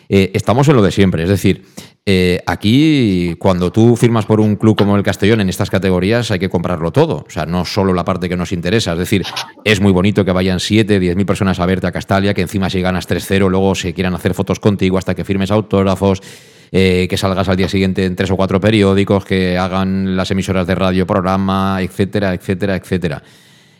Eh, 0.09 0.31
estamos 0.33 0.69
en 0.69 0.77
lo 0.77 0.83
de 0.83 0.93
siempre, 0.93 1.25
es 1.25 1.29
decir, 1.29 1.65
eh, 2.11 2.41
aquí 2.47 3.35
cuando 3.39 3.71
tú 3.71 3.95
firmas 3.95 4.25
por 4.25 4.41
un 4.41 4.57
club 4.57 4.79
como 4.79 4.97
el 4.97 5.03
Castellón 5.03 5.43
en 5.43 5.51
estas 5.51 5.69
categorías 5.69 6.31
hay 6.31 6.39
que 6.39 6.49
comprarlo 6.49 6.91
todo, 6.91 7.27
o 7.29 7.31
sea, 7.31 7.45
no 7.45 7.67
solo 7.67 7.93
la 7.93 8.03
parte 8.03 8.31
que 8.31 8.37
nos 8.37 8.51
interesa, 8.51 8.95
es 8.95 8.99
decir, 8.99 9.25
es 9.63 9.83
muy 9.83 9.93
bonito 9.93 10.25
que 10.25 10.33
vayan 10.33 10.59
7, 10.59 11.01
10 11.01 11.17
mil 11.17 11.27
personas 11.27 11.61
a 11.61 11.67
verte 11.67 11.87
a 11.87 11.93
Castalia, 11.93 12.33
que 12.33 12.41
encima 12.41 12.71
si 12.71 12.81
ganas 12.81 13.07
3-0 13.07 13.51
luego 13.51 13.75
se 13.75 13.93
quieran 13.93 14.15
hacer 14.15 14.33
fotos 14.33 14.59
contigo 14.59 14.97
hasta 14.97 15.15
que 15.15 15.23
firmes 15.23 15.51
autógrafos. 15.51 16.23
Eh, 16.71 17.07
que 17.09 17.17
salgas 17.17 17.49
al 17.49 17.57
día 17.57 17.67
siguiente 17.67 18.05
en 18.05 18.15
tres 18.15 18.31
o 18.31 18.37
cuatro 18.37 18.61
periódicos, 18.61 19.25
que 19.25 19.57
hagan 19.57 20.19
las 20.19 20.31
emisoras 20.31 20.67
de 20.67 20.75
radio 20.75 21.07
programa, 21.07 21.79
etcétera, 21.81 22.35
etcétera, 22.35 22.77
etcétera. 22.77 23.23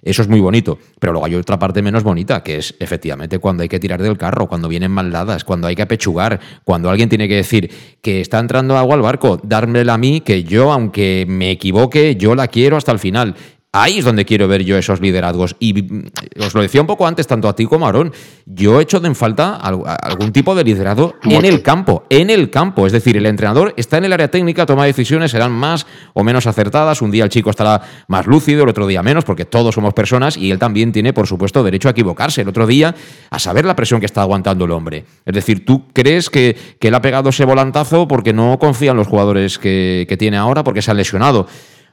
Eso 0.03 0.23
es 0.23 0.29
muy 0.29 0.41
bonito, 0.41 0.79
pero 0.99 1.13
luego 1.13 1.27
hay 1.27 1.35
otra 1.35 1.59
parte 1.59 1.83
menos 1.83 2.03
bonita, 2.03 2.43
que 2.43 2.59
es 2.59 2.75
efectivamente 2.79 3.39
cuando 3.39 3.63
hay 3.63 3.69
que 3.69 3.81
tirar 3.81 4.03
del 4.03 4.17
carro, 4.17 4.47
cuando 4.47 4.69
vienen 4.69 4.91
maldadas, 4.91 5.45
cuando 5.45 5.67
hay 5.67 5.77
que 5.77 5.83
apechugar, 5.83 6.41
cuando 6.65 6.91
alguien 6.91 7.09
tiene 7.09 7.29
que 7.29 7.37
decir 7.37 7.71
que 8.01 8.21
está 8.21 8.39
entrando 8.39 8.77
agua 8.77 8.95
al 8.95 9.03
barco, 9.03 9.41
dármela 9.43 9.95
a 9.95 9.99
mí, 9.99 10.21
que 10.21 10.45
yo, 10.45 10.73
aunque 10.73 11.27
me 11.29 11.51
equivoque, 11.51 12.17
yo 12.17 12.35
la 12.35 12.49
quiero 12.49 12.77
hasta 12.77 12.93
el 12.93 12.99
final. 12.99 13.35
Ahí 13.71 13.99
es 13.99 14.05
donde 14.07 14.25
quiero 14.25 14.49
ver 14.49 14.65
yo 14.65 14.79
esos 14.79 15.03
liderazgos. 15.03 15.55
Y 15.59 15.83
mm, 15.83 16.07
os 16.41 16.55
lo 16.55 16.63
decía 16.63 16.81
un 16.81 16.87
poco 16.87 17.07
antes, 17.07 17.27
tanto 17.27 17.49
a 17.49 17.55
ti 17.55 17.67
como 17.67 17.85
a 17.85 17.89
Aarón, 17.89 18.13
yo 18.47 18.81
he 18.81 18.83
hecho 18.83 18.99
de 18.99 19.09
en 19.09 19.15
falta 19.15 19.57
algún 19.57 20.33
tipo 20.33 20.55
de 20.55 20.65
liderazgo 20.65 21.15
en 21.23 21.45
el 21.45 21.63
campo, 21.63 22.05
en 22.09 22.31
el 22.31 22.49
campo. 22.49 22.87
Es 22.87 22.93
decir, 22.93 23.19
el 23.19 23.27
entrenador 23.27 23.75
está 23.77 23.99
en 23.99 24.07
el 24.07 24.13
área 24.15 24.31
técnica, 24.31 24.65
toma 24.65 24.87
decisiones, 24.87 25.33
serán 25.33 25.53
más 25.53 25.87
o 26.15 26.25
menos 26.25 26.47
acertadas. 26.47 27.03
Un 27.03 27.11
día 27.11 27.25
el 27.25 27.31
chico 27.31 27.51
estará 27.51 27.83
más 28.09 28.27
lúcido, 28.27 28.63
el 28.63 28.71
otro 28.71 28.87
día 28.87 29.03
menos, 29.03 29.25
porque 29.25 29.45
todos 29.45 29.75
somos 29.75 29.93
personas 29.93 30.39
y 30.39 30.51
él 30.51 30.59
también 30.59 30.91
tiene, 30.91 31.13
por 31.13 31.27
supuesto, 31.27 31.63
derecho 31.63 31.89
a 31.89 31.91
equivocarse. 31.91 32.41
El 32.41 32.49
otro 32.49 32.67
día, 32.67 32.95
a 33.31 33.39
saber 33.39 33.67
la 33.67 33.77
presión 33.77 34.01
que 34.01 34.07
está 34.07 34.23
aguantando 34.23 34.65
el 34.65 34.71
hombre. 34.71 35.05
Es 35.27 35.35
decir, 35.35 35.67
tú 35.67 35.89
crees 35.93 36.31
que, 36.31 36.57
que 36.81 36.89
él 36.89 36.95
ha 36.95 37.03
pegado 37.03 37.29
ese 37.29 37.45
volantazo 37.45 38.09
porque 38.09 38.33
no 38.33 38.59
confía 38.59 38.93
en 38.93 38.97
los 38.97 39.09
jugadores 39.09 39.59
que, 39.59 40.07
que 40.09 40.17
tiene 40.17 40.39
ahora, 40.39 40.65
porque 40.65 40.81
se 40.81 40.91
ha 40.91 40.95
lesionado 40.95 41.47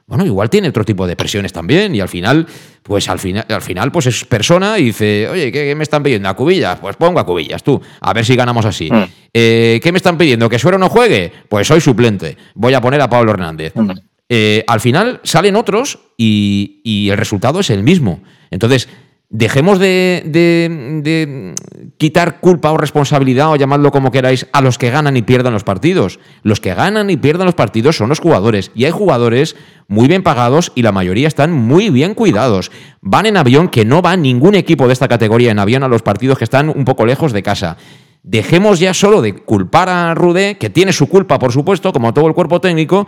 bueno, 0.08 0.26
igual 0.26 0.50
tiene 0.50 0.70
otro 0.70 0.84
tipo 0.84 1.08
de 1.08 1.16
presiones 1.16 1.52
también 1.52 1.96
y 1.96 2.00
al 2.00 2.10
final, 2.10 2.46
pues 2.84 3.10
al 3.10 3.18
final, 3.18 3.46
al 3.50 3.62
final 3.62 3.92
pues 3.92 4.06
es 4.06 4.24
persona 4.26 4.78
y 4.78 4.86
dice, 4.86 5.28
oye, 5.28 5.52
¿qué, 5.52 5.74
me 5.74 5.84
están 5.84 6.04
pidiendo? 6.04 6.30
¿A 6.30 6.36
cubillas? 6.36 6.80
Pues 6.80 6.96
pongo 6.96 7.20
a 7.20 7.26
cubillas, 7.26 7.64
tú, 7.64 7.82
a 8.02 8.14
ver 8.14 8.24
si 8.24 8.36
ganamos 8.36 8.66
así. 8.66 8.92
Mm. 8.92 9.04
Eh, 9.34 9.80
¿Qué 9.82 9.92
me 9.92 9.98
están 9.98 10.18
pidiendo? 10.18 10.48
¿Que 10.48 10.60
Suero 10.60 10.78
no 10.78 10.90
juegue? 10.90 11.32
Pues 11.50 11.68
soy 11.68 11.82
suplente, 11.82 12.38
voy 12.54 12.76
a 12.76 12.82
poner 12.82 13.02
a 13.02 13.10
Pablo 13.10 13.32
Hernández. 13.32 13.74
Mm. 13.76 13.92
Eh, 14.30 14.64
al 14.68 14.80
final 14.80 15.22
salen 15.24 15.56
otros 15.56 16.00
y, 16.18 16.82
y 16.84 17.10
el 17.10 17.18
resultado 17.18 17.60
es 17.60 17.70
el 17.72 17.82
mismo. 17.82 18.22
Entonces, 18.52 18.88
Dejemos 19.30 19.80
de, 19.80 21.54
quitar 21.98 22.40
culpa 22.40 22.72
o 22.72 22.78
responsabilidad 22.78 23.52
o 23.52 23.56
llamadlo 23.56 23.92
como 23.92 24.12
queráis 24.12 24.48
a 24.54 24.62
los 24.62 24.78
que 24.78 24.92
ganan 24.92 25.18
y 25.18 25.24
pierdan 25.24 25.54
los 25.54 25.64
partidos. 25.64 26.20
Los 26.44 26.60
que 26.60 26.74
ganan 26.76 27.10
y 27.10 27.18
pierdan 27.18 27.46
los 27.46 27.56
partidos 27.56 27.98
son 27.98 28.10
los 28.10 28.20
jugadores. 28.20 28.72
Y 28.76 28.86
hay 28.86 28.92
jugadores 28.92 29.56
muy 29.88 30.08
bien 30.08 30.22
pagados 30.22 30.72
y 30.76 30.84
la 30.84 30.92
mayoría 30.92 31.28
están 31.28 31.52
muy 31.52 31.90
bien 31.90 32.14
cuidados. 32.14 32.72
Van 33.02 33.26
en 33.26 33.38
avión, 33.38 33.70
que 33.70 33.84
no 33.84 34.02
va 34.02 34.16
ningún 34.16 34.54
equipo 34.54 34.88
de 34.88 34.94
esta 34.94 35.08
categoría 35.08 35.52
en 35.52 35.60
avión 35.60 35.84
a 35.84 35.88
los 35.88 36.04
partidos 36.04 36.38
que 36.38 36.44
están 36.44 36.70
un 36.70 36.86
poco 36.86 37.06
lejos 37.06 37.34
de 37.34 37.44
casa. 37.44 37.78
Dejemos 38.22 38.80
ya 38.80 38.94
solo 38.94 39.22
de 39.22 39.36
culpar 39.36 39.90
a 39.90 40.14
Rudé, 40.16 40.58
que 40.58 40.70
tiene 40.70 40.94
su 40.94 41.08
culpa, 41.08 41.38
por 41.40 41.52
supuesto, 41.52 41.92
como 41.94 42.14
todo 42.14 42.28
el 42.28 42.34
cuerpo 42.34 42.60
técnico, 42.60 43.06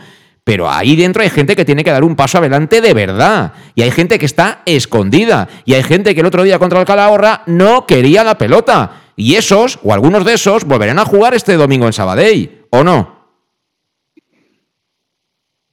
pero 0.48 0.72
ahí 0.72 0.96
dentro 0.96 1.24
hay 1.24 1.30
gente 1.30 1.58
que 1.58 1.66
tiene 1.66 1.84
que 1.84 1.92
dar 1.92 2.06
un 2.06 2.16
paso 2.16 2.38
adelante 2.38 2.80
de 2.80 2.94
verdad. 2.94 3.52
Y 3.76 3.82
hay 3.82 3.92
gente 3.92 4.18
que 4.18 4.26
está 4.26 4.62
escondida. 4.66 5.50
Y 5.66 5.74
hay 5.74 5.84
gente 5.84 6.16
que 6.16 6.22
el 6.22 6.26
otro 6.26 6.44
día 6.44 6.58
contra 6.58 6.80
el 6.80 6.86
Calahorra 6.86 7.44
no 7.48 7.86
quería 7.86 8.24
la 8.24 8.38
pelota. 8.38 9.02
Y 9.18 9.36
esos, 9.36 9.78
o 9.84 9.92
algunos 9.92 10.24
de 10.24 10.36
esos, 10.36 10.64
volverán 10.64 11.00
a 11.00 11.06
jugar 11.06 11.34
este 11.34 11.56
domingo 11.56 11.86
en 11.86 11.92
Sabadell. 11.92 12.66
¿O 12.70 12.82
no? 12.82 13.28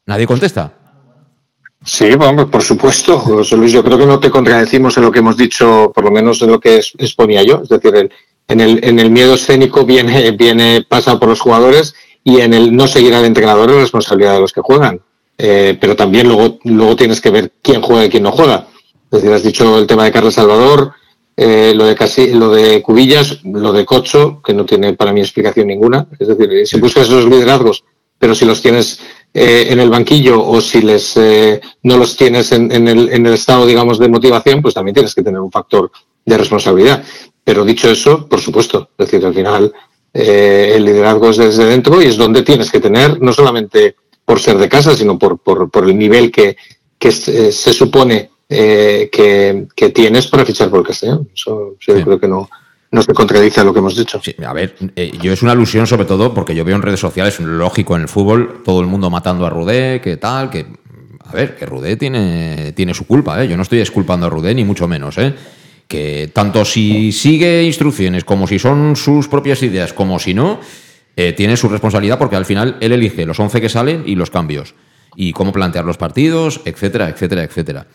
Nadie 0.06 0.26
contesta. 0.26 0.72
Sí, 1.84 2.16
vamos, 2.16 2.46
por 2.46 2.64
supuesto, 2.64 3.20
José 3.20 3.56
Luis. 3.56 3.70
Yo 3.70 3.84
creo 3.84 3.96
que 3.96 4.06
no 4.06 4.18
te 4.18 4.28
contradecimos 4.28 4.96
en 4.96 5.04
lo 5.04 5.12
que 5.12 5.20
hemos 5.20 5.36
dicho, 5.36 5.92
por 5.94 6.02
lo 6.02 6.10
menos 6.10 6.42
en 6.42 6.50
lo 6.50 6.58
que 6.58 6.82
exponía 6.98 7.44
yo. 7.44 7.60
Es 7.62 7.68
decir, 7.68 8.10
en 8.48 8.60
el, 8.60 8.84
en 8.84 8.98
el 8.98 9.12
miedo 9.12 9.34
escénico 9.34 9.84
viene, 9.84 10.32
viene, 10.32 10.84
pasa 10.88 11.16
por 11.20 11.28
los 11.28 11.40
jugadores 11.40 11.94
y 12.24 12.40
en 12.40 12.54
el 12.54 12.74
no 12.74 12.88
seguir 12.88 13.14
al 13.14 13.26
entrenador 13.26 13.70
es 13.70 13.76
responsabilidad 13.76 14.34
de 14.34 14.40
los 14.40 14.52
que 14.52 14.62
juegan. 14.62 15.00
Eh, 15.36 15.76
pero 15.80 15.94
también 15.94 16.28
luego, 16.28 16.58
luego 16.64 16.96
tienes 16.96 17.20
que 17.20 17.30
ver 17.30 17.52
quién 17.60 17.82
juega 17.82 18.06
y 18.06 18.08
quién 18.08 18.22
no 18.22 18.32
juega. 18.32 18.66
Es 19.10 19.20
decir, 19.20 19.32
has 19.32 19.42
dicho 19.42 19.78
el 19.78 19.86
tema 19.86 20.04
de 20.04 20.12
Carlos 20.12 20.34
Salvador, 20.34 20.92
eh, 21.36 21.72
lo 21.74 21.84
de 21.84 21.94
casi, 21.94 22.32
lo 22.32 22.50
de 22.50 22.80
Cubillas, 22.82 23.44
lo 23.44 23.72
de 23.72 23.84
Cocho, 23.84 24.40
que 24.42 24.54
no 24.54 24.64
tiene 24.64 24.94
para 24.94 25.12
mí 25.12 25.20
explicación 25.20 25.66
ninguna. 25.66 26.06
Es 26.18 26.28
decir, 26.28 26.66
si 26.66 26.80
buscas 26.80 27.08
esos 27.08 27.26
liderazgos, 27.26 27.84
pero 28.18 28.34
si 28.34 28.44
los 28.44 28.62
tienes 28.62 29.00
eh, 29.34 29.66
en 29.70 29.80
el 29.80 29.90
banquillo 29.90 30.42
o 30.46 30.60
si 30.60 30.80
les 30.80 31.18
no 31.82 31.98
los 31.98 32.16
tienes 32.16 32.52
en, 32.52 32.72
en, 32.72 32.88
el, 32.88 33.12
en 33.12 33.26
el 33.26 33.34
estado, 33.34 33.66
digamos, 33.66 33.98
de 33.98 34.08
motivación, 34.08 34.62
pues 34.62 34.74
también 34.74 34.94
tienes 34.94 35.14
que 35.14 35.22
tener 35.22 35.40
un 35.40 35.50
factor 35.50 35.90
de 36.24 36.38
responsabilidad. 36.38 37.04
Pero 37.42 37.64
dicho 37.64 37.90
eso, 37.90 38.26
por 38.26 38.40
supuesto, 38.40 38.88
es 38.96 39.10
decir, 39.10 39.26
al 39.26 39.34
final 39.34 39.72
eh, 40.16 40.72
el 40.76 40.84
liderazgo 40.84 41.30
es 41.30 41.38
desde 41.38 41.64
dentro 41.64 42.00
y 42.00 42.06
es 42.06 42.16
donde 42.16 42.42
tienes 42.42 42.70
que 42.70 42.78
tener, 42.78 43.20
no 43.20 43.32
solamente 43.32 43.96
por 44.24 44.38
ser 44.38 44.56
de 44.58 44.68
casa, 44.68 44.94
sino 44.94 45.18
por, 45.18 45.38
por, 45.38 45.68
por 45.68 45.84
el 45.84 45.98
nivel 45.98 46.30
que, 46.30 46.56
que 46.96 47.10
se, 47.10 47.52
supone 47.72 48.30
eh, 48.48 49.10
que, 49.10 49.66
que, 49.74 49.90
tienes 49.90 50.28
para 50.28 50.44
fichar 50.44 50.70
por 50.70 50.80
el 50.80 50.86
Castellón. 50.86 51.28
Eso 51.34 51.74
yo 51.80 52.02
creo 52.04 52.20
que 52.20 52.28
no, 52.28 52.48
no 52.92 53.02
se 53.02 53.12
contradice 53.12 53.60
a 53.60 53.64
lo 53.64 53.72
que 53.72 53.80
hemos 53.80 53.96
dicho. 53.96 54.20
Sí, 54.22 54.36
a 54.46 54.52
ver, 54.52 54.76
eh, 54.94 55.12
yo 55.20 55.32
es 55.32 55.42
una 55.42 55.52
alusión 55.52 55.86
sobre 55.86 56.04
todo 56.04 56.32
porque 56.32 56.54
yo 56.54 56.64
veo 56.64 56.76
en 56.76 56.82
redes 56.82 57.00
sociales, 57.00 57.40
lógico 57.40 57.96
en 57.96 58.02
el 58.02 58.08
fútbol, 58.08 58.62
todo 58.64 58.80
el 58.80 58.86
mundo 58.86 59.10
matando 59.10 59.44
a 59.44 59.50
Rudé, 59.50 60.00
que 60.00 60.16
tal, 60.16 60.48
que... 60.48 60.64
A 61.26 61.32
ver, 61.32 61.56
que 61.56 61.64
Rudé 61.64 61.96
tiene, 61.96 62.72
tiene 62.72 62.92
su 62.92 63.06
culpa, 63.06 63.42
¿eh? 63.42 63.48
Yo 63.48 63.56
no 63.56 63.62
estoy 63.62 63.78
disculpando 63.78 64.26
a 64.26 64.30
Rudé, 64.30 64.54
ni 64.54 64.62
mucho 64.62 64.86
menos, 64.86 65.16
¿eh? 65.16 65.34
Que 65.88 66.30
tanto 66.32 66.64
si 66.64 67.12
sigue 67.12 67.62
instrucciones 67.64 68.24
como 68.24 68.46
si 68.46 68.58
son 68.58 68.96
sus 68.96 69.28
propias 69.28 69.62
ideas, 69.62 69.92
como 69.92 70.18
si 70.18 70.34
no, 70.34 70.60
eh, 71.16 71.32
tiene 71.32 71.56
su 71.56 71.68
responsabilidad 71.68 72.18
porque 72.18 72.36
al 72.36 72.46
final 72.46 72.76
él 72.80 72.92
elige 72.92 73.26
los 73.26 73.38
11 73.38 73.60
que 73.60 73.68
salen 73.68 74.02
y 74.06 74.16
los 74.16 74.30
cambios. 74.30 74.74
Y 75.16 75.32
cómo 75.32 75.52
plantear 75.52 75.84
los 75.84 75.96
partidos, 75.96 76.60
etcétera, 76.64 77.08
etcétera, 77.08 77.44
etcétera. 77.44 77.86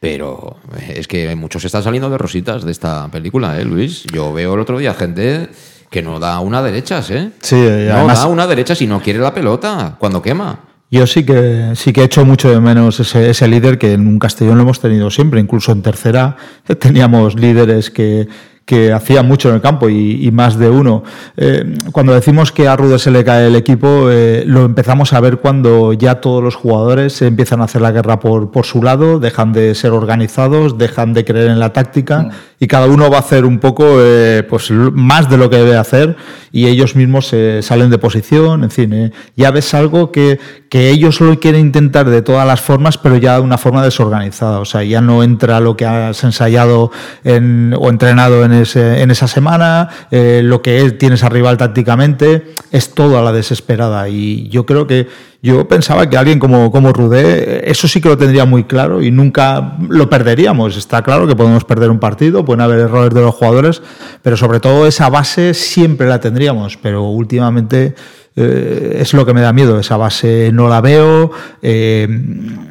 Pero 0.00 0.58
eh, 0.76 0.96
es 0.98 1.08
que 1.08 1.34
muchos 1.34 1.64
están 1.64 1.82
saliendo 1.82 2.10
de 2.10 2.18
rositas 2.18 2.64
de 2.64 2.72
esta 2.72 3.08
película, 3.08 3.58
¿eh, 3.58 3.64
Luis? 3.64 4.04
Yo 4.12 4.32
veo 4.32 4.54
el 4.54 4.60
otro 4.60 4.78
día 4.78 4.92
gente 4.92 5.48
que 5.90 6.02
no 6.02 6.20
da 6.20 6.40
una 6.40 6.62
derecha, 6.62 7.02
¿eh? 7.08 7.30
Sí, 7.40 7.56
no 7.56 8.06
da 8.06 8.26
una 8.26 8.46
derecha 8.46 8.74
si 8.74 8.86
no 8.86 9.00
quiere 9.00 9.20
la 9.20 9.32
pelota 9.32 9.96
cuando 9.98 10.20
quema. 10.20 10.67
Yo 10.90 11.06
sí 11.06 11.24
que 11.24 11.72
sí 11.74 11.92
que 11.92 12.00
he 12.00 12.04
hecho 12.04 12.24
mucho 12.24 12.50
de 12.50 12.60
menos 12.60 12.98
ese, 12.98 13.28
ese, 13.28 13.46
líder 13.46 13.78
que 13.78 13.92
en 13.92 14.06
un 14.06 14.18
Castellón 14.18 14.56
lo 14.56 14.62
hemos 14.62 14.80
tenido 14.80 15.10
siempre, 15.10 15.38
incluso 15.38 15.72
en 15.72 15.82
tercera. 15.82 16.36
Teníamos 16.80 17.34
líderes 17.34 17.90
que, 17.90 18.26
que 18.68 18.92
hacía 18.92 19.22
mucho 19.22 19.48
en 19.48 19.54
el 19.54 19.60
campo 19.62 19.88
y, 19.88 20.30
más 20.30 20.58
de 20.58 20.68
uno. 20.68 21.02
Eh, 21.38 21.74
cuando 21.90 22.12
decimos 22.12 22.52
que 22.52 22.68
a 22.68 22.76
Rude 22.76 22.98
se 22.98 23.10
le 23.10 23.24
cae 23.24 23.46
el 23.46 23.56
equipo, 23.56 24.10
eh, 24.10 24.44
lo 24.46 24.66
empezamos 24.66 25.14
a 25.14 25.20
ver 25.20 25.38
cuando 25.38 25.94
ya 25.94 26.16
todos 26.16 26.44
los 26.44 26.54
jugadores 26.54 27.22
empiezan 27.22 27.62
a 27.62 27.64
hacer 27.64 27.80
la 27.80 27.92
guerra 27.92 28.20
por, 28.20 28.50
por 28.50 28.66
su 28.66 28.82
lado, 28.82 29.20
dejan 29.20 29.54
de 29.54 29.74
ser 29.74 29.92
organizados, 29.92 30.76
dejan 30.76 31.14
de 31.14 31.24
creer 31.24 31.48
en 31.48 31.60
la 31.60 31.72
táctica 31.72 32.24
mm. 32.24 32.30
y 32.60 32.66
cada 32.66 32.88
uno 32.88 33.08
va 33.08 33.16
a 33.16 33.20
hacer 33.20 33.46
un 33.46 33.58
poco 33.58 33.86
eh, 34.02 34.42
pues, 34.46 34.70
más 34.70 35.30
de 35.30 35.38
lo 35.38 35.48
que 35.48 35.56
debe 35.56 35.78
hacer 35.78 36.16
y 36.52 36.66
ellos 36.66 36.94
mismos 36.94 37.26
se 37.26 37.62
salen 37.62 37.88
de 37.88 37.96
posición, 37.96 38.64
en 38.64 38.70
fin, 38.70 39.12
ya 39.34 39.50
ves 39.50 39.72
algo 39.72 40.12
que, 40.12 40.38
que 40.68 40.90
ellos 40.90 41.22
lo 41.22 41.40
quieren 41.40 41.62
intentar 41.62 42.08
de 42.08 42.20
todas 42.20 42.46
las 42.46 42.60
formas, 42.60 42.98
pero 42.98 43.16
ya 43.16 43.36
de 43.36 43.40
una 43.40 43.56
forma 43.56 43.82
desorganizada, 43.82 44.60
o 44.60 44.64
sea, 44.66 44.82
ya 44.82 45.00
no 45.00 45.22
entra 45.22 45.60
lo 45.60 45.76
que 45.76 45.86
has 45.86 46.22
ensayado 46.24 46.90
o 47.24 47.88
entrenado 47.88 48.44
en 48.44 48.57
en 48.76 49.10
esa 49.10 49.28
semana, 49.28 49.88
eh, 50.10 50.40
lo 50.44 50.62
que 50.62 50.90
tienes 50.92 51.22
arriba 51.24 51.56
tácticamente, 51.56 52.54
es 52.70 52.94
todo 52.94 53.18
a 53.18 53.22
la 53.22 53.32
desesperada. 53.32 54.08
Y 54.08 54.48
yo 54.48 54.66
creo 54.66 54.86
que 54.86 55.08
yo 55.40 55.68
pensaba 55.68 56.10
que 56.10 56.16
alguien 56.16 56.40
como, 56.40 56.72
como 56.72 56.92
Rudé, 56.92 57.70
eso 57.70 57.86
sí 57.86 58.00
que 58.00 58.08
lo 58.08 58.18
tendría 58.18 58.44
muy 58.44 58.64
claro 58.64 59.02
y 59.02 59.12
nunca 59.12 59.76
lo 59.88 60.10
perderíamos. 60.10 60.76
Está 60.76 61.02
claro 61.02 61.28
que 61.28 61.36
podemos 61.36 61.64
perder 61.64 61.90
un 61.90 62.00
partido, 62.00 62.44
pueden 62.44 62.60
haber 62.60 62.80
errores 62.80 63.14
de 63.14 63.20
los 63.20 63.34
jugadores, 63.34 63.80
pero 64.22 64.36
sobre 64.36 64.58
todo 64.58 64.86
esa 64.86 65.08
base 65.10 65.54
siempre 65.54 66.08
la 66.08 66.18
tendríamos. 66.18 66.76
Pero 66.76 67.04
últimamente 67.04 67.94
eh, 68.40 68.98
es 69.00 69.14
lo 69.14 69.26
que 69.26 69.34
me 69.34 69.40
da 69.40 69.52
miedo. 69.52 69.80
Esa 69.80 69.96
base 69.96 70.50
no 70.52 70.68
la 70.68 70.80
veo 70.80 71.32
eh, 71.60 72.06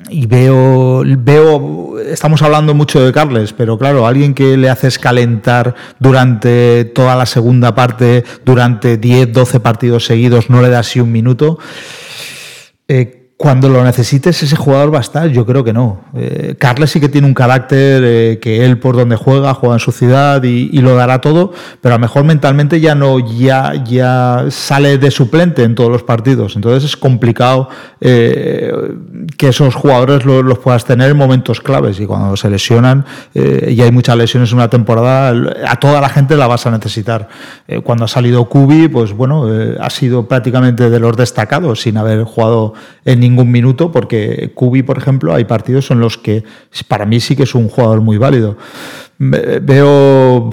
y 0.10 0.26
veo, 0.26 1.04
veo, 1.06 2.00
estamos 2.00 2.42
hablando 2.42 2.74
mucho 2.74 3.04
de 3.04 3.12
Carles, 3.12 3.52
pero 3.52 3.78
claro, 3.78 4.08
alguien 4.08 4.34
que 4.34 4.56
le 4.56 4.70
haces 4.70 4.98
calentar 4.98 5.76
durante 6.00 6.86
toda 6.86 7.18
la 7.18 7.26
segunda 7.26 7.76
parte, 7.76 8.24
durante 8.46 8.98
10, 8.98 9.34
12 9.34 9.60
partidos 9.60 10.06
seguidos, 10.06 10.50
no 10.50 10.62
le 10.62 10.70
da 10.70 10.80
así 10.80 11.02
un 11.02 11.12
minuto. 11.12 11.60
Eh, 12.88 13.17
cuando 13.38 13.70
lo 13.70 13.84
necesites, 13.84 14.42
ese 14.42 14.56
jugador 14.56 14.92
va 14.92 14.98
a 14.98 15.02
estar. 15.02 15.28
Yo 15.28 15.46
creo 15.46 15.64
que 15.64 15.72
no. 15.72 16.02
Eh, 16.16 16.56
Carles 16.58 16.90
sí 16.90 17.00
que 17.00 17.08
tiene 17.08 17.28
un 17.28 17.36
carácter 17.36 18.02
eh, 18.04 18.40
que 18.42 18.66
él 18.66 18.80
por 18.80 18.96
donde 18.96 19.16
juega, 19.16 19.54
juega 19.54 19.76
en 19.76 19.80
su 19.80 19.92
ciudad 19.92 20.42
y, 20.42 20.82
lo 20.82 20.96
dará 20.96 21.22
todo, 21.22 21.54
pero 21.82 21.94
a 21.94 21.98
lo 21.98 22.02
mejor 22.02 22.24
mentalmente 22.24 22.80
ya 22.80 22.96
no, 22.96 23.20
ya, 23.20 23.74
ya 23.84 24.46
sale 24.50 24.98
de 24.98 25.12
suplente 25.12 25.64
en 25.64 25.76
todos 25.76 25.92
los 25.92 26.02
partidos. 26.02 26.56
Entonces 26.56 26.84
es 26.84 26.98
complicado 26.98 27.70
eh, 28.02 28.72
que 29.38 29.50
esos 29.50 29.76
jugadores 29.76 30.26
los 30.26 30.58
puedas 30.58 30.86
tener 30.86 31.12
en 31.12 31.18
momentos 31.18 31.62
claves 31.62 32.00
y 32.00 32.08
cuando 32.08 32.36
se 32.38 32.50
lesionan, 32.50 33.06
y 33.34 33.82
hay 33.82 33.92
muchas 33.92 34.18
lesiones 34.18 34.52
en 34.52 34.58
una 34.58 34.70
temporada, 34.70 35.34
a 35.68 35.76
toda 35.76 36.02
la 36.02 36.10
gente 36.10 36.38
la 36.38 36.48
vas 36.48 36.66
a 36.66 36.72
necesitar. 36.72 37.28
cuando 37.84 38.06
ha 38.06 38.08
salido 38.08 38.46
Kubi, 38.46 38.88
pues 38.88 39.14
bueno, 39.14 39.48
ha 39.80 39.90
sido 39.90 40.28
prácticamente 40.28 40.90
de 40.90 41.00
los 41.00 41.16
destacados 41.18 41.82
sin 41.82 41.98
haber 41.98 42.24
jugado 42.24 42.74
en 43.06 43.27
ningún 43.28 43.52
minuto, 43.52 43.92
porque 43.92 44.52
Kubi, 44.54 44.84
por 44.84 44.98
ejemplo, 44.98 45.34
hay 45.34 45.46
partidos 45.46 45.92
en 45.92 46.00
los 46.00 46.18
que 46.18 46.44
para 46.88 47.06
mí 47.06 47.20
sí 47.20 47.36
que 47.36 47.44
es 47.44 47.56
un 47.56 47.68
jugador 47.70 48.02
muy 48.02 48.18
válido. 48.18 48.58
Veo 49.20 50.50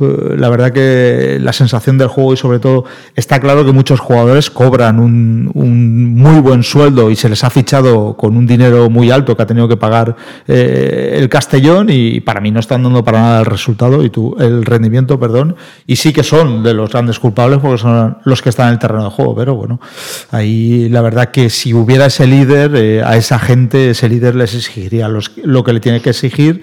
la 0.00 0.48
verdad 0.48 0.72
que 0.72 1.38
la 1.40 1.52
sensación 1.52 1.98
del 1.98 2.08
juego 2.08 2.34
y 2.34 2.36
sobre 2.36 2.58
todo 2.58 2.84
está 3.16 3.40
claro 3.40 3.64
que 3.64 3.72
muchos 3.72 4.00
jugadores 4.00 4.50
cobran 4.50 4.98
un, 4.98 6.14
muy 6.14 6.40
buen 6.40 6.62
sueldo 6.62 7.10
y 7.10 7.16
se 7.16 7.28
les 7.28 7.44
ha 7.44 7.50
fichado 7.50 8.16
con 8.16 8.36
un 8.36 8.46
dinero 8.46 8.90
muy 8.90 9.10
alto 9.10 9.36
que 9.36 9.42
ha 9.42 9.46
tenido 9.46 9.68
que 9.68 9.76
pagar 9.76 10.16
eh, 10.46 11.14
el 11.16 11.28
Castellón 11.28 11.88
y 11.90 12.20
para 12.20 12.40
mí 12.40 12.50
no 12.50 12.60
están 12.60 12.82
dando 12.82 13.04
para 13.04 13.20
nada 13.20 13.40
el 13.40 13.46
resultado 13.46 14.04
y 14.04 14.10
tu, 14.10 14.36
el 14.38 14.64
rendimiento, 14.64 15.18
perdón, 15.18 15.56
y 15.86 15.96
sí 15.96 16.12
que 16.12 16.22
son 16.22 16.62
de 16.62 16.74
los 16.74 16.90
grandes 16.90 17.18
culpables 17.18 17.58
porque 17.58 17.78
son 17.78 18.18
los 18.24 18.42
que 18.42 18.48
están 18.48 18.68
en 18.68 18.74
el 18.74 18.78
terreno 18.78 19.04
de 19.04 19.10
juego, 19.10 19.34
pero 19.34 19.54
bueno, 19.54 19.80
ahí 20.30 20.88
la 20.88 21.02
verdad 21.02 21.30
que 21.30 21.50
si 21.50 21.74
hubiera 21.74 22.06
ese 22.06 22.26
líder, 22.26 22.74
eh, 22.74 23.02
a 23.02 23.16
esa 23.16 23.38
gente 23.38 23.90
ese 23.90 24.08
líder 24.08 24.34
les 24.34 24.54
exigiría 24.54 25.08
lo 25.08 25.64
que 25.64 25.72
le 25.72 25.80
tiene 25.80 26.00
que 26.00 26.10
exigir. 26.10 26.62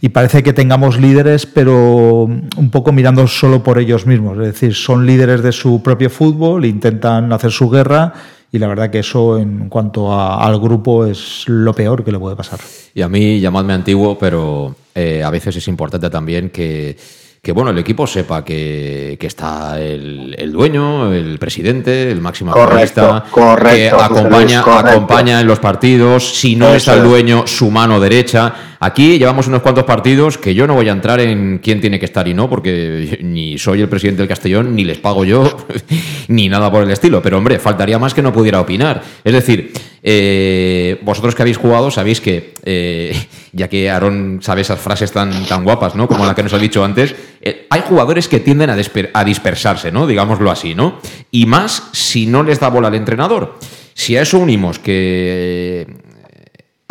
Y 0.00 0.10
parece 0.10 0.42
que 0.42 0.52
tengamos 0.52 1.00
líderes 1.00 1.46
pero 1.46 2.28
un 2.64 2.70
poco 2.70 2.92
mirando 2.92 3.26
solo 3.26 3.62
por 3.62 3.78
ellos 3.78 4.06
mismos, 4.06 4.38
es 4.38 4.46
decir, 4.46 4.74
son 4.74 5.06
líderes 5.06 5.42
de 5.42 5.52
su 5.52 5.82
propio 5.82 6.08
fútbol, 6.08 6.64
intentan 6.64 7.30
hacer 7.30 7.50
su 7.50 7.68
guerra 7.68 8.14
y 8.50 8.58
la 8.58 8.68
verdad 8.68 8.88
que 8.88 9.00
eso 9.00 9.36
en 9.36 9.68
cuanto 9.68 10.18
al 10.18 10.58
grupo 10.58 11.04
es 11.04 11.44
lo 11.46 11.74
peor 11.74 12.02
que 12.02 12.10
le 12.10 12.18
puede 12.18 12.36
pasar. 12.36 12.60
Y 12.94 13.02
a 13.02 13.08
mí, 13.08 13.38
llamadme 13.38 13.74
antiguo, 13.74 14.16
pero 14.18 14.74
eh, 14.94 15.22
a 15.22 15.28
veces 15.28 15.56
es 15.56 15.68
importante 15.68 16.08
también 16.08 16.48
que 16.48 16.96
que 17.44 17.52
bueno, 17.52 17.70
el 17.72 17.78
equipo 17.78 18.06
sepa 18.06 18.42
que, 18.42 19.18
está 19.20 19.78
el, 19.78 20.50
dueño, 20.50 21.12
el 21.12 21.38
presidente, 21.38 22.10
el 22.10 22.22
máximo 22.22 22.52
correcto, 22.52 23.22
que 23.70 23.90
acompaña, 23.90 24.60
acompaña 24.60 25.40
en 25.42 25.46
los 25.46 25.58
partidos, 25.58 26.36
si 26.36 26.56
no 26.56 26.74
está 26.74 26.94
el 26.94 27.02
dueño, 27.02 27.46
su 27.46 27.70
mano 27.70 28.00
derecha. 28.00 28.73
Aquí 28.84 29.18
llevamos 29.18 29.46
unos 29.46 29.62
cuantos 29.62 29.84
partidos 29.84 30.36
que 30.36 30.54
yo 30.54 30.66
no 30.66 30.74
voy 30.74 30.90
a 30.90 30.92
entrar 30.92 31.18
en 31.18 31.58
quién 31.62 31.80
tiene 31.80 31.98
que 31.98 32.04
estar 32.04 32.28
y 32.28 32.34
no, 32.34 32.50
porque 32.50 33.18
ni 33.22 33.56
soy 33.56 33.80
el 33.80 33.88
presidente 33.88 34.20
del 34.20 34.28
Castellón, 34.28 34.76
ni 34.76 34.84
les 34.84 34.98
pago 34.98 35.24
yo, 35.24 35.56
ni 36.28 36.50
nada 36.50 36.70
por 36.70 36.82
el 36.82 36.90
estilo. 36.90 37.22
Pero 37.22 37.38
hombre, 37.38 37.58
faltaría 37.58 37.98
más 37.98 38.12
que 38.12 38.20
no 38.20 38.30
pudiera 38.30 38.60
opinar. 38.60 39.02
Es 39.24 39.32
decir, 39.32 39.72
eh, 40.02 41.00
vosotros 41.00 41.34
que 41.34 41.40
habéis 41.40 41.56
jugado 41.56 41.90
sabéis 41.90 42.20
que, 42.20 42.52
eh, 42.62 43.18
ya 43.52 43.68
que 43.68 43.88
Aaron 43.88 44.40
sabe 44.42 44.60
esas 44.60 44.78
frases 44.78 45.10
tan, 45.10 45.46
tan 45.46 45.64
guapas, 45.64 45.94
¿no? 45.94 46.06
Como 46.06 46.26
la 46.26 46.34
que 46.34 46.42
nos 46.42 46.52
ha 46.52 46.58
dicho 46.58 46.84
antes, 46.84 47.14
eh, 47.40 47.66
hay 47.70 47.80
jugadores 47.88 48.28
que 48.28 48.40
tienden 48.40 48.68
a, 48.68 48.76
a 49.14 49.24
dispersarse, 49.24 49.92
¿no? 49.92 50.06
Digámoslo 50.06 50.50
así, 50.50 50.74
¿no? 50.74 51.00
Y 51.30 51.46
más 51.46 51.88
si 51.92 52.26
no 52.26 52.42
les 52.42 52.60
da 52.60 52.68
bola 52.68 52.88
al 52.88 52.96
entrenador. 52.96 53.58
Si 53.94 54.14
a 54.18 54.20
eso 54.20 54.38
unimos 54.38 54.78
que 54.78 55.86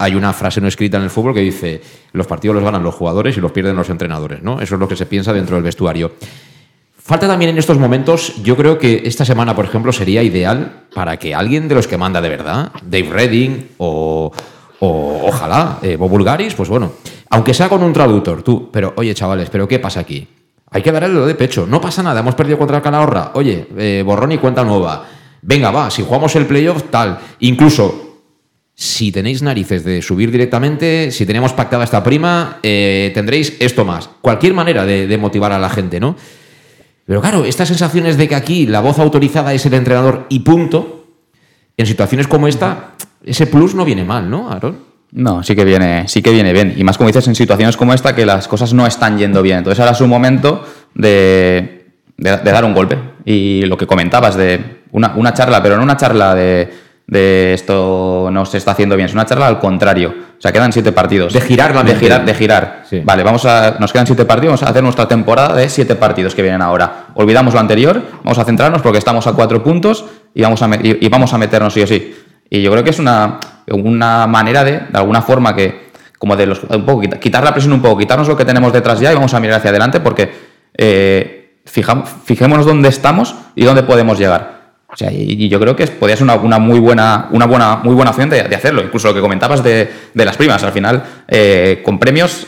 hay 0.04 0.16
una 0.16 0.34
frase 0.34 0.60
no 0.60 0.68
escrita 0.68 0.98
en 0.98 1.04
el 1.04 1.10
fútbol 1.10 1.34
que 1.34 1.40
dice 1.40 1.82
los 2.12 2.28
partidos 2.28 2.56
los 2.56 2.64
ganan 2.64 2.84
los 2.84 2.94
jugadores 2.94 3.38
y 3.38 3.42
los 3.42 3.52
pierden 3.52 3.76
los 3.76 3.90
entrenadores, 3.90 4.44
¿no? 4.44 4.60
Eso 4.60 4.76
es 4.76 4.80
lo 4.80 4.88
que 4.88 4.96
se 4.96 5.06
piensa 5.06 5.32
dentro 5.32 5.56
del 5.56 5.64
vestuario. 5.64 6.12
Falta 6.98 7.28
también 7.28 7.52
en 7.52 7.58
estos 7.58 7.78
momentos, 7.78 8.42
yo 8.44 8.56
creo 8.56 8.78
que 8.78 9.02
esta 9.06 9.26
semana, 9.26 9.56
por 9.56 9.66
ejemplo, 9.66 9.92
sería 9.92 10.24
ideal 10.24 10.84
para 10.94 11.18
que 11.18 11.36
alguien 11.36 11.68
de 11.68 11.76
los 11.76 11.88
que 11.88 11.98
manda 11.98 12.22
de 12.22 12.30
verdad, 12.30 12.72
Dave 12.82 13.10
Redding 13.10 13.70
o, 13.78 14.32
ojalá 14.80 15.80
eh, 15.82 15.96
Bob 15.96 16.12
pues 16.56 16.70
bueno, 16.70 16.94
aunque 17.30 17.54
sea 17.54 17.70
con 17.70 17.84
un 17.84 17.94
traductor, 17.94 18.44
tú, 18.44 18.70
pero 18.72 18.94
oye 18.98 19.14
chavales, 19.14 19.50
pero 19.50 19.68
¿qué 19.68 19.80
pasa 19.80 20.02
aquí? 20.02 20.28
Hay 20.72 20.82
que 20.82 20.92
darle 20.92 21.10
lo 21.10 21.26
de 21.26 21.36
pecho, 21.36 21.66
no 21.68 21.80
pasa 21.80 22.04
nada, 22.04 22.20
hemos 22.20 22.36
perdido 22.36 22.58
contra 22.58 22.82
Calahorra, 22.82 23.32
oye, 23.36 23.68
eh, 23.78 24.04
borrón 24.06 24.34
y 24.34 24.38
cuenta 24.38 24.64
nueva, 24.64 25.06
venga, 25.42 25.72
va, 25.72 25.90
si 25.90 26.04
jugamos 26.04 26.36
el 26.36 26.46
playoff, 26.46 26.84
tal, 26.90 27.20
incluso 27.40 28.03
si 28.84 29.12
tenéis 29.12 29.42
narices 29.42 29.84
de 29.84 30.02
subir 30.02 30.32
directamente, 30.32 31.12
si 31.12 31.26
tenemos 31.26 31.54
pactada 31.54 31.84
esta 31.84 32.04
prima, 32.04 32.60
eh, 32.64 33.12
tendréis 33.14 33.56
esto 33.60 33.86
más. 33.86 34.10
Cualquier 34.22 34.54
manera 34.54 34.86
de 34.86 35.18
motivar 35.18 35.52
a 35.52 35.60
la 35.60 35.70
gente, 35.70 36.00
¿no? 36.00 36.16
Pero 37.06 37.22
claro, 37.22 37.44
estas 37.46 37.68
sensaciones 37.68 38.18
de 38.18 38.28
que 38.28 38.36
aquí 38.36 38.66
la 38.66 38.80
voz 38.80 39.00
autorizada 39.00 39.54
es 39.54 39.66
el 39.66 39.74
entrenador 39.74 40.26
y 40.30 40.40
punto, 40.40 41.08
en 41.76 41.86
situaciones 41.86 42.28
como 42.28 42.48
esta, 42.48 42.92
ese 43.26 43.48
plus 43.48 43.76
no 43.76 43.84
viene 43.84 44.06
mal, 44.06 44.30
¿no, 44.30 44.50
Aaron? 44.50 44.78
No, 45.12 45.44
sí 45.44 45.56
que 45.56 45.66
viene, 45.66 46.08
sí 46.08 46.22
que 46.22 46.32
viene 46.32 46.54
bien. 46.54 46.74
Y 46.78 46.84
más 46.84 46.98
como 46.98 47.08
dices, 47.08 47.28
en 47.28 47.36
situaciones 47.36 47.78
como 47.78 47.94
esta 47.94 48.16
que 48.16 48.26
las 48.26 48.48
cosas 48.48 48.74
no 48.74 48.88
están 48.88 49.18
yendo 49.18 49.42
bien. 49.42 49.60
Entonces 49.60 49.80
ahora 49.80 49.92
es 49.92 50.02
un 50.02 50.10
momento 50.10 50.66
de, 50.96 51.88
de, 52.18 52.38
dar 52.38 52.66
un 52.66 52.74
golpe. 52.74 52.98
Y 53.26 53.64
lo 53.64 53.78
que 53.78 53.86
comentabas 53.86 54.36
de 54.36 54.82
una, 54.92 55.14
una 55.16 55.34
charla, 55.34 55.62
pero 55.62 55.78
no 55.78 55.84
una 55.84 55.98
charla 55.98 56.34
de 56.34 56.72
de 57.08 57.54
esto 57.54 58.30
no 58.32 58.46
se 58.46 58.58
está 58.58 58.72
haciendo 58.72 58.96
bien. 58.96 59.08
Es 59.08 59.14
una 59.14 59.26
charla 59.26 59.48
al 59.48 59.60
contrario. 59.60 60.14
O 60.38 60.42
sea, 60.42 60.52
quedan 60.52 60.74
siete 60.74 60.92
partidos. 60.92 61.34
De 61.34 61.42
girar 61.42 61.74
la 61.76 61.84
De 61.84 61.96
girar, 61.96 62.26
de 62.26 62.34
girar. 62.34 62.84
Vale, 63.04 63.24
vamos 63.24 63.46
a, 63.46 63.78
nos 63.80 63.92
quedan 63.92 64.06
siete 64.06 64.26
partidos, 64.26 64.60
vamos 64.60 64.64
a 64.64 64.70
hacer 64.72 64.84
nuestra 64.84 65.08
temporada 65.08 65.56
de 65.56 65.70
siete 65.70 65.96
partidos 65.96 66.36
que 66.36 66.42
vienen 66.42 66.62
ahora. 66.62 67.08
Olvidamos 67.16 67.54
lo 67.54 67.60
anterior, 67.60 68.02
vamos 68.24 68.38
a 68.40 68.46
centrarnos 68.46 68.82
porque 68.82 68.98
estamos 68.98 69.26
a 69.28 69.34
cuatro 69.34 69.64
puntos 69.64 70.06
y 70.34 70.42
vamos 70.42 70.62
a, 70.62 70.70
y, 70.82 71.08
vamos 71.10 71.34
a 71.34 71.38
meternos 71.38 71.74
sí 71.74 71.82
o 71.82 71.88
sí. 71.88 72.16
Y 72.50 72.62
yo 72.62 72.72
creo 72.72 72.84
que 72.84 72.90
es 72.90 73.00
una, 73.00 73.40
una 73.72 74.28
manera 74.28 74.64
de, 74.64 74.72
de 74.72 74.98
alguna 74.98 75.22
forma, 75.22 75.56
que 75.56 75.92
como 76.24 76.38
de 76.38 76.46
los, 76.46 76.64
un 76.64 76.86
poco, 76.86 77.02
quitar 77.20 77.44
la 77.44 77.52
presión 77.52 77.74
un 77.74 77.82
poco, 77.82 77.98
quitarnos 77.98 78.30
lo 78.30 78.38
que 78.38 78.46
tenemos 78.46 78.72
detrás 78.72 79.00
ya 79.00 79.12
y 79.12 79.16
vamos 79.16 79.34
a 79.34 79.42
mirar 79.42 79.58
hacia 79.58 79.72
adelante 79.72 80.00
porque 80.00 80.32
eh, 80.78 81.58
fijémonos 81.66 82.66
dónde 82.66 82.88
estamos 82.88 83.36
y 83.56 83.66
dónde 83.66 83.84
podemos 83.84 84.18
llegar. 84.18 84.63
O 84.94 84.98
sea, 84.98 85.12
y, 85.12 85.50
yo 85.50 85.60
creo 85.60 85.76
que 85.76 85.88
podría 85.88 86.16
ser 86.16 86.26
una, 86.26 86.60
muy 86.60 86.80
buena, 86.80 87.28
una 87.32 87.48
buena, 87.48 87.78
muy 87.78 87.96
buena 87.96 88.12
opción 88.12 88.30
de, 88.30 88.42
hacerlo. 88.42 88.84
Incluso 88.84 89.08
lo 89.08 89.14
que 89.14 89.22
comentabas 89.22 89.64
de, 89.64 89.90
las 90.14 90.38
primas. 90.38 90.64
Al 90.64 90.72
final, 90.72 91.04
eh, 91.28 91.82
con 91.84 91.98
premios, 91.98 92.46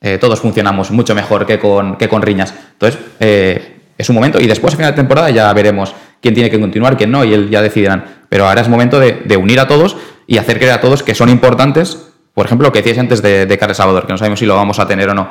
eh, 0.00 0.18
todos 0.18 0.40
funcionamos 0.40 0.90
mucho 0.90 1.14
mejor 1.14 1.46
que 1.46 1.58
con, 1.58 1.96
que 1.96 2.08
con 2.08 2.20
riñas. 2.20 2.54
Entonces, 2.72 3.00
eh, 3.18 3.76
es 3.96 4.08
un 4.10 4.14
momento. 4.14 4.38
Y 4.40 4.46
después, 4.46 4.74
a 4.74 4.76
final 4.76 4.92
de 4.92 4.96
temporada, 4.96 5.30
ya 5.30 5.50
veremos 5.54 5.94
quién 6.20 6.34
tiene 6.34 6.50
que 6.50 6.60
continuar, 6.60 6.98
quién 6.98 7.10
no, 7.10 7.24
y 7.24 7.32
él 7.32 7.48
ya 7.48 7.62
decidirán. 7.62 8.04
Pero 8.28 8.46
ahora 8.46 8.60
es 8.60 8.68
momento 8.68 9.00
de, 9.00 9.36
unir 9.38 9.58
a 9.58 9.66
todos 9.66 9.96
y 10.26 10.36
hacer 10.36 10.58
creer 10.58 10.74
a 10.74 10.80
todos 10.82 11.02
que 11.02 11.14
son 11.14 11.30
importantes. 11.30 12.08
Por 12.34 12.44
ejemplo, 12.44 12.68
lo 12.68 12.72
que 12.72 12.80
decías 12.80 12.98
antes 12.98 13.22
de, 13.22 13.46
de 13.46 13.58
Carles 13.58 13.78
Salvador, 13.78 14.06
que 14.06 14.12
no 14.12 14.18
sabemos 14.18 14.38
si 14.38 14.44
lo 14.44 14.54
vamos 14.54 14.78
a 14.78 14.86
tener 14.86 15.08
o 15.08 15.14
no. 15.14 15.30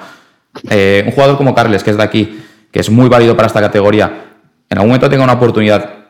un 0.63 1.11
jugador 1.11 1.37
como 1.37 1.53
Carles, 1.53 1.83
que 1.83 1.91
es 1.91 1.97
de 1.97 2.03
aquí, 2.03 2.41
que 2.71 2.79
es 2.79 2.89
muy 2.89 3.07
válido 3.07 3.35
para 3.35 3.45
esta 3.45 3.61
categoría, 3.61 4.25
en 4.67 4.77
algún 4.79 4.89
momento 4.89 5.07
tenga 5.11 5.23
una 5.23 5.33
oportunidad 5.33 6.04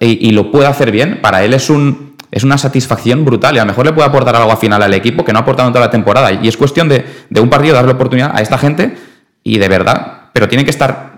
y, 0.00 0.28
y 0.28 0.32
lo 0.32 0.50
pueda 0.50 0.68
hacer 0.68 0.90
bien, 0.90 1.20
para 1.20 1.44
él 1.44 1.54
es 1.54 1.70
un 1.70 2.12
es 2.32 2.44
una 2.44 2.56
satisfacción 2.56 3.26
brutal 3.26 3.54
y 3.54 3.58
a 3.58 3.62
lo 3.62 3.66
mejor 3.66 3.84
le 3.84 3.92
puede 3.92 4.08
aportar 4.08 4.34
algo 4.34 4.50
al 4.50 4.56
final 4.56 4.82
al 4.82 4.94
equipo 4.94 5.22
que 5.22 5.32
no 5.32 5.38
ha 5.38 5.42
aportado 5.42 5.68
en 5.68 5.74
toda 5.74 5.84
la 5.84 5.90
temporada. 5.90 6.32
Y 6.32 6.48
es 6.48 6.56
cuestión 6.56 6.88
de, 6.88 7.04
de 7.28 7.40
un 7.40 7.50
partido 7.50 7.74
darle 7.74 7.92
oportunidad 7.92 8.34
a 8.34 8.40
esta 8.40 8.56
gente 8.56 8.96
y 9.44 9.58
de 9.58 9.68
verdad, 9.68 10.30
pero 10.32 10.48
tienen 10.48 10.64
que 10.64 10.70
estar 10.70 11.12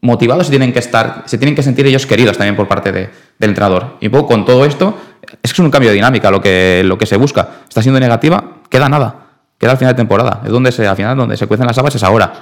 motivados 0.00 0.48
y 0.48 0.50
tienen 0.50 0.72
que 0.72 0.78
estar, 0.78 1.22
se 1.26 1.36
tienen 1.36 1.54
que 1.54 1.62
sentir 1.62 1.86
ellos 1.86 2.06
queridos 2.06 2.38
también 2.38 2.56
por 2.56 2.66
parte 2.66 2.92
de, 2.92 3.10
del 3.38 3.50
entrenador. 3.50 3.98
Y 4.00 4.08
poco 4.08 4.28
con 4.28 4.46
todo 4.46 4.64
esto, 4.64 4.98
es 5.42 5.52
que 5.52 5.56
es 5.56 5.58
un 5.58 5.70
cambio 5.70 5.90
de 5.90 5.96
dinámica 5.96 6.30
lo 6.30 6.40
que, 6.40 6.82
lo 6.84 6.96
que 6.96 7.04
se 7.04 7.16
busca. 7.16 7.48
Está 7.68 7.82
siendo 7.82 8.00
negativa, 8.00 8.58
queda 8.70 8.88
nada. 8.88 9.16
Queda 9.58 9.72
al 9.72 9.78
final 9.78 9.92
de 9.92 9.98
temporada. 9.98 10.40
Es 10.44 10.50
donde 10.50 10.72
se, 10.72 10.86
al 10.86 10.96
final 10.96 11.16
donde 11.16 11.36
se 11.36 11.46
cuecen 11.46 11.66
las 11.66 11.76
habas 11.76 11.94
es 11.94 12.02
ahora. 12.02 12.32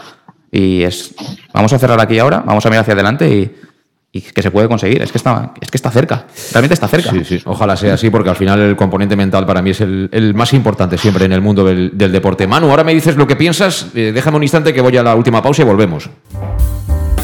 Y 0.50 0.82
es, 0.82 1.14
vamos 1.52 1.72
a 1.72 1.78
cerrar 1.78 2.00
aquí 2.00 2.18
ahora, 2.18 2.42
vamos 2.44 2.64
a 2.66 2.68
mirar 2.68 2.82
hacia 2.82 2.94
adelante 2.94 3.28
y, 3.28 3.56
y 4.14 4.20
que 4.20 4.42
se 4.42 4.50
puede 4.50 4.68
conseguir. 4.68 5.00
Es 5.00 5.10
que 5.10 5.18
está, 5.18 5.54
es 5.60 5.70
que 5.70 5.78
está 5.78 5.90
cerca. 5.90 6.26
Realmente 6.52 6.74
está 6.74 6.86
cerca. 6.86 7.10
Sí, 7.10 7.24
sí. 7.24 7.42
Ojalá 7.46 7.76
sea 7.76 7.94
así, 7.94 8.10
porque 8.10 8.28
al 8.28 8.36
final 8.36 8.60
el 8.60 8.76
componente 8.76 9.16
mental 9.16 9.46
para 9.46 9.62
mí 9.62 9.70
es 9.70 9.80
el, 9.80 10.10
el 10.12 10.34
más 10.34 10.52
importante 10.52 10.98
siempre 10.98 11.24
en 11.24 11.32
el 11.32 11.40
mundo 11.40 11.64
del, 11.64 11.92
del, 11.94 12.12
deporte. 12.12 12.46
Manu, 12.46 12.68
ahora 12.68 12.84
me 12.84 12.92
dices 12.92 13.16
lo 13.16 13.26
que 13.26 13.36
piensas. 13.36 13.88
Eh, 13.94 14.12
déjame 14.14 14.36
un 14.36 14.42
instante 14.42 14.74
que 14.74 14.82
voy 14.82 14.96
a 14.98 15.02
la 15.02 15.14
última 15.14 15.42
pausa 15.42 15.62
y 15.62 15.64
volvemos. 15.64 16.10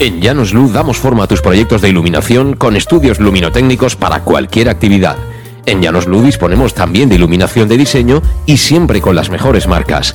En 0.00 0.20
Llanos 0.20 0.54
Luz 0.54 0.72
damos 0.72 0.96
forma 0.96 1.24
a 1.24 1.26
tus 1.26 1.42
proyectos 1.42 1.82
de 1.82 1.90
iluminación 1.90 2.54
con 2.54 2.74
estudios 2.74 3.20
luminotécnicos 3.20 3.96
para 3.96 4.20
cualquier 4.20 4.70
actividad. 4.70 5.16
En 5.66 5.82
Llanos 5.82 6.06
Luz 6.06 6.24
disponemos 6.24 6.72
también 6.72 7.10
de 7.10 7.16
iluminación 7.16 7.68
de 7.68 7.76
diseño 7.76 8.22
y 8.46 8.56
siempre 8.56 9.02
con 9.02 9.14
las 9.14 9.28
mejores 9.28 9.66
marcas. 9.66 10.14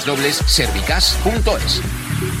www.servicas.es. 0.05 2.40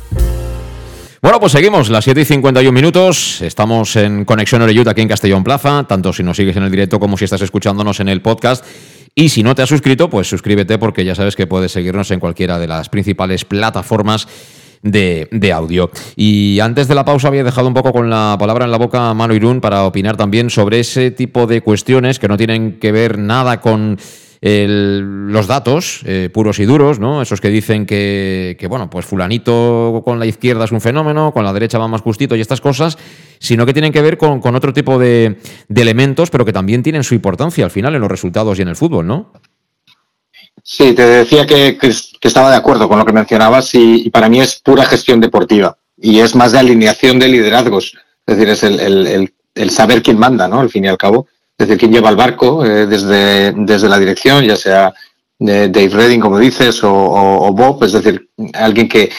Bueno, 1.21 1.39
pues 1.39 1.51
seguimos, 1.51 1.91
las 1.91 2.03
7 2.03 2.21
y 2.21 2.25
51 2.25 2.71
minutos. 2.71 3.43
Estamos 3.43 3.95
en 3.95 4.25
Conexión 4.25 4.63
Oreyut 4.63 4.87
aquí 4.87 5.01
en 5.01 5.07
Castellón 5.07 5.43
Plaza, 5.43 5.85
tanto 5.87 6.11
si 6.11 6.23
nos 6.23 6.35
sigues 6.35 6.57
en 6.57 6.63
el 6.63 6.71
directo 6.71 6.99
como 6.99 7.15
si 7.15 7.25
estás 7.25 7.43
escuchándonos 7.43 7.99
en 7.99 8.09
el 8.09 8.23
podcast. 8.23 8.65
Y 9.13 9.29
si 9.29 9.43
no 9.43 9.53
te 9.53 9.61
has 9.61 9.69
suscrito, 9.69 10.09
pues 10.09 10.27
suscríbete 10.27 10.79
porque 10.79 11.05
ya 11.05 11.13
sabes 11.13 11.35
que 11.35 11.45
puedes 11.45 11.73
seguirnos 11.73 12.09
en 12.09 12.19
cualquiera 12.19 12.57
de 12.57 12.67
las 12.67 12.89
principales 12.89 13.45
plataformas 13.45 14.27
de, 14.81 15.27
de, 15.31 15.53
audio. 15.53 15.91
Y 16.15 16.59
antes 16.59 16.87
de 16.87 16.95
la 16.95 17.05
pausa 17.05 17.27
había 17.27 17.43
dejado 17.43 17.67
un 17.67 17.75
poco 17.75 17.93
con 17.93 18.09
la 18.09 18.35
palabra 18.39 18.65
en 18.65 18.71
la 18.71 18.79
boca 18.79 19.11
a 19.11 19.13
Mano 19.13 19.35
Irún 19.35 19.61
para 19.61 19.83
opinar 19.83 20.17
también 20.17 20.49
sobre 20.49 20.79
ese 20.79 21.11
tipo 21.11 21.45
de 21.45 21.61
cuestiones 21.61 22.17
que 22.17 22.29
no 22.29 22.37
tienen 22.37 22.79
que 22.79 22.91
ver 22.91 23.19
nada 23.19 23.61
con 23.61 23.99
el, 24.41 25.27
los 25.27 25.45
datos 25.45 26.01
eh, 26.03 26.29
puros 26.33 26.57
y 26.59 26.65
duros, 26.65 26.99
¿no? 26.99 27.21
Esos 27.21 27.39
que 27.39 27.49
dicen 27.49 27.85
que, 27.85 28.57
bueno, 28.67 28.89
pues 28.89 29.05
fulanito 29.05 30.01
con 30.03 30.19
la 30.19 30.25
izquierda 30.25 30.65
es 30.65 30.71
un 30.71 30.81
fenómeno, 30.81 31.31
con 31.31 31.45
la 31.45 31.53
derecha 31.53 31.77
va 31.77 31.87
más 31.87 32.01
justito 32.01 32.35
y 32.35 32.41
estas 32.41 32.59
cosas, 32.59 32.97
sino 33.39 33.67
que 33.67 33.73
tienen 33.73 33.93
que 33.93 34.01
ver 34.01 34.17
con, 34.17 34.41
otro 34.55 34.73
tipo 34.73 34.97
de, 34.97 35.37
elementos, 35.73 36.31
pero 36.31 36.43
que 36.43 36.53
también 36.53 36.81
tienen 36.81 37.03
su 37.03 37.13
importancia 37.13 37.63
al 37.63 37.71
final 37.71 37.93
en 37.93 38.01
los 38.01 38.09
resultados 38.09 38.57
y 38.57 38.63
en 38.63 38.67
el 38.67 38.75
fútbol, 38.75 39.05
¿no? 39.05 39.31
Sí, 40.63 40.93
te 40.93 41.05
decía 41.05 41.45
que, 41.45 41.77
estaba 42.21 42.49
de 42.49 42.57
acuerdo 42.57 42.89
con 42.89 42.97
lo 42.97 43.05
que 43.05 43.13
mencionabas 43.13 43.73
y, 43.75 44.09
para 44.09 44.27
mí 44.27 44.41
es 44.41 44.59
pura 44.59 44.85
gestión 44.85 45.19
deportiva 45.21 45.77
y 45.97 46.19
es 46.19 46.33
más 46.33 46.51
de 46.51 46.59
alineación 46.59 47.19
de 47.19 47.27
liderazgos, 47.27 47.95
es 48.25 48.37
decir, 48.37 48.49
es 48.49 48.63
el, 48.63 49.31
el 49.53 49.69
saber 49.69 50.01
quién 50.01 50.17
manda, 50.17 50.47
¿no? 50.47 50.59
Al 50.59 50.69
fin 50.69 50.85
y 50.85 50.87
al 50.87 50.97
cabo 50.97 51.27
es 51.61 51.67
decir, 51.67 51.79
quién 51.79 51.91
lleva 51.91 52.09
el 52.09 52.15
barco 52.15 52.65
eh, 52.65 52.85
desde, 52.85 53.53
desde 53.53 53.89
la 53.89 53.99
dirección, 53.99 54.43
ya 54.45 54.55
sea 54.55 54.93
de 55.39 55.69
Dave 55.69 55.89
Redding, 55.89 56.19
como 56.19 56.37
dices, 56.37 56.79
o, 56.83 57.51
Bob, 57.53 57.83
es 57.83 57.93
decir, 57.93 58.29
alguien 58.53 58.87
que, 58.87 59.11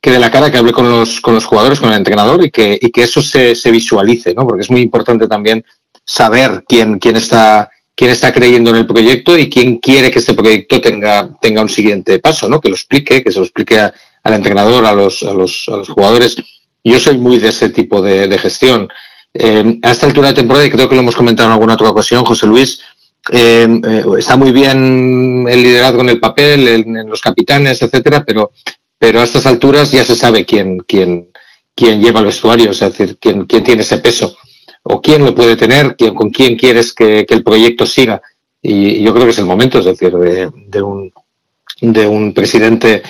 que 0.00 0.10
de 0.10 0.18
la 0.18 0.30
cara, 0.30 0.50
que 0.50 0.58
hable 0.58 0.72
con 0.72 0.90
los, 0.90 1.20
con 1.20 1.34
los 1.34 1.46
jugadores, 1.46 1.80
con 1.80 1.90
el 1.90 1.96
entrenador 1.96 2.44
y 2.44 2.50
que, 2.50 2.78
y 2.80 2.90
que 2.90 3.04
eso 3.04 3.22
se, 3.22 3.54
se 3.54 3.70
visualice, 3.70 4.34
¿no? 4.34 4.46
Porque 4.46 4.62
es 4.62 4.70
muy 4.70 4.82
importante 4.82 5.26
también 5.26 5.64
saber 6.04 6.64
quién, 6.68 6.98
quién 6.98 7.16
está 7.16 7.70
quién 8.00 8.12
está 8.12 8.32
creyendo 8.32 8.70
en 8.70 8.76
el 8.76 8.86
proyecto 8.86 9.36
y 9.36 9.50
quién 9.50 9.76
quiere 9.76 10.10
que 10.10 10.20
este 10.20 10.32
proyecto 10.32 10.80
tenga, 10.80 11.28
tenga 11.38 11.60
un 11.60 11.68
siguiente 11.68 12.18
paso, 12.18 12.48
¿no? 12.48 12.58
Que 12.58 12.70
lo 12.70 12.74
explique, 12.74 13.22
que 13.22 13.30
se 13.30 13.38
lo 13.38 13.44
explique 13.44 13.78
al 13.78 14.32
entrenador, 14.32 14.86
a 14.86 14.94
los, 14.94 15.22
a 15.22 15.34
los, 15.34 15.66
a 15.68 15.76
los 15.76 15.90
jugadores. 15.90 16.36
Yo 16.82 16.98
soy 16.98 17.18
muy 17.18 17.38
de 17.38 17.48
ese 17.48 17.68
tipo 17.68 18.00
de, 18.00 18.26
de 18.26 18.38
gestión. 18.38 18.88
Eh, 19.32 19.78
a 19.82 19.90
esta 19.92 20.06
altura 20.06 20.28
de 20.28 20.34
temporada, 20.34 20.66
y 20.66 20.70
creo 20.70 20.88
que 20.88 20.94
lo 20.94 21.02
hemos 21.02 21.14
comentado 21.14 21.48
en 21.48 21.52
alguna 21.52 21.74
otra 21.74 21.90
ocasión, 21.90 22.24
José 22.24 22.46
Luis, 22.46 22.80
eh, 23.30 23.68
eh, 23.84 24.04
está 24.18 24.36
muy 24.36 24.50
bien 24.50 25.46
el 25.48 25.62
liderazgo 25.62 26.00
en 26.00 26.08
el 26.08 26.20
papel, 26.20 26.66
en, 26.66 27.08
los 27.08 27.20
capitanes, 27.20 27.80
etcétera, 27.82 28.24
pero, 28.24 28.50
pero 28.98 29.20
a 29.20 29.24
estas 29.24 29.46
alturas 29.46 29.92
ya 29.92 30.04
se 30.04 30.16
sabe 30.16 30.44
quién, 30.44 30.78
quién, 30.80 31.30
quién 31.74 32.02
lleva 32.02 32.20
el 32.20 32.26
vestuario, 32.26 32.70
es 32.70 32.80
decir, 32.80 33.18
quién, 33.20 33.44
quién 33.44 33.62
tiene 33.62 33.82
ese 33.82 33.98
peso, 33.98 34.36
o 34.82 35.00
quién 35.00 35.24
lo 35.24 35.34
puede 35.34 35.56
tener, 35.56 35.94
quién, 35.96 36.14
con 36.14 36.30
quién 36.30 36.56
quieres 36.56 36.92
que, 36.92 37.24
el 37.28 37.44
proyecto 37.44 37.86
siga. 37.86 38.20
Y, 38.60 39.00
yo 39.02 39.12
creo 39.12 39.26
que 39.26 39.32
es 39.32 39.38
el 39.38 39.46
momento, 39.46 39.78
es 39.78 39.84
decir, 39.84 40.12
de, 40.12 40.50
de 40.66 40.82
un, 40.82 41.12
de 41.80 42.06
un 42.06 42.34
presidente 42.34 43.02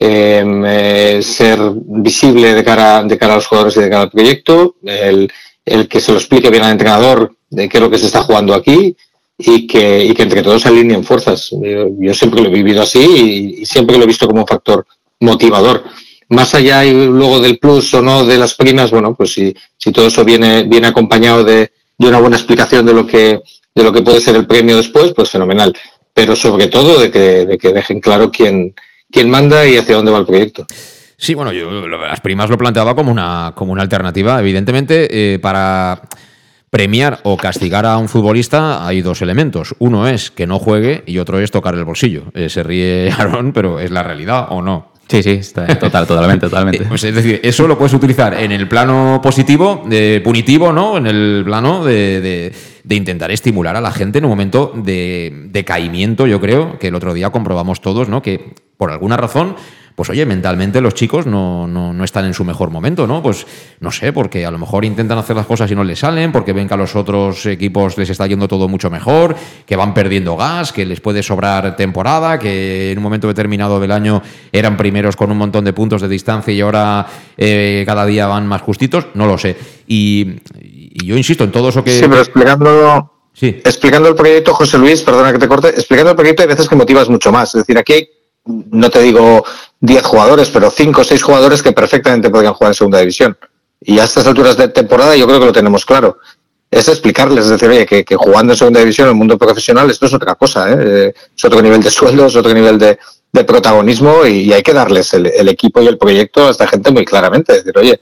eh, 0.00 1.20
ser 1.22 1.58
visible 1.74 2.54
de 2.54 2.64
cara, 2.64 3.02
de 3.02 3.18
cara 3.18 3.34
a 3.34 3.36
los 3.36 3.46
jugadores 3.46 3.76
y 3.76 3.80
de 3.80 3.90
cara 3.90 4.02
al 4.02 4.10
proyecto, 4.10 4.76
el, 4.84 5.30
el 5.70 5.88
que 5.88 6.00
se 6.00 6.12
lo 6.12 6.18
explique 6.18 6.50
bien 6.50 6.64
al 6.64 6.72
entrenador 6.72 7.34
de 7.50 7.68
qué 7.68 7.78
es 7.78 7.82
lo 7.82 7.90
que 7.90 7.98
se 7.98 8.06
está 8.06 8.22
jugando 8.22 8.54
aquí 8.54 8.96
y 9.38 9.66
que, 9.66 10.04
y 10.04 10.14
que 10.14 10.22
entre 10.22 10.42
todos 10.42 10.66
alineen 10.66 11.04
fuerzas. 11.04 11.50
Yo, 11.50 12.14
siempre 12.14 12.42
lo 12.42 12.48
he 12.48 12.52
vivido 12.52 12.82
así 12.82 12.98
y, 12.98 13.62
y, 13.62 13.66
siempre 13.66 13.96
lo 13.96 14.04
he 14.04 14.06
visto 14.06 14.26
como 14.26 14.42
un 14.42 14.46
factor 14.46 14.86
motivador. 15.20 15.84
Más 16.30 16.54
allá 16.54 16.84
y 16.84 16.92
luego 16.92 17.40
del 17.40 17.58
plus 17.58 17.94
o 17.94 18.02
no 18.02 18.26
de 18.26 18.36
las 18.36 18.54
primas, 18.54 18.90
bueno, 18.90 19.14
pues 19.14 19.32
si, 19.32 19.54
todo 19.92 20.08
eso 20.08 20.24
viene, 20.24 20.64
viene 20.64 20.88
acompañado 20.88 21.44
de, 21.44 21.72
de 21.96 22.08
una 22.08 22.20
buena 22.20 22.36
explicación 22.36 22.84
de 22.84 22.92
lo 22.92 23.06
que, 23.06 23.40
de 23.74 23.84
lo 23.84 23.92
que 23.92 24.02
puede 24.02 24.20
ser 24.20 24.36
el 24.36 24.46
premio 24.46 24.76
después, 24.76 25.12
pues 25.14 25.30
fenomenal. 25.30 25.74
Pero 26.12 26.34
sobre 26.34 26.66
todo 26.66 27.00
de 27.00 27.10
que, 27.10 27.46
de 27.46 27.56
que 27.56 27.72
dejen 27.72 28.00
claro 28.00 28.30
quién, 28.30 28.74
quién 29.10 29.30
manda 29.30 29.66
y 29.66 29.76
hacia 29.76 29.96
dónde 29.96 30.10
va 30.10 30.18
el 30.18 30.26
proyecto. 30.26 30.66
Sí, 31.20 31.34
bueno, 31.34 31.52
yo 31.52 31.88
las 31.88 32.20
primas 32.20 32.48
lo 32.48 32.56
planteaba 32.56 32.94
como 32.94 33.10
una, 33.10 33.52
como 33.56 33.72
una 33.72 33.82
alternativa, 33.82 34.38
evidentemente, 34.38 35.34
eh, 35.34 35.40
para 35.40 36.02
premiar 36.70 37.18
o 37.24 37.36
castigar 37.36 37.86
a 37.86 37.98
un 37.98 38.08
futbolista 38.08 38.86
hay 38.86 39.02
dos 39.02 39.20
elementos. 39.20 39.74
Uno 39.80 40.06
es 40.06 40.30
que 40.30 40.46
no 40.46 40.60
juegue 40.60 41.02
y 41.06 41.18
otro 41.18 41.40
es 41.40 41.50
tocar 41.50 41.74
el 41.74 41.84
bolsillo. 41.84 42.26
Eh, 42.34 42.48
se 42.48 42.62
ríe 42.62 43.10
Aaron, 43.18 43.52
pero 43.52 43.80
es 43.80 43.90
la 43.90 44.04
realidad 44.04 44.46
o 44.50 44.62
no. 44.62 44.92
Sí, 45.08 45.22
sí, 45.22 45.40
total, 45.80 46.06
totalmente, 46.06 46.46
totalmente. 46.48 46.84
Pues 46.84 47.02
es 47.02 47.14
decir, 47.14 47.40
eso 47.42 47.66
lo 47.66 47.76
puedes 47.76 47.94
utilizar 47.94 48.34
en 48.34 48.52
el 48.52 48.68
plano 48.68 49.18
positivo, 49.20 49.82
de 49.86 50.20
punitivo, 50.22 50.72
¿no? 50.72 50.98
En 50.98 51.06
el 51.06 51.42
plano 51.44 51.82
de, 51.82 52.52
de, 52.84 52.94
intentar 52.94 53.30
estimular 53.30 53.74
a 53.74 53.80
la 53.80 53.90
gente 53.90 54.18
en 54.18 54.26
un 54.26 54.30
momento 54.30 54.72
de, 54.76 55.46
de 55.50 55.64
caimiento, 55.64 56.26
yo 56.26 56.40
creo, 56.40 56.78
que 56.78 56.88
el 56.88 56.94
otro 56.94 57.14
día 57.14 57.30
comprobamos 57.30 57.80
todos, 57.80 58.08
¿no? 58.10 58.20
Que 58.20 58.54
por 58.76 58.90
alguna 58.92 59.16
razón 59.16 59.56
pues 59.98 60.10
oye, 60.10 60.24
mentalmente 60.24 60.80
los 60.80 60.94
chicos 60.94 61.26
no, 61.26 61.66
no, 61.66 62.04
están 62.04 62.24
en 62.24 62.32
su 62.32 62.44
mejor 62.44 62.70
momento, 62.70 63.04
¿no? 63.08 63.20
Pues 63.20 63.44
no 63.80 63.90
sé, 63.90 64.12
porque 64.12 64.46
a 64.46 64.50
lo 64.52 64.56
mejor 64.56 64.84
intentan 64.84 65.18
hacer 65.18 65.34
las 65.34 65.44
cosas 65.44 65.68
y 65.72 65.74
no 65.74 65.82
les 65.82 65.98
salen, 65.98 66.30
porque 66.30 66.52
ven 66.52 66.68
que 66.68 66.74
a 66.74 66.76
los 66.76 66.94
otros 66.94 67.44
equipos 67.46 67.98
les 67.98 68.08
está 68.08 68.24
yendo 68.28 68.46
todo 68.46 68.68
mucho 68.68 68.90
mejor, 68.90 69.34
que 69.66 69.74
van 69.74 69.94
perdiendo 69.94 70.36
gas, 70.36 70.72
que 70.72 70.86
les 70.86 71.00
puede 71.00 71.24
sobrar 71.24 71.74
temporada, 71.74 72.38
que 72.38 72.92
en 72.92 72.98
un 72.98 73.02
momento 73.02 73.26
determinado 73.26 73.80
del 73.80 73.90
año 73.90 74.22
eran 74.52 74.76
primeros 74.76 75.16
con 75.16 75.32
un 75.32 75.36
montón 75.36 75.64
de 75.64 75.72
puntos 75.72 76.00
de 76.00 76.06
distancia 76.06 76.54
y 76.54 76.60
ahora 76.60 77.04
eh, 77.36 77.82
cada 77.84 78.06
día 78.06 78.28
van 78.28 78.46
más 78.46 78.62
justitos, 78.62 79.08
no 79.14 79.26
lo 79.26 79.36
sé. 79.36 79.56
Y, 79.88 80.36
yo 81.04 81.16
insisto 81.16 81.42
en 81.42 81.50
todo 81.50 81.70
eso 81.70 81.82
que... 81.82 81.90
Sí, 81.90 82.06
pero 82.08 82.20
explicando... 82.20 83.14
Sí. 83.32 83.48
Explicando 83.64 84.08
el 84.08 84.14
proyecto, 84.14 84.54
José 84.54 84.78
Luis, 84.78 85.02
perdona 85.02 85.32
que 85.32 85.38
te 85.40 85.48
corte, 85.48 85.70
explicando 85.70 86.10
el 86.10 86.16
proyecto 86.16 86.42
hay 86.42 86.48
veces 86.48 86.68
que 86.68 86.76
motivas 86.76 87.08
mucho 87.08 87.32
más. 87.32 87.52
Es 87.52 87.62
decir, 87.62 87.76
aquí 87.78 87.92
hay, 87.94 88.08
no 88.44 88.90
te 88.90 89.02
digo 89.02 89.44
10 89.80 90.02
jugadores, 90.04 90.50
pero 90.50 90.70
5 90.70 91.00
o 91.00 91.04
6 91.04 91.22
jugadores 91.22 91.62
que 91.62 91.72
perfectamente 91.72 92.30
podrían 92.30 92.54
jugar 92.54 92.70
en 92.70 92.74
segunda 92.74 92.98
división. 92.98 93.36
Y 93.80 93.98
a 93.98 94.04
estas 94.04 94.26
alturas 94.26 94.56
de 94.56 94.68
temporada 94.68 95.14
yo 95.16 95.26
creo 95.26 95.38
que 95.38 95.46
lo 95.46 95.52
tenemos 95.52 95.84
claro. 95.84 96.18
Es 96.70 96.88
explicarles, 96.88 97.44
es 97.44 97.50
decir, 97.50 97.68
oye, 97.68 97.86
que, 97.86 98.04
jugando 98.16 98.52
en 98.52 98.58
segunda 98.58 98.80
división 98.80 99.06
en 99.06 99.12
el 99.12 99.18
mundo 99.18 99.38
profesional 99.38 99.90
esto 99.90 100.06
es 100.06 100.12
otra 100.12 100.34
cosa, 100.34 100.70
¿eh? 100.70 101.14
es 101.34 101.44
otro 101.44 101.62
nivel 101.62 101.82
de 101.82 101.90
sueldo, 101.90 102.26
es 102.26 102.36
otro 102.36 102.52
nivel 102.52 102.78
de, 102.78 102.98
protagonismo 103.46 104.26
y, 104.26 104.52
hay 104.52 104.62
que 104.62 104.72
darles 104.72 105.14
el, 105.14 105.48
equipo 105.48 105.80
y 105.80 105.86
el 105.86 105.96
proyecto 105.96 106.48
a 106.48 106.50
esta 106.50 106.66
gente 106.66 106.90
muy 106.90 107.04
claramente. 107.04 107.52
Es 107.52 107.64
decir, 107.64 107.78
oye, 107.78 108.00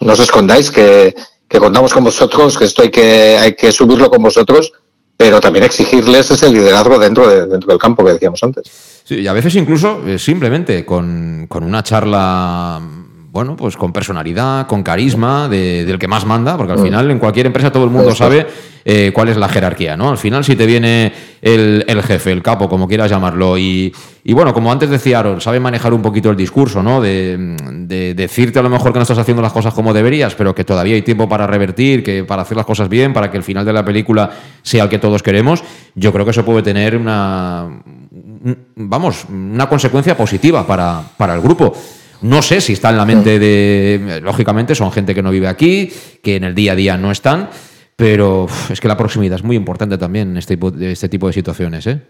no 0.00 0.12
os 0.12 0.20
escondáis 0.20 0.70
que, 0.70 1.14
que 1.48 1.58
contamos 1.58 1.92
con 1.92 2.04
vosotros, 2.04 2.56
que 2.56 2.64
esto 2.64 2.82
hay 2.82 2.90
que, 2.90 3.36
hay 3.36 3.54
que 3.54 3.72
subirlo 3.72 4.08
con 4.08 4.22
vosotros 4.22 4.72
pero 5.16 5.40
también 5.40 5.64
exigirles 5.64 6.30
ese 6.30 6.50
liderazgo 6.50 6.98
dentro, 6.98 7.28
de, 7.28 7.46
dentro 7.46 7.70
del 7.70 7.78
campo 7.78 8.04
que 8.04 8.12
decíamos 8.12 8.42
antes. 8.42 8.95
Sí, 9.06 9.20
y 9.20 9.28
a 9.28 9.32
veces 9.32 9.54
incluso 9.54 10.04
eh, 10.04 10.18
simplemente 10.18 10.84
con, 10.84 11.46
con, 11.48 11.62
una 11.62 11.80
charla 11.84 12.80
bueno, 13.36 13.54
pues 13.54 13.76
con 13.76 13.92
personalidad, 13.92 14.66
con 14.66 14.82
carisma 14.82 15.46
del 15.46 15.98
que 15.98 16.08
más 16.08 16.24
manda, 16.24 16.56
porque 16.56 16.72
al 16.72 16.78
final 16.78 17.10
en 17.10 17.18
cualquier 17.18 17.44
empresa 17.44 17.70
todo 17.70 17.84
el 17.84 17.90
mundo 17.90 18.14
sabe 18.14 18.46
eh, 18.82 19.10
cuál 19.12 19.28
es 19.28 19.36
la 19.36 19.46
jerarquía, 19.46 19.94
¿no? 19.94 20.08
Al 20.08 20.16
final 20.16 20.42
si 20.42 20.56
te 20.56 20.64
viene 20.64 21.12
el, 21.42 21.84
jefe, 22.02 22.32
el 22.32 22.42
capo, 22.42 22.66
como 22.66 22.88
quieras 22.88 23.10
llamarlo, 23.10 23.58
y, 23.58 23.92
bueno, 24.28 24.54
como 24.54 24.72
antes 24.72 24.88
decía 24.88 25.18
Aaron, 25.18 25.42
sabe 25.42 25.60
manejar 25.60 25.92
un 25.92 26.00
poquito 26.00 26.30
el 26.30 26.36
discurso, 26.36 26.82
¿no? 26.82 27.02
De, 27.02 27.36
decirte 28.16 28.58
a 28.58 28.62
lo 28.62 28.70
mejor 28.70 28.94
que 28.94 29.00
no 29.00 29.02
estás 29.02 29.18
haciendo 29.18 29.42
las 29.42 29.52
cosas 29.52 29.74
como 29.74 29.92
deberías, 29.92 30.34
pero 30.34 30.54
que 30.54 30.64
todavía 30.64 30.94
hay 30.94 31.02
tiempo 31.02 31.28
para 31.28 31.46
revertir, 31.46 32.02
que 32.02 32.24
para 32.24 32.40
hacer 32.40 32.56
las 32.56 32.64
cosas 32.64 32.88
bien, 32.88 33.12
para 33.12 33.30
que 33.30 33.36
el 33.36 33.42
final 33.42 33.66
de 33.66 33.72
la 33.74 33.84
película 33.84 34.30
sea 34.62 34.84
el 34.84 34.88
que 34.88 34.98
todos 34.98 35.22
queremos, 35.22 35.62
yo 35.94 36.10
creo 36.10 36.24
que 36.24 36.30
eso 36.30 36.42
puede 36.42 36.62
tener 36.62 36.96
una, 36.96 37.68
vamos, 38.76 39.26
una 39.28 39.68
consecuencia 39.68 40.16
positiva 40.16 40.66
para, 40.66 41.02
para 41.18 41.34
el 41.34 41.42
grupo. 41.42 41.74
No 42.22 42.42
sé 42.42 42.60
si 42.60 42.72
está 42.72 42.90
en 42.90 42.96
la 42.96 43.04
mente 43.04 43.38
de. 43.38 44.20
Lógicamente, 44.22 44.74
son 44.74 44.92
gente 44.92 45.14
que 45.14 45.22
no 45.22 45.30
vive 45.30 45.48
aquí, 45.48 45.90
que 46.22 46.36
en 46.36 46.44
el 46.44 46.54
día 46.54 46.72
a 46.72 46.76
día 46.76 46.96
no 46.96 47.10
están, 47.10 47.48
pero 47.96 48.46
es 48.70 48.80
que 48.80 48.88
la 48.88 48.96
proximidad 48.96 49.36
es 49.36 49.44
muy 49.44 49.56
importante 49.56 49.98
también 49.98 50.30
en 50.30 50.36
este, 50.36 50.58
este 50.80 51.08
tipo 51.08 51.26
de 51.26 51.32
situaciones, 51.32 51.86
¿eh? 51.86 52.00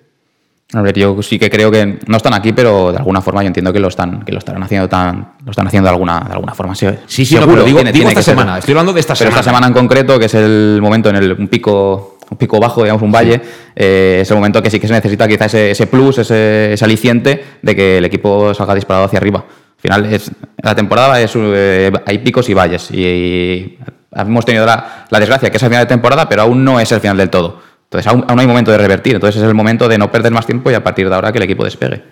A 0.72 0.82
ver, 0.82 0.98
yo 0.98 1.22
sí 1.22 1.38
que 1.38 1.48
creo 1.48 1.70
que 1.70 2.00
no 2.08 2.16
están 2.16 2.34
aquí, 2.34 2.52
pero 2.52 2.90
de 2.90 2.98
alguna 2.98 3.20
forma 3.20 3.40
yo 3.40 3.46
entiendo 3.46 3.72
que 3.72 3.78
lo 3.78 3.86
están, 3.86 4.24
que 4.24 4.32
lo 4.32 4.38
estarán 4.38 4.64
haciendo 4.64 4.88
tan, 4.88 5.34
lo 5.44 5.52
están 5.52 5.68
haciendo 5.68 5.86
de 5.86 5.92
alguna, 5.92 6.20
de 6.26 6.32
alguna 6.32 6.54
forma. 6.54 6.74
Sí, 6.74 6.88
sí, 7.06 7.24
sí 7.24 7.36
pero 7.38 7.62
digo, 7.62 7.84
digo 7.84 8.08
esta 8.08 8.22
semana. 8.22 8.58
Estoy 8.58 8.72
hablando 8.72 8.92
de 8.92 8.98
esta 8.98 9.12
pero 9.14 9.30
semana. 9.30 9.40
esta 9.40 9.50
semana 9.50 9.66
en 9.68 9.72
concreto, 9.72 10.18
que 10.18 10.24
es 10.24 10.34
el 10.34 10.80
momento 10.82 11.08
en 11.10 11.16
el 11.16 11.32
un 11.34 11.46
pico, 11.46 12.18
un 12.28 12.36
pico 12.36 12.58
bajo, 12.58 12.82
digamos, 12.82 13.00
un 13.00 13.12
valle, 13.12 13.40
eh, 13.76 14.18
es 14.22 14.30
el 14.30 14.36
momento 14.36 14.60
que 14.60 14.68
sí 14.68 14.80
que 14.80 14.88
se 14.88 14.92
necesita 14.92 15.28
quizá 15.28 15.44
ese, 15.44 15.70
ese 15.70 15.86
plus, 15.86 16.18
ese, 16.18 16.72
ese 16.72 16.84
aliciente 16.84 17.44
de 17.62 17.76
que 17.76 17.98
el 17.98 18.04
equipo 18.04 18.52
salga 18.52 18.74
disparado 18.74 19.06
hacia 19.06 19.20
arriba. 19.20 19.44
Al 19.76 19.80
final, 19.80 20.12
es, 20.12 20.30
la 20.62 20.74
temporada 20.74 21.20
es, 21.20 21.32
eh, 21.36 21.92
hay 22.06 22.18
picos 22.18 22.48
y 22.48 22.54
valles. 22.54 22.90
Y, 22.90 23.78
hemos 24.12 24.44
tenido 24.44 24.64
la, 24.66 25.06
desgracia 25.10 25.50
que 25.50 25.56
es 25.56 25.62
el 25.62 25.68
final 25.68 25.84
de 25.84 25.88
temporada, 25.88 26.28
pero 26.28 26.42
aún 26.42 26.64
no 26.64 26.80
es 26.80 26.90
el 26.92 27.00
final 27.00 27.16
del 27.16 27.30
todo. 27.30 27.60
Entonces, 27.84 28.10
aún, 28.10 28.24
hay 28.28 28.46
momento 28.46 28.70
de 28.70 28.78
revertir. 28.78 29.14
Entonces, 29.14 29.40
es 29.40 29.48
el 29.48 29.54
momento 29.54 29.88
de 29.88 29.98
no 29.98 30.10
perder 30.10 30.32
más 30.32 30.46
tiempo 30.46 30.70
y 30.70 30.74
a 30.74 30.82
partir 30.82 31.08
de 31.08 31.14
ahora 31.14 31.32
que 31.32 31.38
el 31.38 31.44
equipo 31.44 31.64
despegue. 31.64 32.04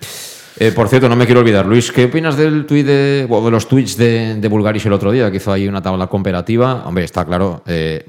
Eh, 0.61 0.71
por 0.71 0.89
cierto, 0.89 1.09
no 1.09 1.17
me 1.17 1.27
quiero 1.27 1.41
olvidar, 1.41 1.67
Luis, 1.67 1.91
¿qué 1.91 2.05
opinas 2.05 2.37
del 2.37 2.65
tuit 2.65 2.87
de, 2.87 3.27
de 3.27 3.51
los 3.51 3.67
tweets 3.67 3.97
de, 3.97 4.37
de 4.37 4.49
Bulgaris 4.49 4.87
el 4.87 4.93
otro 4.93 5.11
día, 5.11 5.29
que 5.29 5.39
hizo 5.39 5.53
ahí 5.53 5.67
una 5.67 5.83
tabla 5.83 6.07
comparativa? 6.07 6.85
Hombre, 6.87 7.03
está 7.03 7.25
claro, 7.25 7.65
eh, 7.67 8.07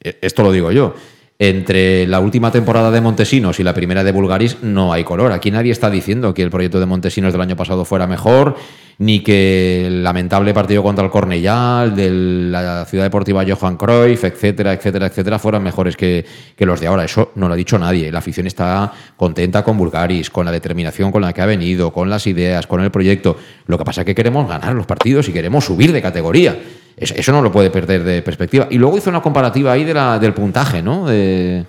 esto 0.00 0.42
lo 0.42 0.50
digo 0.50 0.72
yo 0.72 0.94
entre 1.38 2.04
la 2.08 2.18
última 2.18 2.50
temporada 2.50 2.90
de 2.90 3.00
Montesinos 3.00 3.60
y 3.60 3.62
la 3.62 3.72
primera 3.72 4.02
de 4.02 4.10
Bulgaris 4.10 4.58
no 4.62 4.92
hay 4.92 5.04
color. 5.04 5.30
Aquí 5.30 5.52
nadie 5.52 5.70
está 5.70 5.88
diciendo 5.88 6.34
que 6.34 6.42
el 6.42 6.50
proyecto 6.50 6.80
de 6.80 6.86
Montesinos 6.86 7.32
del 7.32 7.42
año 7.42 7.54
pasado 7.54 7.84
fuera 7.84 8.08
mejor, 8.08 8.56
ni 8.98 9.20
que 9.20 9.86
el 9.86 10.02
lamentable 10.02 10.52
partido 10.52 10.82
contra 10.82 11.04
el 11.04 11.12
Cornellal, 11.12 11.94
de 11.94 12.10
la 12.10 12.84
Ciudad 12.86 13.04
Deportiva 13.04 13.44
Johan 13.46 13.76
Cruyff, 13.76 14.24
etcétera, 14.24 14.72
etcétera, 14.72 15.06
etcétera, 15.06 15.38
fueran 15.38 15.62
mejores 15.62 15.96
que, 15.96 16.26
los 16.58 16.80
de 16.80 16.88
ahora. 16.88 17.04
Eso 17.04 17.30
no 17.36 17.46
lo 17.46 17.54
ha 17.54 17.56
dicho 17.56 17.78
nadie. 17.78 18.10
La 18.10 18.18
afición 18.18 18.48
está 18.48 18.92
contenta 19.16 19.62
con 19.62 19.78
Bulgaris, 19.78 20.30
con 20.30 20.44
la 20.44 20.50
determinación 20.50 21.12
con 21.12 21.22
la 21.22 21.32
que 21.32 21.40
ha 21.40 21.46
venido, 21.46 21.92
con 21.92 22.10
las 22.10 22.26
ideas, 22.26 22.66
con 22.66 22.82
el 22.82 22.90
proyecto. 22.90 23.36
Lo 23.66 23.78
que 23.78 23.84
pasa 23.84 24.00
es 24.00 24.06
que 24.06 24.14
queremos 24.16 24.48
ganar 24.48 24.74
los 24.74 24.86
partidos 24.86 25.28
y 25.28 25.32
queremos 25.32 25.64
subir 25.64 25.92
de 25.92 26.02
categoría. 26.02 26.58
Eso 27.00 27.32
no 27.32 27.42
lo 27.42 27.52
puede 27.52 27.70
perder 27.70 28.04
de 28.04 28.22
perspectiva. 28.22 28.66
Y 28.70 28.78
luego 28.78 28.96
hizo 28.96 29.10
una 29.10 29.22
comparativa 29.22 29.72
ahí 29.72 29.84
de 29.84 29.94
la, 29.94 30.18
del 30.18 30.34
puntaje, 30.34 30.82
¿no? 30.82 31.06
De... 31.06 31.64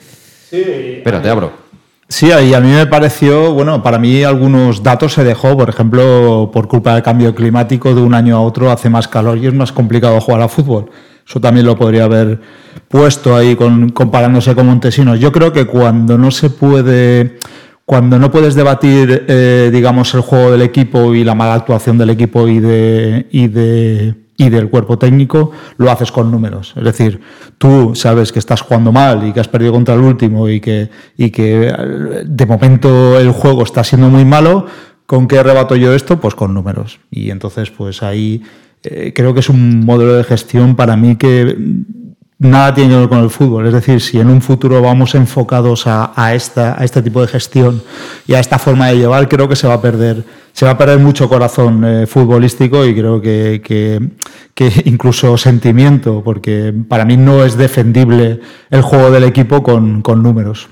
Sí. 0.49 0.63
Espérate, 0.97 1.29
abro. 1.29 1.69
Sí, 2.11 2.27
y 2.27 2.53
a 2.55 2.59
mí 2.59 2.71
me 2.71 2.87
pareció, 2.87 3.53
bueno, 3.53 3.83
para 3.83 3.99
mí 3.99 4.23
algunos 4.23 4.81
datos 4.81 5.13
se 5.13 5.23
dejó, 5.23 5.55
por 5.55 5.69
ejemplo, 5.69 6.49
por 6.51 6.67
culpa 6.67 6.95
del 6.95 7.03
cambio 7.03 7.35
climático, 7.35 7.93
de 7.93 8.01
un 8.01 8.15
año 8.15 8.35
a 8.35 8.41
otro 8.41 8.71
hace 8.71 8.89
más 8.89 9.07
calor 9.07 9.37
y 9.37 9.45
es 9.45 9.53
más 9.53 9.71
complicado 9.71 10.19
jugar 10.19 10.41
a 10.41 10.47
fútbol. 10.47 10.89
Eso 11.27 11.39
también 11.39 11.67
lo 11.67 11.77
podría 11.77 12.05
haber 12.05 12.39
puesto 12.87 13.35
ahí 13.35 13.55
con, 13.55 13.89
comparándose 13.89 14.55
con 14.55 14.65
Montesinos. 14.65 15.19
Yo 15.19 15.31
creo 15.31 15.53
que 15.53 15.65
cuando 15.65 16.17
no 16.17 16.31
se 16.31 16.49
puede, 16.49 17.37
cuando 17.85 18.17
no 18.17 18.31
puedes 18.31 18.55
debatir, 18.55 19.25
eh, 19.27 19.69
digamos, 19.71 20.11
el 20.15 20.21
juego 20.21 20.49
del 20.51 20.63
equipo 20.63 21.13
y 21.13 21.23
la 21.23 21.35
mala 21.35 21.53
actuación 21.53 21.99
del 21.99 22.09
equipo 22.09 22.47
y 22.47 22.59
de, 22.59 23.27
y 23.29 23.47
de 23.49 24.15
y 24.39 24.49
del 24.49 24.69
cuerpo 24.69 24.97
técnico 24.97 25.51
lo 25.75 25.91
haces 25.91 26.13
con 26.13 26.31
números. 26.31 26.73
Es 26.77 26.83
decir, 26.85 27.19
tú 27.57 27.93
sabes 27.93 28.31
que 28.31 28.39
estás 28.39 28.61
jugando 28.61 28.93
mal 28.93 29.27
y 29.27 29.33
que 29.33 29.41
has 29.41 29.49
perdido 29.49 29.73
contra 29.73 29.95
el 29.95 29.99
último 29.99 30.47
y 30.47 30.61
que, 30.61 30.89
y 31.17 31.29
que 31.29 31.67
eh, 31.67 32.23
de 32.25 32.45
momento 32.45 33.19
el 33.19 33.31
juego 33.31 33.63
está 33.63 33.83
siendo 33.83 34.07
muy 34.07 34.23
malo. 34.23 34.65
¿Con 35.05 35.27
qué 35.27 35.43
rebato 35.43 35.75
yo 35.75 35.93
esto? 35.93 36.21
Pues 36.21 36.35
con 36.35 36.53
números. 36.53 37.01
Y 37.11 37.31
entonces, 37.31 37.69
pues 37.69 38.01
ahí 38.01 38.41
eh, 38.83 39.11
creo 39.13 39.33
que 39.33 39.41
es 39.41 39.49
un 39.49 39.85
modelo 39.85 40.13
de 40.13 40.23
gestión 40.23 40.77
para 40.77 40.95
mí 40.95 41.17
que 41.17 41.57
nada 42.39 42.73
tiene 42.73 42.91
que 42.91 42.99
ver 43.01 43.09
con 43.09 43.19
el 43.19 43.29
fútbol. 43.29 43.67
Es 43.67 43.73
decir, 43.73 44.01
si 44.01 44.19
en 44.19 44.29
un 44.29 44.41
futuro 44.41 44.81
vamos 44.81 45.13
enfocados 45.13 45.85
a, 45.85 46.33
esta, 46.33 46.81
a 46.81 46.85
este 46.85 47.01
tipo 47.01 47.21
de 47.21 47.27
gestión 47.27 47.83
y 48.25 48.33
a 48.33 48.39
esta 48.39 48.57
forma 48.57 48.87
de 48.87 48.97
llevar, 48.97 49.27
creo 49.27 49.47
que 49.47 49.55
se 49.55 49.67
va 49.67 49.75
a 49.75 49.81
perder, 49.81 50.23
se 50.53 50.65
va 50.65 50.71
a 50.71 50.77
perder 50.77 50.99
mucho 50.99 51.27
corazón 51.27 51.83
eh, 51.85 52.07
futbolístico 52.07 52.85
y 52.85 52.95
creo 52.95 53.21
que, 53.21 53.61
que, 53.63 54.71
incluso 54.85 55.37
sentimiento, 55.37 56.21
porque 56.23 56.73
para 56.87 57.05
mí 57.05 57.17
no 57.17 57.43
es 57.43 57.57
defendible 57.57 58.39
el 58.69 58.81
juego 58.81 59.11
del 59.11 59.25
equipo 59.25 59.61
con, 59.61 60.01
con 60.01 60.23
números. 60.23 60.69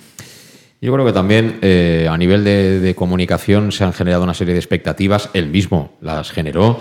Yo 0.79 0.93
creo 0.93 1.05
que 1.05 1.13
también 1.13 1.57
eh, 1.63 2.07
a 2.09 2.17
nivel 2.17 2.43
de, 2.43 2.79
de 2.79 2.95
comunicación 2.95 3.71
se 3.71 3.83
han 3.83 3.93
generado 3.93 4.23
una 4.23 4.35
serie 4.35 4.53
de 4.53 4.59
expectativas, 4.59 5.29
él 5.33 5.49
mismo 5.49 5.91
las 6.01 6.31
generó 6.31 6.79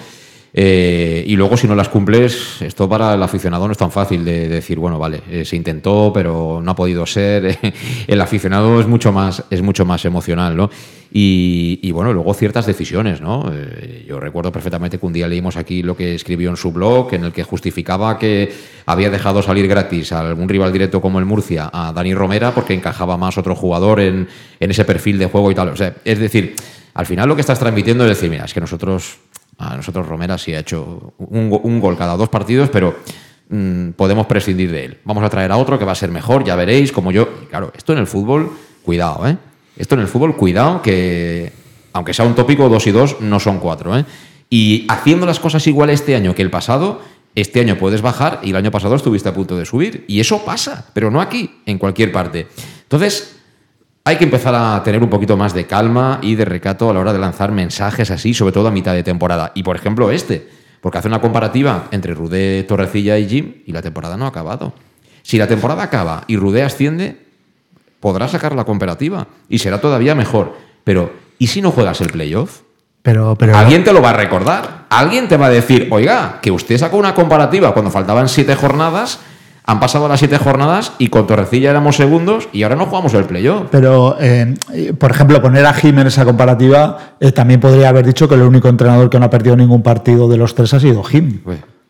eh, 0.58 1.22
y 1.26 1.36
luego, 1.36 1.54
si 1.58 1.68
no 1.68 1.74
las 1.74 1.90
cumples, 1.90 2.62
esto 2.62 2.88
para 2.88 3.12
el 3.12 3.22
aficionado 3.22 3.66
no 3.66 3.72
es 3.72 3.78
tan 3.78 3.90
fácil 3.90 4.24
de, 4.24 4.48
decir, 4.48 4.78
bueno, 4.78 4.98
vale, 4.98 5.20
eh, 5.30 5.44
se 5.44 5.54
intentó, 5.54 6.10
pero 6.14 6.62
no 6.62 6.70
ha 6.70 6.74
podido 6.74 7.04
ser. 7.04 7.58
el 8.06 8.20
aficionado 8.22 8.80
es 8.80 8.86
mucho 8.86 9.12
más, 9.12 9.44
es 9.50 9.60
mucho 9.60 9.84
más 9.84 10.06
emocional, 10.06 10.56
¿no? 10.56 10.70
Y, 11.12 11.90
bueno, 11.92 12.12
luego 12.12 12.32
ciertas 12.34 12.66
decisiones, 12.66 13.20
¿no? 13.20 13.50
Eh, 13.52 14.04
yo 14.08 14.18
recuerdo 14.18 14.50
perfectamente 14.50 14.98
que 14.98 15.06
un 15.06 15.12
día 15.12 15.28
leímos 15.28 15.56
aquí 15.56 15.82
lo 15.82 15.96
que 15.96 16.14
escribió 16.14 16.48
en 16.48 16.56
su 16.56 16.72
blog, 16.72 17.12
en 17.12 17.24
el 17.24 17.32
que 17.32 17.42
justificaba 17.42 18.18
que 18.18 18.50
había 18.86 19.10
dejado 19.10 19.42
salir 19.42 19.68
gratis 19.68 20.12
a 20.12 20.20
algún 20.20 20.48
rival 20.48 20.72
directo 20.72 21.02
como 21.02 21.18
el 21.18 21.26
Murcia, 21.26 21.70
a 21.72 21.92
Dani 21.92 22.14
Romera, 22.14 22.54
porque 22.54 22.74
encajaba 22.74 23.18
más 23.18 23.36
otro 23.36 23.54
jugador 23.54 24.00
en, 24.00 24.26
en 24.58 24.70
ese 24.70 24.86
perfil 24.86 25.18
de 25.18 25.26
juego 25.26 25.50
y 25.50 25.54
tal. 25.54 25.68
O 25.68 25.76
sea, 25.76 25.94
es 26.04 26.18
decir, 26.18 26.54
al 26.94 27.04
final 27.04 27.28
lo 27.28 27.34
que 27.34 27.42
estás 27.42 27.58
transmitiendo 27.58 28.04
es 28.04 28.10
decir, 28.10 28.30
mira, 28.30 28.46
es 28.46 28.54
que 28.54 28.60
nosotros 28.60 29.18
a 29.58 29.76
nosotros 29.76 30.06
Romera 30.06 30.38
sí 30.38 30.54
ha 30.54 30.60
hecho 30.60 31.14
un, 31.18 31.80
gol 31.80 31.96
cada 31.96 32.16
dos 32.16 32.28
partidos, 32.28 32.68
pero 32.70 32.96
mm, 33.48 33.90
podemos 33.90 34.26
prescindir 34.26 34.70
de 34.70 34.84
él. 34.84 34.98
Vamos 35.04 35.24
a 35.24 35.30
traer 35.30 35.52
a 35.52 35.56
otro 35.56 35.78
que 35.78 35.84
va 35.84 35.92
a 35.92 35.96
ser 35.96 36.10
mejor, 36.10 36.44
ya 36.44 36.56
veréis, 36.56 36.92
como 36.92 37.10
yo. 37.10 37.28
claro, 37.48 37.72
esto 37.76 37.92
en 37.92 38.00
el 38.00 38.06
fútbol, 38.06 38.50
cuidado, 38.84 39.26
¿eh? 39.26 39.36
Esto 39.76 39.94
en 39.94 40.02
el 40.02 40.08
fútbol, 40.08 40.36
cuidado, 40.36 40.80
que 40.80 41.52
aunque 41.92 42.14
sea 42.14 42.24
un 42.24 42.34
tópico, 42.34 42.68
dos 42.68 42.86
y 42.86 42.90
dos 42.90 43.20
no 43.20 43.40
son 43.40 43.58
cuatro, 43.58 43.96
¿eh? 43.96 44.04
Y 44.48 44.86
haciendo 44.88 45.26
las 45.26 45.40
cosas 45.40 45.66
igual 45.66 45.90
este 45.90 46.14
año 46.14 46.34
que 46.34 46.42
el 46.42 46.50
pasado, 46.50 47.00
este 47.34 47.60
año 47.60 47.76
puedes 47.76 48.00
bajar 48.00 48.40
y 48.42 48.50
el 48.50 48.56
año 48.56 48.70
pasado 48.70 48.94
estuviste 48.94 49.28
a 49.28 49.34
punto 49.34 49.56
de 49.56 49.64
subir. 49.64 50.04
Y 50.06 50.20
eso 50.20 50.44
pasa, 50.44 50.86
pero 50.92 51.10
no 51.10 51.20
aquí, 51.20 51.60
en 51.66 51.78
cualquier 51.78 52.12
parte. 52.12 52.46
Entonces, 52.82 53.35
hay 54.06 54.18
que 54.18 54.24
empezar 54.24 54.54
a 54.54 54.80
tener 54.84 55.02
un 55.02 55.10
poquito 55.10 55.36
más 55.36 55.52
de 55.52 55.66
calma 55.66 56.20
y 56.22 56.36
de 56.36 56.44
recato 56.44 56.88
a 56.88 56.94
la 56.94 57.00
hora 57.00 57.12
de 57.12 57.18
lanzar 57.18 57.50
mensajes 57.50 58.12
así, 58.12 58.34
sobre 58.34 58.52
todo 58.52 58.68
a 58.68 58.70
mitad 58.70 58.94
de 58.94 59.02
temporada. 59.02 59.50
Y 59.56 59.64
por 59.64 59.74
ejemplo, 59.74 60.12
este, 60.12 60.48
porque 60.80 60.98
hace 60.98 61.08
una 61.08 61.20
comparativa 61.20 61.88
entre 61.90 62.14
Rudé, 62.14 62.62
Torrecilla 62.62 63.18
y 63.18 63.28
Jim 63.28 63.54
y 63.66 63.72
la 63.72 63.82
temporada 63.82 64.16
no 64.16 64.24
ha 64.24 64.28
acabado. 64.28 64.74
Si 65.22 65.38
la 65.38 65.48
temporada 65.48 65.82
acaba 65.82 66.22
y 66.28 66.36
Rudé 66.36 66.62
asciende, 66.62 67.16
podrá 67.98 68.28
sacar 68.28 68.54
la 68.54 68.62
comparativa 68.62 69.26
y 69.48 69.58
será 69.58 69.80
todavía 69.80 70.14
mejor. 70.14 70.54
Pero, 70.84 71.12
¿y 71.40 71.48
si 71.48 71.60
no 71.60 71.72
juegas 71.72 72.00
el 72.00 72.10
playoff? 72.10 72.60
Pero, 73.02 73.34
pero... 73.36 73.56
Alguien 73.56 73.82
te 73.82 73.92
lo 73.92 74.02
va 74.02 74.10
a 74.10 74.16
recordar. 74.16 74.86
Alguien 74.88 75.26
te 75.26 75.36
va 75.36 75.46
a 75.46 75.50
decir, 75.50 75.88
oiga, 75.90 76.38
que 76.40 76.52
usted 76.52 76.78
sacó 76.78 76.96
una 76.96 77.12
comparativa 77.12 77.72
cuando 77.72 77.90
faltaban 77.90 78.28
siete 78.28 78.54
jornadas, 78.54 79.18
han 79.66 79.80
pasado 79.80 80.08
las 80.08 80.20
siete 80.20 80.38
jornadas 80.38 80.92
y 80.98 81.08
con 81.08 81.26
Torrecilla 81.26 81.70
éramos 81.70 81.96
segundos 81.96 82.48
y 82.52 82.62
ahora 82.62 82.76
no 82.76 82.86
jugamos 82.86 83.12
el 83.14 83.24
playoff. 83.24 83.64
Pero, 83.70 84.16
eh, 84.20 84.54
por 84.98 85.10
ejemplo, 85.10 85.42
poner 85.42 85.66
a 85.66 85.74
Jim 85.74 85.98
en 85.98 86.06
esa 86.06 86.24
comparativa, 86.24 87.16
eh, 87.20 87.32
también 87.32 87.60
podría 87.60 87.88
haber 87.88 88.06
dicho 88.06 88.28
que 88.28 88.36
el 88.36 88.42
único 88.42 88.68
entrenador 88.68 89.10
que 89.10 89.18
no 89.18 89.26
ha 89.26 89.30
perdido 89.30 89.56
ningún 89.56 89.82
partido 89.82 90.28
de 90.28 90.36
los 90.36 90.54
tres 90.54 90.72
ha 90.74 90.80
sido 90.80 91.02
Jim. 91.02 91.40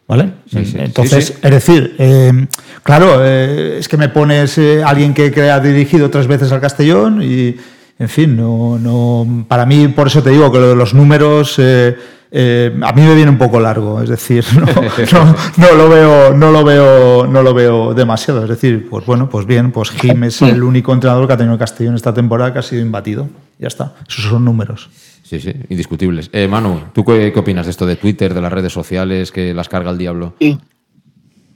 ¿Vale? 0.08 0.30
Entonces, 0.52 1.34
es 1.42 1.50
decir, 1.50 1.96
eh, 1.98 2.46
claro, 2.82 3.24
es 3.24 3.88
que 3.88 3.96
me 3.96 4.08
pones 4.08 4.58
alguien 4.84 5.12
que, 5.12 5.32
que 5.32 5.50
ha 5.50 5.58
dirigido 5.58 6.10
tres 6.10 6.28
veces 6.28 6.52
al 6.52 6.60
Castellón 6.60 7.20
y 7.22 7.56
en 7.98 8.08
fin, 8.08 8.36
no, 8.36 8.78
no, 8.78 9.46
para 9.48 9.64
mí, 9.64 9.88
por 9.88 10.08
eso 10.08 10.22
te 10.22 10.30
digo 10.30 10.52
que 10.52 10.58
lo 10.58 10.68
de 10.68 10.76
los 10.76 10.92
números 10.92 11.54
eh, 11.58 11.96
eh, 12.38 12.78
a 12.82 12.92
mí 12.92 13.02
me 13.02 13.14
viene 13.14 13.30
un 13.30 13.38
poco 13.38 13.58
largo, 13.60 14.02
es 14.02 14.10
decir, 14.10 14.44
no, 15.56 15.72
lo 15.74 15.88
veo, 15.88 16.34
no 16.34 16.50
lo 16.50 16.64
veo, 16.64 17.26
no 17.26 17.42
lo 17.42 17.54
veo 17.54 17.94
demasiado. 17.94 18.42
Es 18.42 18.50
decir, 18.50 18.88
pues 18.90 19.06
bueno, 19.06 19.30
pues 19.30 19.46
bien, 19.46 19.72
pues 19.72 19.90
Jim 19.90 20.24
es 20.24 20.42
el 20.42 20.62
único 20.62 20.92
entrenador 20.92 21.26
que 21.26 21.32
ha 21.32 21.36
tenido 21.38 21.56
Castellón 21.56 21.94
esta 21.94 22.12
temporada 22.12 22.52
que 22.52 22.58
ha 22.58 22.62
sido 22.62 22.82
imbatido. 22.82 23.28
Ya 23.58 23.68
está, 23.68 23.94
esos 24.06 24.26
son 24.26 24.44
números. 24.44 24.90
Sí, 25.22 25.40
sí, 25.40 25.52
indiscutibles. 25.70 26.28
Eh, 26.32 26.46
Manu, 26.46 26.82
¿tú 26.92 27.04
qué, 27.04 27.32
qué, 27.32 27.40
opinas 27.40 27.66
de 27.66 27.70
esto 27.70 27.86
de 27.86 27.96
Twitter, 27.96 28.34
de 28.34 28.40
las 28.42 28.52
redes 28.52 28.72
sociales, 28.72 29.32
que 29.32 29.54
las 29.54 29.68
carga 29.68 29.90
el 29.90 29.98
diablo? 29.98 30.34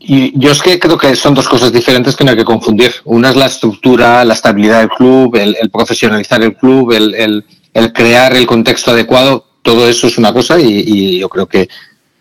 Y 0.02 0.32
yo 0.40 0.50
es 0.50 0.62
que 0.62 0.78
creo 0.78 0.96
que 0.96 1.14
son 1.14 1.34
dos 1.34 1.46
cosas 1.46 1.70
diferentes 1.70 2.16
que 2.16 2.24
no 2.24 2.30
hay 2.30 2.36
que 2.38 2.44
confundir. 2.44 2.90
Una 3.04 3.28
es 3.28 3.36
la 3.36 3.46
estructura, 3.46 4.24
la 4.24 4.32
estabilidad 4.32 4.80
del 4.80 4.88
club, 4.88 5.36
el, 5.36 5.54
profesionalizar 5.70 6.42
el 6.42 6.56
club, 6.56 6.92
el, 6.92 7.44
crear 7.92 8.34
el 8.34 8.46
contexto 8.46 8.92
adecuado. 8.92 9.49
Todo 9.62 9.88
eso 9.88 10.06
es 10.06 10.18
una 10.18 10.32
cosa 10.32 10.58
y, 10.58 11.18
yo 11.18 11.28
creo 11.28 11.46
que, 11.46 11.68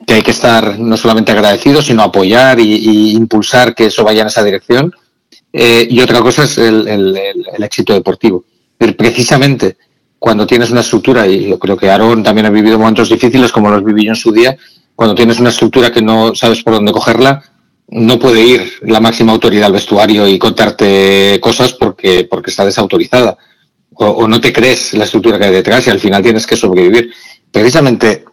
hay 0.07 0.21
que 0.21 0.31
estar 0.31 0.79
no 0.79 0.97
solamente 0.97 1.31
agradecidos, 1.31 1.85
sino 1.85 2.01
apoyar 2.03 2.59
y, 2.59 3.11
impulsar 3.11 3.75
que 3.75 3.85
eso 3.85 4.03
vaya 4.03 4.21
en 4.21 4.27
esa 4.27 4.43
dirección. 4.43 4.93
Eh, 5.51 5.87
y 5.89 5.99
otra 6.01 6.21
cosa 6.21 6.43
es 6.43 6.57
el, 6.57 7.17
éxito 7.59 7.93
deportivo. 7.93 8.43
Precisamente 8.77 9.77
cuando 10.17 10.45
tienes 10.45 10.69
una 10.69 10.81
estructura, 10.81 11.25
y 11.27 11.49
yo 11.49 11.57
creo 11.57 11.77
que 11.77 11.89
Aaron 11.89 12.23
también 12.23 12.45
ha 12.45 12.49
vivido 12.49 12.77
momentos 12.77 13.09
difíciles 13.09 13.51
como 13.51 13.69
los 13.69 13.83
viví 13.83 14.05
yo 14.05 14.11
en 14.11 14.15
su 14.17 14.31
día, 14.31 14.57
cuando 14.93 15.15
tienes 15.15 15.39
una 15.39 15.49
estructura 15.49 15.91
que 15.91 16.01
no 16.01 16.35
sabes 16.35 16.61
por 16.61 16.73
dónde 16.73 16.91
cogerla, 16.91 17.41
no 17.87 18.19
puede 18.19 18.41
ir 18.41 18.73
la 18.81 18.99
máxima 18.99 19.31
autoridad 19.31 19.67
al 19.67 19.73
vestuario 19.73 20.27
y 20.27 20.37
contarte 20.37 21.39
cosas 21.41 21.73
porque, 21.73 22.27
porque 22.29 22.51
está 22.51 22.65
desautorizada. 22.65 23.37
O, 23.91 24.27
no 24.27 24.39
te 24.39 24.53
crees 24.53 24.93
la 24.93 25.05
estructura 25.05 25.37
que 25.37 25.45
hay 25.45 25.51
detrás 25.51 25.87
y 25.87 25.89
al 25.89 25.99
final 25.99 26.21
tienes 26.21 26.45
que 26.45 26.55
sobrevivir. 26.55 27.11
Precisamente 27.51 28.25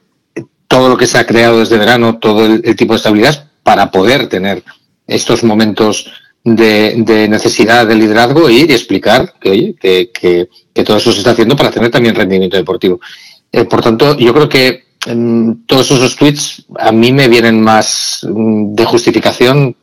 todo 0.69 0.89
lo 0.89 0.97
que 0.97 1.07
se 1.07 1.19
ha 1.19 1.27
creado 1.27 1.61
desde 1.61 1.79
verano, 1.79 2.19
todo 2.19 2.45
el, 2.45 2.77
tipo 2.77 2.93
de 2.93 2.99
estabilidad 2.99 3.51
para 3.63 3.91
poder 3.91 4.29
tener 4.29 4.63
estos 5.07 5.45
momentos 5.45 6.13
de, 6.45 7.27
necesidad 7.29 7.87
de 7.87 7.95
liderazgo 7.95 8.49
e 8.49 8.53
y 8.55 8.63
explicar 8.63 9.35
que, 9.41 10.49
todo 10.85 10.97
eso 10.97 11.13
se 11.13 11.19
está 11.19 11.31
haciendo 11.31 11.57
para 11.57 11.71
tener 11.71 11.91
también 11.91 12.15
rendimiento 12.15 12.57
deportivo. 12.57 13.01
Eh, 13.51 13.65
por 13.65 13.83
tanto, 13.83 14.17
yo 14.17 14.33
creo 14.35 14.49
que 14.49 14.87
todos 15.67 15.91
esos 15.93 16.17
tweets 16.17 16.65
a 16.79 16.91
mí 16.91 17.13
me 17.13 17.29
vienen 17.29 17.61
más 17.61 18.27
mm, 18.29 18.75
de 18.75 18.85
justificación 18.85 19.77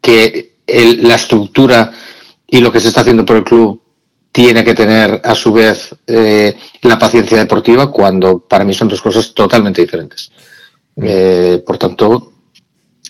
que 0.00 0.56
la 0.66 1.14
estructura 1.14 1.92
y 2.48 2.60
lo 2.60 2.72
que 2.72 2.80
se 2.80 2.88
está 2.88 3.02
haciendo 3.02 3.24
por 3.24 3.36
el 3.36 3.44
club 3.44 3.80
tiene 4.36 4.62
que 4.62 4.74
tener 4.74 5.22
a 5.24 5.34
su 5.34 5.50
vez 5.50 5.96
eh, 6.06 6.54
la 6.82 6.98
paciencia 6.98 7.38
deportiva 7.38 7.90
cuando 7.90 8.38
para 8.38 8.64
mí 8.64 8.74
son 8.74 8.86
dos 8.86 9.00
cosas 9.00 9.32
totalmente 9.32 9.80
diferentes. 9.80 10.30
Eh, 10.94 11.62
por 11.66 11.78
tanto, 11.78 12.32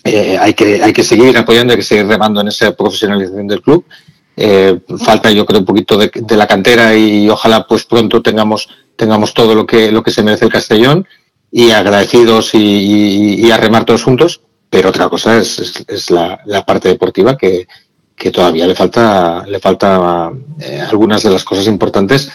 eh, 0.05 0.37
hay, 0.39 0.53
que, 0.53 0.81
hay 0.81 0.93
que 0.93 1.03
seguir 1.03 1.37
apoyando, 1.37 1.73
hay 1.73 1.79
que 1.79 1.83
seguir 1.83 2.07
remando 2.07 2.39
en 2.39 2.47
esa 2.47 2.73
profesionalización 2.73 3.45
del 3.45 3.61
club. 3.61 3.83
falta 4.99 5.29
yo 5.29 5.45
creo 5.45 5.59
un 5.59 5.65
poquito 5.65 5.97
de, 5.97 6.09
de, 6.13 6.37
la 6.37 6.47
cantera 6.47 6.95
y 6.95 7.29
ojalá 7.29 7.67
pues 7.67 7.83
pronto 7.83 8.21
tengamos, 8.21 8.69
tengamos 8.95 9.33
todo 9.33 9.53
lo 9.53 9.65
que, 9.65 9.91
lo 9.91 10.01
que 10.03 10.11
se 10.11 10.23
merece 10.23 10.45
el 10.45 10.51
Castellón 10.51 11.05
y 11.51 11.71
agradecidos 11.71 12.51
y, 12.53 13.51
a 13.51 13.57
remar 13.57 13.83
todos 13.83 14.03
juntos, 14.03 14.39
pero 14.69 14.87
otra 14.87 15.09
cosa 15.09 15.37
es, 15.37 15.83
es, 15.89 16.09
la, 16.09 16.39
parte 16.65 16.87
deportiva 16.87 17.37
que, 17.37 17.67
que, 18.17 18.31
todavía 18.31 18.65
le 18.65 18.75
falta, 18.75 19.45
le 19.47 19.59
falta 19.59 20.31
eh, 20.59 20.81
algunas 20.81 21.23
de 21.23 21.29
las 21.29 21.43
cosas 21.43 21.67
importantes 21.67 22.29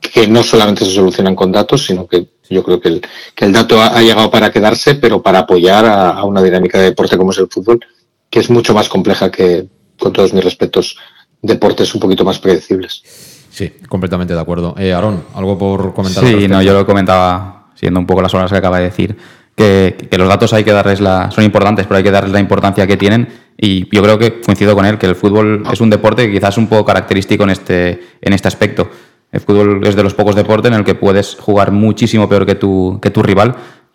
que 0.00 0.28
no 0.28 0.42
solamente 0.42 0.84
se 0.84 0.90
solucionan 0.90 1.34
con 1.34 1.50
datos, 1.50 1.86
sino 1.86 2.06
que 2.06 2.28
yo 2.50 2.62
creo 2.62 2.80
que 2.80 2.88
el, 2.88 3.02
que 3.34 3.46
el 3.46 3.52
dato 3.52 3.80
ha, 3.80 4.00
llegado 4.02 4.30
para 4.30 4.52
quedarse, 4.52 4.96
pero 4.96 5.22
para 5.22 5.40
apoyar 5.40 5.86
a, 5.86 6.22
una 6.24 6.42
dinámica 6.42 6.78
de 6.78 6.84
deporte 6.84 7.16
como 7.16 7.30
es 7.30 7.38
el 7.38 7.48
fútbol, 7.48 7.80
que 8.28 8.40
es 8.40 8.50
mucho 8.50 8.74
más 8.74 8.88
compleja 8.88 9.30
que, 9.30 9.66
con 9.98 10.12
todos 10.12 10.34
mis 10.34 10.44
respetos, 10.44 10.98
deportes 11.40 11.94
un 11.94 12.00
poquito 12.00 12.24
más 12.24 12.38
predecibles. 12.38 13.02
Sí, 13.50 13.72
completamente 13.88 14.34
de 14.34 14.40
acuerdo. 14.40 14.74
Eh, 14.78 14.92
Aarón, 14.92 15.24
¿algo 15.34 15.56
por 15.56 15.94
comentar? 15.94 16.24
Sí, 16.24 16.48
no, 16.48 16.62
yo 16.62 16.72
lo 16.72 16.84
comentaba 16.84 17.70
siendo 17.74 18.00
un 18.00 18.06
poco 18.06 18.22
las 18.22 18.34
horas 18.34 18.50
que 18.50 18.58
acaba 18.58 18.78
de 18.78 18.84
decir, 18.84 19.16
que, 19.54 20.08
los 20.16 20.28
datos 20.28 20.52
hay 20.52 20.64
que 20.64 20.72
darles 20.72 21.00
la, 21.00 21.30
son 21.30 21.44
importantes, 21.44 21.86
pero 21.86 21.98
hay 21.98 22.02
que 22.02 22.10
darles 22.10 22.32
la 22.32 22.40
importancia 22.40 22.86
que 22.86 22.96
tienen. 22.96 23.28
Y 23.64 23.88
yo 23.94 24.02
creo 24.02 24.18
que 24.18 24.40
coincido 24.40 24.74
con 24.74 24.84
él, 24.84 24.98
que 24.98 25.06
el 25.06 25.14
fútbol 25.14 25.62
es 25.72 25.80
un 25.80 25.88
deporte 25.88 26.26
que 26.26 26.32
quizás 26.32 26.54
es 26.54 26.58
un 26.58 26.66
poco 26.66 26.84
característico 26.84 27.44
en 27.44 27.50
este, 27.50 28.02
en 28.20 28.32
este 28.32 28.48
aspecto. 28.48 28.90
El 29.30 29.40
fútbol 29.40 29.86
es 29.86 29.94
de 29.94 30.02
los 30.02 30.14
pocos 30.14 30.34
deportes 30.34 30.72
en 30.72 30.78
el 30.78 30.84
que 30.84 30.96
puedes 30.96 31.36
jugar 31.36 31.70
muchísimo 31.70 32.28
peor 32.28 32.44
que 32.44 32.56
tu, 32.56 32.98
que 33.00 33.10
tu 33.10 33.22
rival 33.22 33.54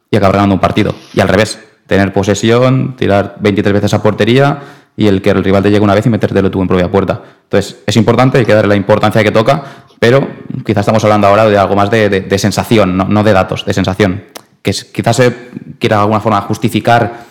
y 0.09 0.15
acabar 0.15 0.35
ganando 0.37 0.55
un 0.55 0.61
partido. 0.61 0.95
Y 1.13 1.19
al 1.19 1.27
revés, 1.27 1.59
tener 1.85 2.13
posesión, 2.13 2.95
tirar 2.95 3.35
23 3.41 3.73
veces 3.73 3.93
a 3.93 4.01
portería 4.01 4.61
y 4.95 5.07
el 5.07 5.21
que 5.21 5.31
el 5.31 5.43
rival 5.43 5.63
te 5.63 5.69
llegue 5.69 5.83
una 5.83 5.95
vez 5.95 6.05
y 6.05 6.09
metértelo 6.09 6.49
tú 6.49 6.61
en 6.61 6.69
propia 6.69 6.89
puerta. 6.89 7.21
Entonces, 7.43 7.79
es 7.85 7.97
importante, 7.97 8.37
hay 8.37 8.45
que 8.45 8.53
darle 8.53 8.69
la 8.69 8.75
importancia 8.77 9.21
que 9.21 9.31
toca, 9.31 9.65
pero 9.99 10.25
quizás 10.65 10.79
estamos 10.79 11.03
hablando 11.03 11.27
ahora 11.27 11.45
de 11.45 11.57
algo 11.57 11.75
más 11.75 11.91
de, 11.91 12.39
sensación, 12.39 12.95
no, 12.95 13.21
de 13.21 13.33
datos, 13.33 13.65
de 13.65 13.73
sensación. 13.73 14.23
Que 14.61 14.71
quizás 14.71 15.17
se 15.17 15.35
quiera 15.77 15.97
de 15.97 16.01
alguna 16.03 16.21
forma 16.21 16.39
justificar 16.39 17.26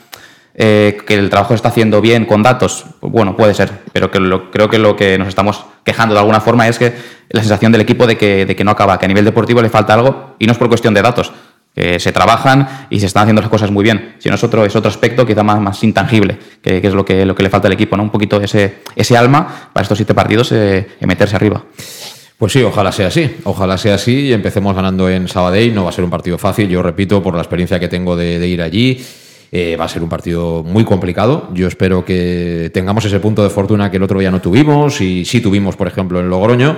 eh, 0.59 0.97
que 1.07 1.15
el 1.15 1.31
trabajo 1.31 1.51
se 1.51 1.57
está 1.57 1.69
haciendo 1.69 2.01
bien 2.01 2.25
con 2.25 2.43
datos. 2.43 2.87
Bueno, 3.01 3.37
puede 3.37 3.55
ser, 3.55 3.71
pero 3.93 4.11
que 4.11 4.19
creo 4.51 4.69
que 4.69 4.79
lo 4.79 4.97
que 4.97 5.19
nos 5.19 5.29
estamos 5.29 5.65
quejando 5.85 6.15
de 6.15 6.21
alguna 6.21 6.41
forma 6.41 6.67
es 6.67 6.79
que 6.79 6.93
la 7.31 7.43
sensación 7.43 7.73
del 7.73 7.83
equipo 7.83 8.07
de 8.07 8.17
que, 8.17 8.63
no 8.65 8.71
acaba, 8.71 8.99
que 8.99 9.05
a 9.05 9.09
nivel 9.09 9.25
deportivo 9.25 9.63
le 9.63 9.69
falta 9.69 9.95
algo 9.95 10.37
y 10.39 10.47
no 10.47 10.53
es 10.53 10.59
por 10.59 10.69
cuestión 10.69 10.95
de 10.95 11.03
datos, 11.03 11.33
que 11.75 12.01
se 12.01 12.11
trabajan 12.11 12.87
y 12.89 13.01
se 13.01 13.07
están 13.07 13.25
haciendo 13.25 13.43
las 13.43 13.51
cosas 13.51 13.71
muy 13.71 13.85
bien. 13.85 14.15
Si 14.19 14.29
no 14.29 14.37
es 14.37 14.45
otro, 14.45 14.65
es 14.65 14.75
otro 14.75 14.89
aspecto 14.89 15.27
quizá 15.27 15.43
más, 15.43 15.61
más 15.61 15.83
intangible, 15.85 16.39
que, 16.63 16.79
es 16.83 16.95
lo 16.95 17.05
que, 17.05 17.27
lo 17.27 17.35
que 17.35 17.43
le 17.43 17.51
falta 17.51 17.69
al 17.69 17.75
equipo, 17.75 17.97
¿no? 17.97 18.03
Un 18.03 18.11
poquito 18.11 18.41
ese, 18.41 18.79
ese 18.95 19.17
alma 19.17 19.71
para 19.73 19.83
estos 19.83 19.99
siete 19.99 20.15
partidos 20.15 20.53
eh, 20.53 20.87
meterse 21.01 21.37
arriba. 21.37 21.63
Pues 22.39 22.53
sí, 22.53 22.63
ojalá 22.63 22.93
sea 22.93 23.07
así. 23.09 23.37
Ojalá 23.45 23.79
sea 23.79 23.95
así 23.95 24.27
y 24.27 24.33
empecemos 24.33 24.75
ganando 24.75 25.09
en 25.09 25.27
Sabadell. 25.27 25.75
No 25.75 25.85
va 25.85 25.91
a 25.91 25.93
ser 25.93 26.05
un 26.05 26.11
partido 26.11 26.37
fácil, 26.37 26.69
yo 26.69 26.83
repito, 26.83 27.23
por 27.23 27.35
la 27.35 27.41
experiencia 27.41 27.81
que 27.81 27.89
tengo 27.89 28.15
de, 28.15 28.47
ir 28.47 28.61
allí. 28.61 29.03
Eh, 29.53 29.77
va 29.77 29.85
a 29.85 29.89
ser 29.89 30.03
un 30.03 30.09
partido 30.09 30.63
muy 30.65 30.85
complicado. 30.85 31.49
Yo 31.55 31.69
espero 31.69 32.05
que 32.05 32.71
tengamos 32.75 33.05
ese 33.05 33.21
punto 33.21 33.43
de 33.43 33.51
fortuna 33.51 33.91
que 33.91 33.97
el 33.97 34.03
otro 34.03 34.19
día 34.19 34.31
no 34.31 34.41
tuvimos 34.41 35.01
y 35.01 35.25
sí 35.25 35.41
tuvimos, 35.41 35.77
por 35.77 35.87
ejemplo, 35.87 36.21
en 36.21 36.29
Logroño. 36.29 36.77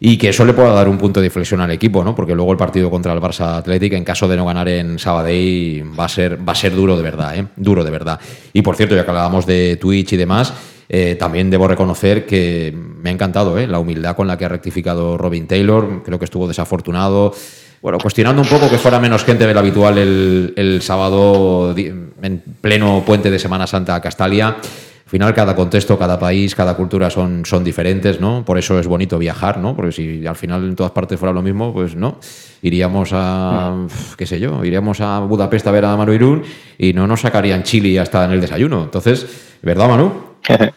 Y 0.00 0.18
que 0.18 0.28
eso 0.28 0.44
le 0.44 0.52
pueda 0.52 0.70
dar 0.72 0.88
un 0.88 0.98
punto 0.98 1.20
de 1.20 1.26
inflexión 1.26 1.60
al 1.62 1.70
equipo, 1.70 2.04
¿no? 2.04 2.14
Porque 2.14 2.34
luego 2.34 2.52
el 2.52 2.58
partido 2.58 2.90
contra 2.90 3.12
el 3.14 3.20
Barça 3.20 3.56
Athletic, 3.56 3.94
en 3.94 4.04
caso 4.04 4.28
de 4.28 4.36
no 4.36 4.44
ganar 4.44 4.68
en 4.68 4.98
Sabadell, 4.98 5.98
va 5.98 6.04
a 6.04 6.08
ser, 6.08 6.46
va 6.46 6.52
a 6.52 6.56
ser 6.56 6.74
duro 6.74 6.96
de 6.96 7.02
verdad, 7.02 7.38
¿eh? 7.38 7.46
Duro 7.56 7.82
de 7.82 7.90
verdad. 7.90 8.20
Y 8.52 8.60
por 8.60 8.76
cierto, 8.76 8.94
ya 8.94 9.04
que 9.04 9.10
hablábamos 9.10 9.46
de 9.46 9.76
Twitch 9.76 10.12
y 10.12 10.16
demás, 10.16 10.52
eh, 10.88 11.16
también 11.16 11.50
debo 11.50 11.68
reconocer 11.68 12.26
que 12.26 12.74
me 12.74 13.10
ha 13.10 13.12
encantado 13.12 13.58
¿eh? 13.58 13.66
la 13.66 13.78
humildad 13.78 14.16
con 14.16 14.26
la 14.26 14.36
que 14.36 14.44
ha 14.44 14.48
rectificado 14.48 15.16
Robin 15.16 15.46
Taylor. 15.46 16.02
Creo 16.04 16.18
que 16.18 16.24
estuvo 16.24 16.48
desafortunado. 16.48 17.34
Bueno, 17.80 17.98
cuestionando 17.98 18.40
un 18.40 18.48
poco 18.48 18.70
que 18.70 18.78
fuera 18.78 18.98
menos 18.98 19.24
gente 19.24 19.46
de 19.46 19.52
lo 19.52 19.60
habitual 19.60 19.98
el, 19.98 20.78
sábado, 20.80 21.74
en 21.76 22.42
pleno 22.60 23.02
puente 23.04 23.30
de 23.30 23.38
Semana 23.38 23.66
Santa 23.66 23.94
a 23.94 24.00
Castalia. 24.00 24.56
Al 25.04 25.10
final 25.10 25.34
cada 25.34 25.54
contexto, 25.54 25.98
cada 25.98 26.18
país, 26.18 26.54
cada 26.54 26.74
cultura 26.74 27.10
son, 27.10 27.44
son 27.44 27.62
diferentes, 27.62 28.20
¿no? 28.20 28.44
Por 28.44 28.58
eso 28.58 28.78
es 28.78 28.86
bonito 28.86 29.18
viajar, 29.18 29.58
¿no? 29.58 29.76
Porque 29.76 29.92
si 29.92 30.26
al 30.26 30.34
final 30.34 30.64
en 30.64 30.74
todas 30.74 30.92
partes 30.92 31.20
fuera 31.20 31.32
lo 31.32 31.42
mismo, 31.42 31.72
pues 31.72 31.94
no. 31.94 32.18
Iríamos 32.62 33.10
a, 33.12 33.86
qué 34.16 34.26
sé 34.26 34.40
yo, 34.40 34.64
iríamos 34.64 35.00
a 35.02 35.20
Budapest 35.20 35.66
a 35.66 35.70
ver 35.70 35.84
a 35.84 35.96
Manu 35.96 36.12
Irún 36.14 36.42
y 36.78 36.94
no 36.94 37.06
nos 37.06 37.20
sacarían 37.20 37.62
chili 37.62 37.98
hasta 37.98 38.24
en 38.24 38.32
el 38.32 38.40
desayuno. 38.40 38.82
Entonces, 38.84 39.26
¿verdad, 39.62 39.88
Manu? 39.88 40.12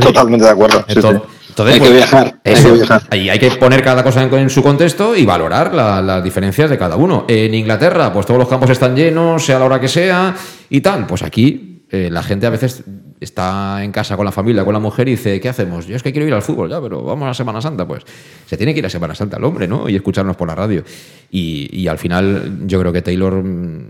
Totalmente 0.00 0.44
de 0.44 0.50
acuerdo. 0.50 0.84
Entonces, 0.86 1.22
sí. 1.22 1.48
entonces, 1.48 1.74
hay 1.74 1.80
pues, 1.80 1.90
que 1.90 1.96
viajar. 1.96 2.40
hay 2.44 2.54
que 2.54 2.70
viajar. 2.70 3.02
ahí 3.10 3.28
hay 3.30 3.38
que 3.38 3.50
poner 3.52 3.82
cada 3.82 4.04
cosa 4.04 4.22
en, 4.22 4.32
en 4.34 4.50
su 4.50 4.62
contexto 4.62 5.16
y 5.16 5.24
valorar 5.26 5.74
la- 5.74 6.00
las 6.00 6.22
diferencias 6.22 6.70
de 6.70 6.78
cada 6.78 6.96
uno. 6.96 7.24
En 7.28 7.52
Inglaterra, 7.54 8.12
pues 8.12 8.24
todos 8.26 8.38
los 8.38 8.48
campos 8.48 8.70
están 8.70 8.94
llenos, 8.94 9.44
sea 9.44 9.58
la 9.58 9.64
hora 9.64 9.80
que 9.80 9.88
sea 9.88 10.34
y 10.70 10.80
tal. 10.80 11.06
Pues 11.06 11.22
aquí 11.22 11.84
eh, 11.90 12.08
la 12.10 12.22
gente 12.22 12.46
a 12.46 12.50
veces 12.50 12.84
está 13.22 13.82
en 13.82 13.92
casa 13.92 14.16
con 14.16 14.24
la 14.24 14.32
familia, 14.32 14.64
con 14.64 14.72
la 14.72 14.80
mujer 14.80 15.08
y 15.08 15.12
dice, 15.12 15.40
¿qué 15.40 15.48
hacemos? 15.48 15.86
Yo 15.86 15.96
es 15.96 16.02
que 16.02 16.12
quiero 16.12 16.26
ir 16.26 16.34
al 16.34 16.42
fútbol, 16.42 16.70
ya, 16.70 16.80
pero 16.80 17.02
vamos 17.02 17.28
a 17.28 17.34
Semana 17.34 17.60
Santa. 17.60 17.86
Pues 17.86 18.02
se 18.46 18.56
tiene 18.56 18.72
que 18.72 18.80
ir 18.80 18.86
a 18.86 18.90
Semana 18.90 19.14
Santa 19.14 19.36
el 19.36 19.44
hombre, 19.44 19.68
¿no? 19.68 19.88
Y 19.88 19.96
escucharnos 19.96 20.36
por 20.36 20.48
la 20.48 20.54
radio. 20.54 20.84
Y, 21.30 21.86
al 21.86 21.98
final 21.98 22.60
yo 22.66 22.80
creo 22.80 22.92
que 22.92 23.02
Taylor 23.02 23.42
mm, 23.42 23.86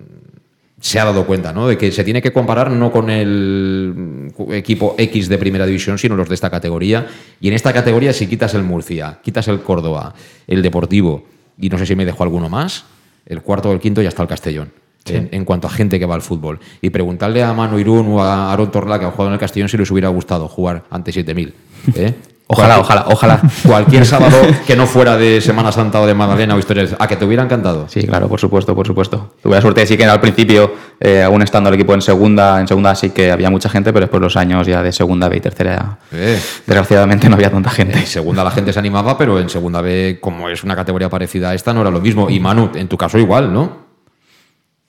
se 0.80 1.00
ha 1.00 1.04
dado 1.04 1.26
cuenta, 1.26 1.52
¿no? 1.52 1.68
De 1.68 1.78
que 1.78 1.92
se 1.92 2.04
tiene 2.04 2.20
que 2.20 2.32
comparar 2.32 2.70
no 2.70 2.90
con 2.92 3.10
el 3.10 4.32
equipo 4.50 4.94
X 4.98 5.28
de 5.28 5.38
primera 5.38 5.66
división, 5.66 5.98
sino 5.98 6.16
los 6.16 6.28
de 6.28 6.34
esta 6.34 6.50
categoría. 6.50 7.06
Y 7.40 7.48
en 7.48 7.54
esta 7.54 7.72
categoría, 7.72 8.12
si 8.12 8.26
quitas 8.26 8.54
el 8.54 8.62
Murcia, 8.62 9.20
quitas 9.22 9.48
el 9.48 9.60
Córdoba, 9.60 10.14
el 10.46 10.62
Deportivo, 10.62 11.24
y 11.58 11.68
no 11.68 11.78
sé 11.78 11.86
si 11.86 11.94
me 11.94 12.04
dejo 12.04 12.22
alguno 12.22 12.48
más, 12.48 12.84
el 13.26 13.42
cuarto 13.42 13.70
o 13.70 13.72
el 13.72 13.80
quinto 13.80 14.02
ya 14.02 14.08
está 14.08 14.22
el 14.22 14.28
Castellón. 14.28 14.72
En, 15.06 15.28
en 15.32 15.44
cuanto 15.44 15.66
a 15.66 15.70
gente 15.70 15.98
que 15.98 16.06
va 16.06 16.14
al 16.14 16.22
fútbol. 16.22 16.60
Y 16.80 16.90
preguntarle 16.90 17.42
a 17.42 17.52
Manu 17.52 17.78
Irún 17.78 18.06
o 18.12 18.22
a 18.22 18.52
Aaron 18.52 18.70
Torla, 18.70 18.98
que 18.98 19.04
han 19.04 19.10
jugado 19.10 19.28
en 19.28 19.34
el 19.34 19.40
Castellón, 19.40 19.68
si 19.68 19.76
les 19.76 19.90
hubiera 19.90 20.08
gustado 20.08 20.48
jugar 20.48 20.84
ante 20.90 21.10
7.000. 21.12 21.52
¿eh? 21.96 22.14
Ojalá, 22.48 22.80
ojalá, 22.80 23.06
ojalá. 23.08 23.40
Cualquier 23.66 24.04
sábado 24.04 24.36
que 24.66 24.76
no 24.76 24.86
fuera 24.86 25.16
de 25.16 25.40
Semana 25.40 25.72
Santa 25.72 26.02
o 26.02 26.06
de 26.06 26.12
Magdalena 26.12 26.54
o 26.54 26.58
historias, 26.58 26.94
a 26.98 27.08
que 27.08 27.16
te 27.16 27.24
hubiera 27.24 27.42
encantado. 27.42 27.86
Sí, 27.88 28.02
claro, 28.06 28.28
por 28.28 28.38
supuesto, 28.38 28.74
por 28.74 28.86
supuesto. 28.86 29.32
Tuve 29.42 29.54
la 29.54 29.62
suerte 29.62 29.80
de 29.80 29.86
sí 29.86 29.96
que 29.96 30.04
al 30.04 30.20
principio, 30.20 30.70
eh, 31.00 31.22
aún 31.22 31.40
estando 31.40 31.70
el 31.70 31.76
equipo 31.76 31.94
en 31.94 32.02
segunda, 32.02 32.60
en 32.60 32.68
segunda 32.68 32.94
sí 32.94 33.08
que 33.08 33.32
había 33.32 33.48
mucha 33.48 33.70
gente, 33.70 33.90
pero 33.90 34.04
después 34.04 34.20
los 34.20 34.36
años 34.36 34.66
ya 34.66 34.82
de 34.82 34.92
segunda 34.92 35.30
B 35.30 35.38
y 35.38 35.40
tercera, 35.40 35.98
Eh. 36.12 36.38
desgraciadamente 36.66 37.26
no 37.30 37.36
había 37.36 37.50
tanta 37.50 37.70
gente. 37.70 37.98
En 38.00 38.06
segunda 38.06 38.44
la 38.44 38.50
gente 38.50 38.70
se 38.70 38.78
animaba, 38.80 39.16
pero 39.16 39.40
en 39.40 39.48
segunda 39.48 39.80
B, 39.80 40.18
como 40.20 40.50
es 40.50 40.62
una 40.62 40.76
categoría 40.76 41.08
parecida 41.08 41.50
a 41.50 41.54
esta, 41.54 41.72
no 41.72 41.80
era 41.80 41.90
lo 41.90 42.02
mismo. 42.02 42.28
Y 42.28 42.38
Manu, 42.38 42.70
en 42.74 42.86
tu 42.86 42.98
caso 42.98 43.16
igual, 43.18 43.50
¿no? 43.50 43.91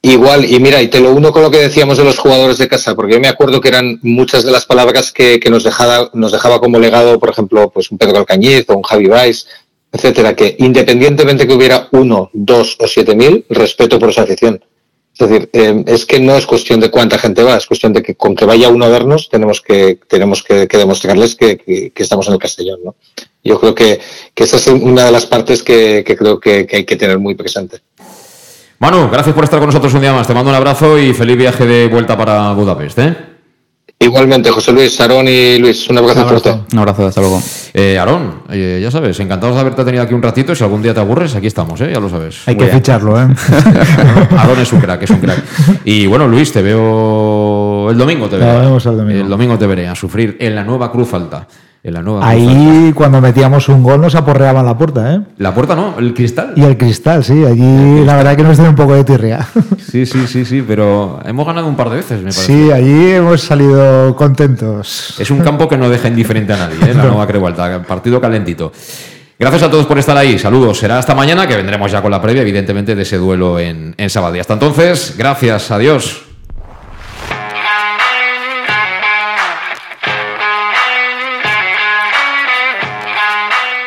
Igual, 0.05 0.43
y 0.43 0.59
mira, 0.59 0.81
y 0.81 0.89
te 0.89 0.99
lo 0.99 1.13
uno 1.13 1.31
con 1.31 1.43
lo 1.43 1.49
que 1.49 1.59
decíamos 1.59 1.97
de 1.97 2.03
los 2.03 2.17
jugadores 2.19 2.57
de 2.57 2.67
casa, 2.67 2.93
porque 2.93 3.13
yo 3.13 3.21
me 3.21 3.29
acuerdo 3.29 3.61
que 3.61 3.69
eran 3.69 3.99
muchas 4.01 4.43
de 4.43 4.51
las 4.51 4.65
palabras 4.65 5.13
que, 5.13 5.39
nos, 5.49 5.63
dejaba, 5.63 6.09
nos 6.13 6.33
dejaba 6.33 6.59
como 6.59 6.77
legado, 6.77 7.17
por 7.19 7.29
ejemplo, 7.29 7.69
pues 7.69 7.89
un 7.89 7.97
Pedro 7.97 8.17
Alcañiz 8.17 8.65
o 8.67 8.75
un 8.75 8.83
Javi 8.83 9.07
Baez, 9.07 9.45
etcétera, 9.93 10.35
que 10.35 10.57
independientemente 10.59 11.47
que 11.47 11.53
hubiera 11.53 11.87
uno, 11.93 12.29
dos 12.33 12.75
o 12.81 12.87
siete 12.87 13.15
mil, 13.15 13.45
respeto 13.49 13.97
por 13.97 14.09
esa 14.09 14.23
afición. 14.23 14.61
Es 15.17 15.29
decir, 15.29 15.49
eh, 15.53 15.83
es 15.87 16.05
que 16.05 16.19
no 16.19 16.35
es 16.35 16.45
cuestión 16.45 16.81
de 16.81 16.91
cuánta 16.91 17.17
gente 17.17 17.41
va, 17.41 17.55
es 17.55 17.65
cuestión 17.65 17.93
de 17.93 18.03
que 18.03 18.15
con 18.15 18.35
que 18.35 18.43
vaya 18.43 18.67
uno 18.67 18.83
a 18.83 18.89
vernos 18.89 19.29
tenemos 19.29 19.61
que, 19.61 19.99
tenemos 20.09 20.43
que, 20.43 20.67
que 20.67 20.77
demostrarles 20.77 21.35
que, 21.35 21.57
que- 21.59 21.93
estamos 21.95 22.27
en 22.27 22.33
el 22.33 22.39
Castellón, 22.39 22.79
¿no? 22.83 22.95
Yo 23.41 23.57
creo 23.57 23.73
que, 23.73 24.01
esa 24.35 24.57
es 24.57 24.67
una 24.67 25.05
de 25.05 25.11
las 25.13 25.27
partes 25.27 25.63
que, 25.63 26.03
creo 26.03 26.41
que 26.41 26.67
hay 26.69 26.83
que 26.83 26.95
tener 26.97 27.19
muy 27.19 27.35
presente. 27.35 27.77
Manu, 28.83 29.09
gracias 29.09 29.33
por 29.33 29.45
estar 29.45 29.59
con 29.59 29.67
nosotros 29.67 29.93
un 29.93 30.01
día 30.01 30.11
más. 30.11 30.27
Te 30.27 30.33
mando 30.33 30.49
un 30.49 30.57
abrazo 30.57 30.99
y 30.99 31.13
feliz 31.13 31.37
viaje 31.37 31.65
de 31.65 31.87
vuelta 31.87 32.17
para 32.17 32.51
Budapest, 32.51 32.99
¿eh? 32.99 33.15
Igualmente, 33.97 34.51
José 34.51 34.73
Luis, 34.73 34.93
Sarón 34.93 35.25
y 35.25 35.57
Luis, 35.57 35.89
un 35.89 35.99
abrazo 35.99 36.27
fuerte. 36.27 36.53
Un 36.73 36.79
abrazo, 36.79 37.07
hasta 37.07 37.21
luego. 37.21 37.41
Eh, 37.73 37.97
Aarón, 37.97 38.41
eh, 38.49 38.81
ya 38.83 38.91
sabes, 38.91 39.17
encantados 39.21 39.55
de 39.55 39.61
haberte 39.61 39.85
tenido 39.85 40.03
aquí 40.03 40.13
un 40.13 40.21
ratito. 40.21 40.53
Si 40.53 40.65
algún 40.65 40.81
día 40.81 40.93
te 40.93 40.99
aburres, 40.99 41.33
aquí 41.33 41.47
estamos, 41.47 41.79
¿eh? 41.79 41.91
Ya 41.93 42.01
lo 42.01 42.09
sabes. 42.09 42.45
Hay 42.45 42.57
que 42.57 42.65
bien. 42.65 42.75
ficharlo, 42.75 43.17
¿eh? 43.21 43.25
Aarón 44.37 44.59
es 44.59 44.73
un 44.73 44.81
crack, 44.81 45.03
es 45.03 45.11
un 45.11 45.19
crack. 45.21 45.41
Y 45.85 46.05
bueno, 46.07 46.27
Luis, 46.27 46.51
te 46.51 46.61
veo 46.61 47.89
el 47.89 47.97
domingo, 47.97 48.27
te 48.27 48.37
Nos 48.37 48.45
veré. 48.47 48.59
vemos 48.65 48.85
el 48.85 48.97
domingo. 48.97 49.21
El 49.21 49.29
domingo 49.29 49.57
te 49.57 49.65
veré 49.65 49.87
a 49.87 49.95
sufrir 49.95 50.35
en 50.41 50.55
la 50.55 50.65
nueva 50.65 50.91
Cruz 50.91 51.13
Alta. 51.13 51.47
En 51.85 51.93
la 51.93 52.01
nueva 52.01 52.21
Cruz 52.21 52.31
Alta. 52.31 52.51
Ahí, 52.51 52.93
cuando 52.93 53.19
metíamos 53.19 53.67
un 53.67 53.83
gol, 53.83 53.99
nos 53.99 54.15
aporreaban 54.15 54.65
la 54.65 54.77
puerta, 54.77 55.15
¿eh? 55.15 55.21
La 55.37 55.53
puerta 55.53 55.75
no, 55.75 55.95
el 55.99 56.13
cristal. 56.13 56.53
Y 56.55 56.63
el 56.63 56.77
cristal, 56.77 57.25
sí. 57.25 57.43
Allí, 57.43 58.05
la 58.05 58.15
verdad 58.15 58.37
que 58.37 58.43
nos 58.43 58.57
dio 58.57 58.69
un 58.69 58.75
poco 58.75 58.93
de 58.93 59.03
tirria. 59.03 59.47
Sí, 59.93 60.07
sí, 60.07 60.25
sí, 60.25 60.43
sí, 60.43 60.63
pero 60.67 61.19
hemos 61.23 61.45
ganado 61.45 61.67
un 61.67 61.75
par 61.75 61.91
de 61.91 61.97
veces, 61.97 62.17
me 62.17 62.31
parece. 62.31 62.45
Sí, 62.47 62.71
allí 62.71 63.11
hemos 63.11 63.41
salido 63.41 64.15
contentos. 64.15 65.13
Es 65.19 65.29
un 65.29 65.41
campo 65.41 65.69
que 65.69 65.77
no 65.77 65.87
deja 65.87 66.07
indiferente 66.07 66.51
a 66.53 66.57
nadie, 66.57 66.77
¿eh? 66.89 66.95
la 66.95 67.03
nueva 67.03 67.27
Creu 67.27 67.45
Alta, 67.45 67.83
partido 67.83 68.19
calentito. 68.19 68.71
Gracias 69.37 69.61
a 69.61 69.69
todos 69.69 69.85
por 69.85 69.99
estar 69.99 70.17
ahí, 70.17 70.39
saludos. 70.39 70.79
Será 70.79 70.97
hasta 70.97 71.13
mañana 71.13 71.45
que 71.45 71.55
vendremos 71.55 71.91
ya 71.91 72.01
con 72.01 72.09
la 72.09 72.19
previa, 72.19 72.41
evidentemente, 72.41 72.95
de 72.95 73.03
ese 73.03 73.17
duelo 73.17 73.59
en, 73.59 73.93
en 73.95 74.09
Sabadell. 74.09 74.41
Hasta 74.41 74.53
entonces, 74.53 75.13
gracias, 75.15 75.69
adiós. 75.69 76.22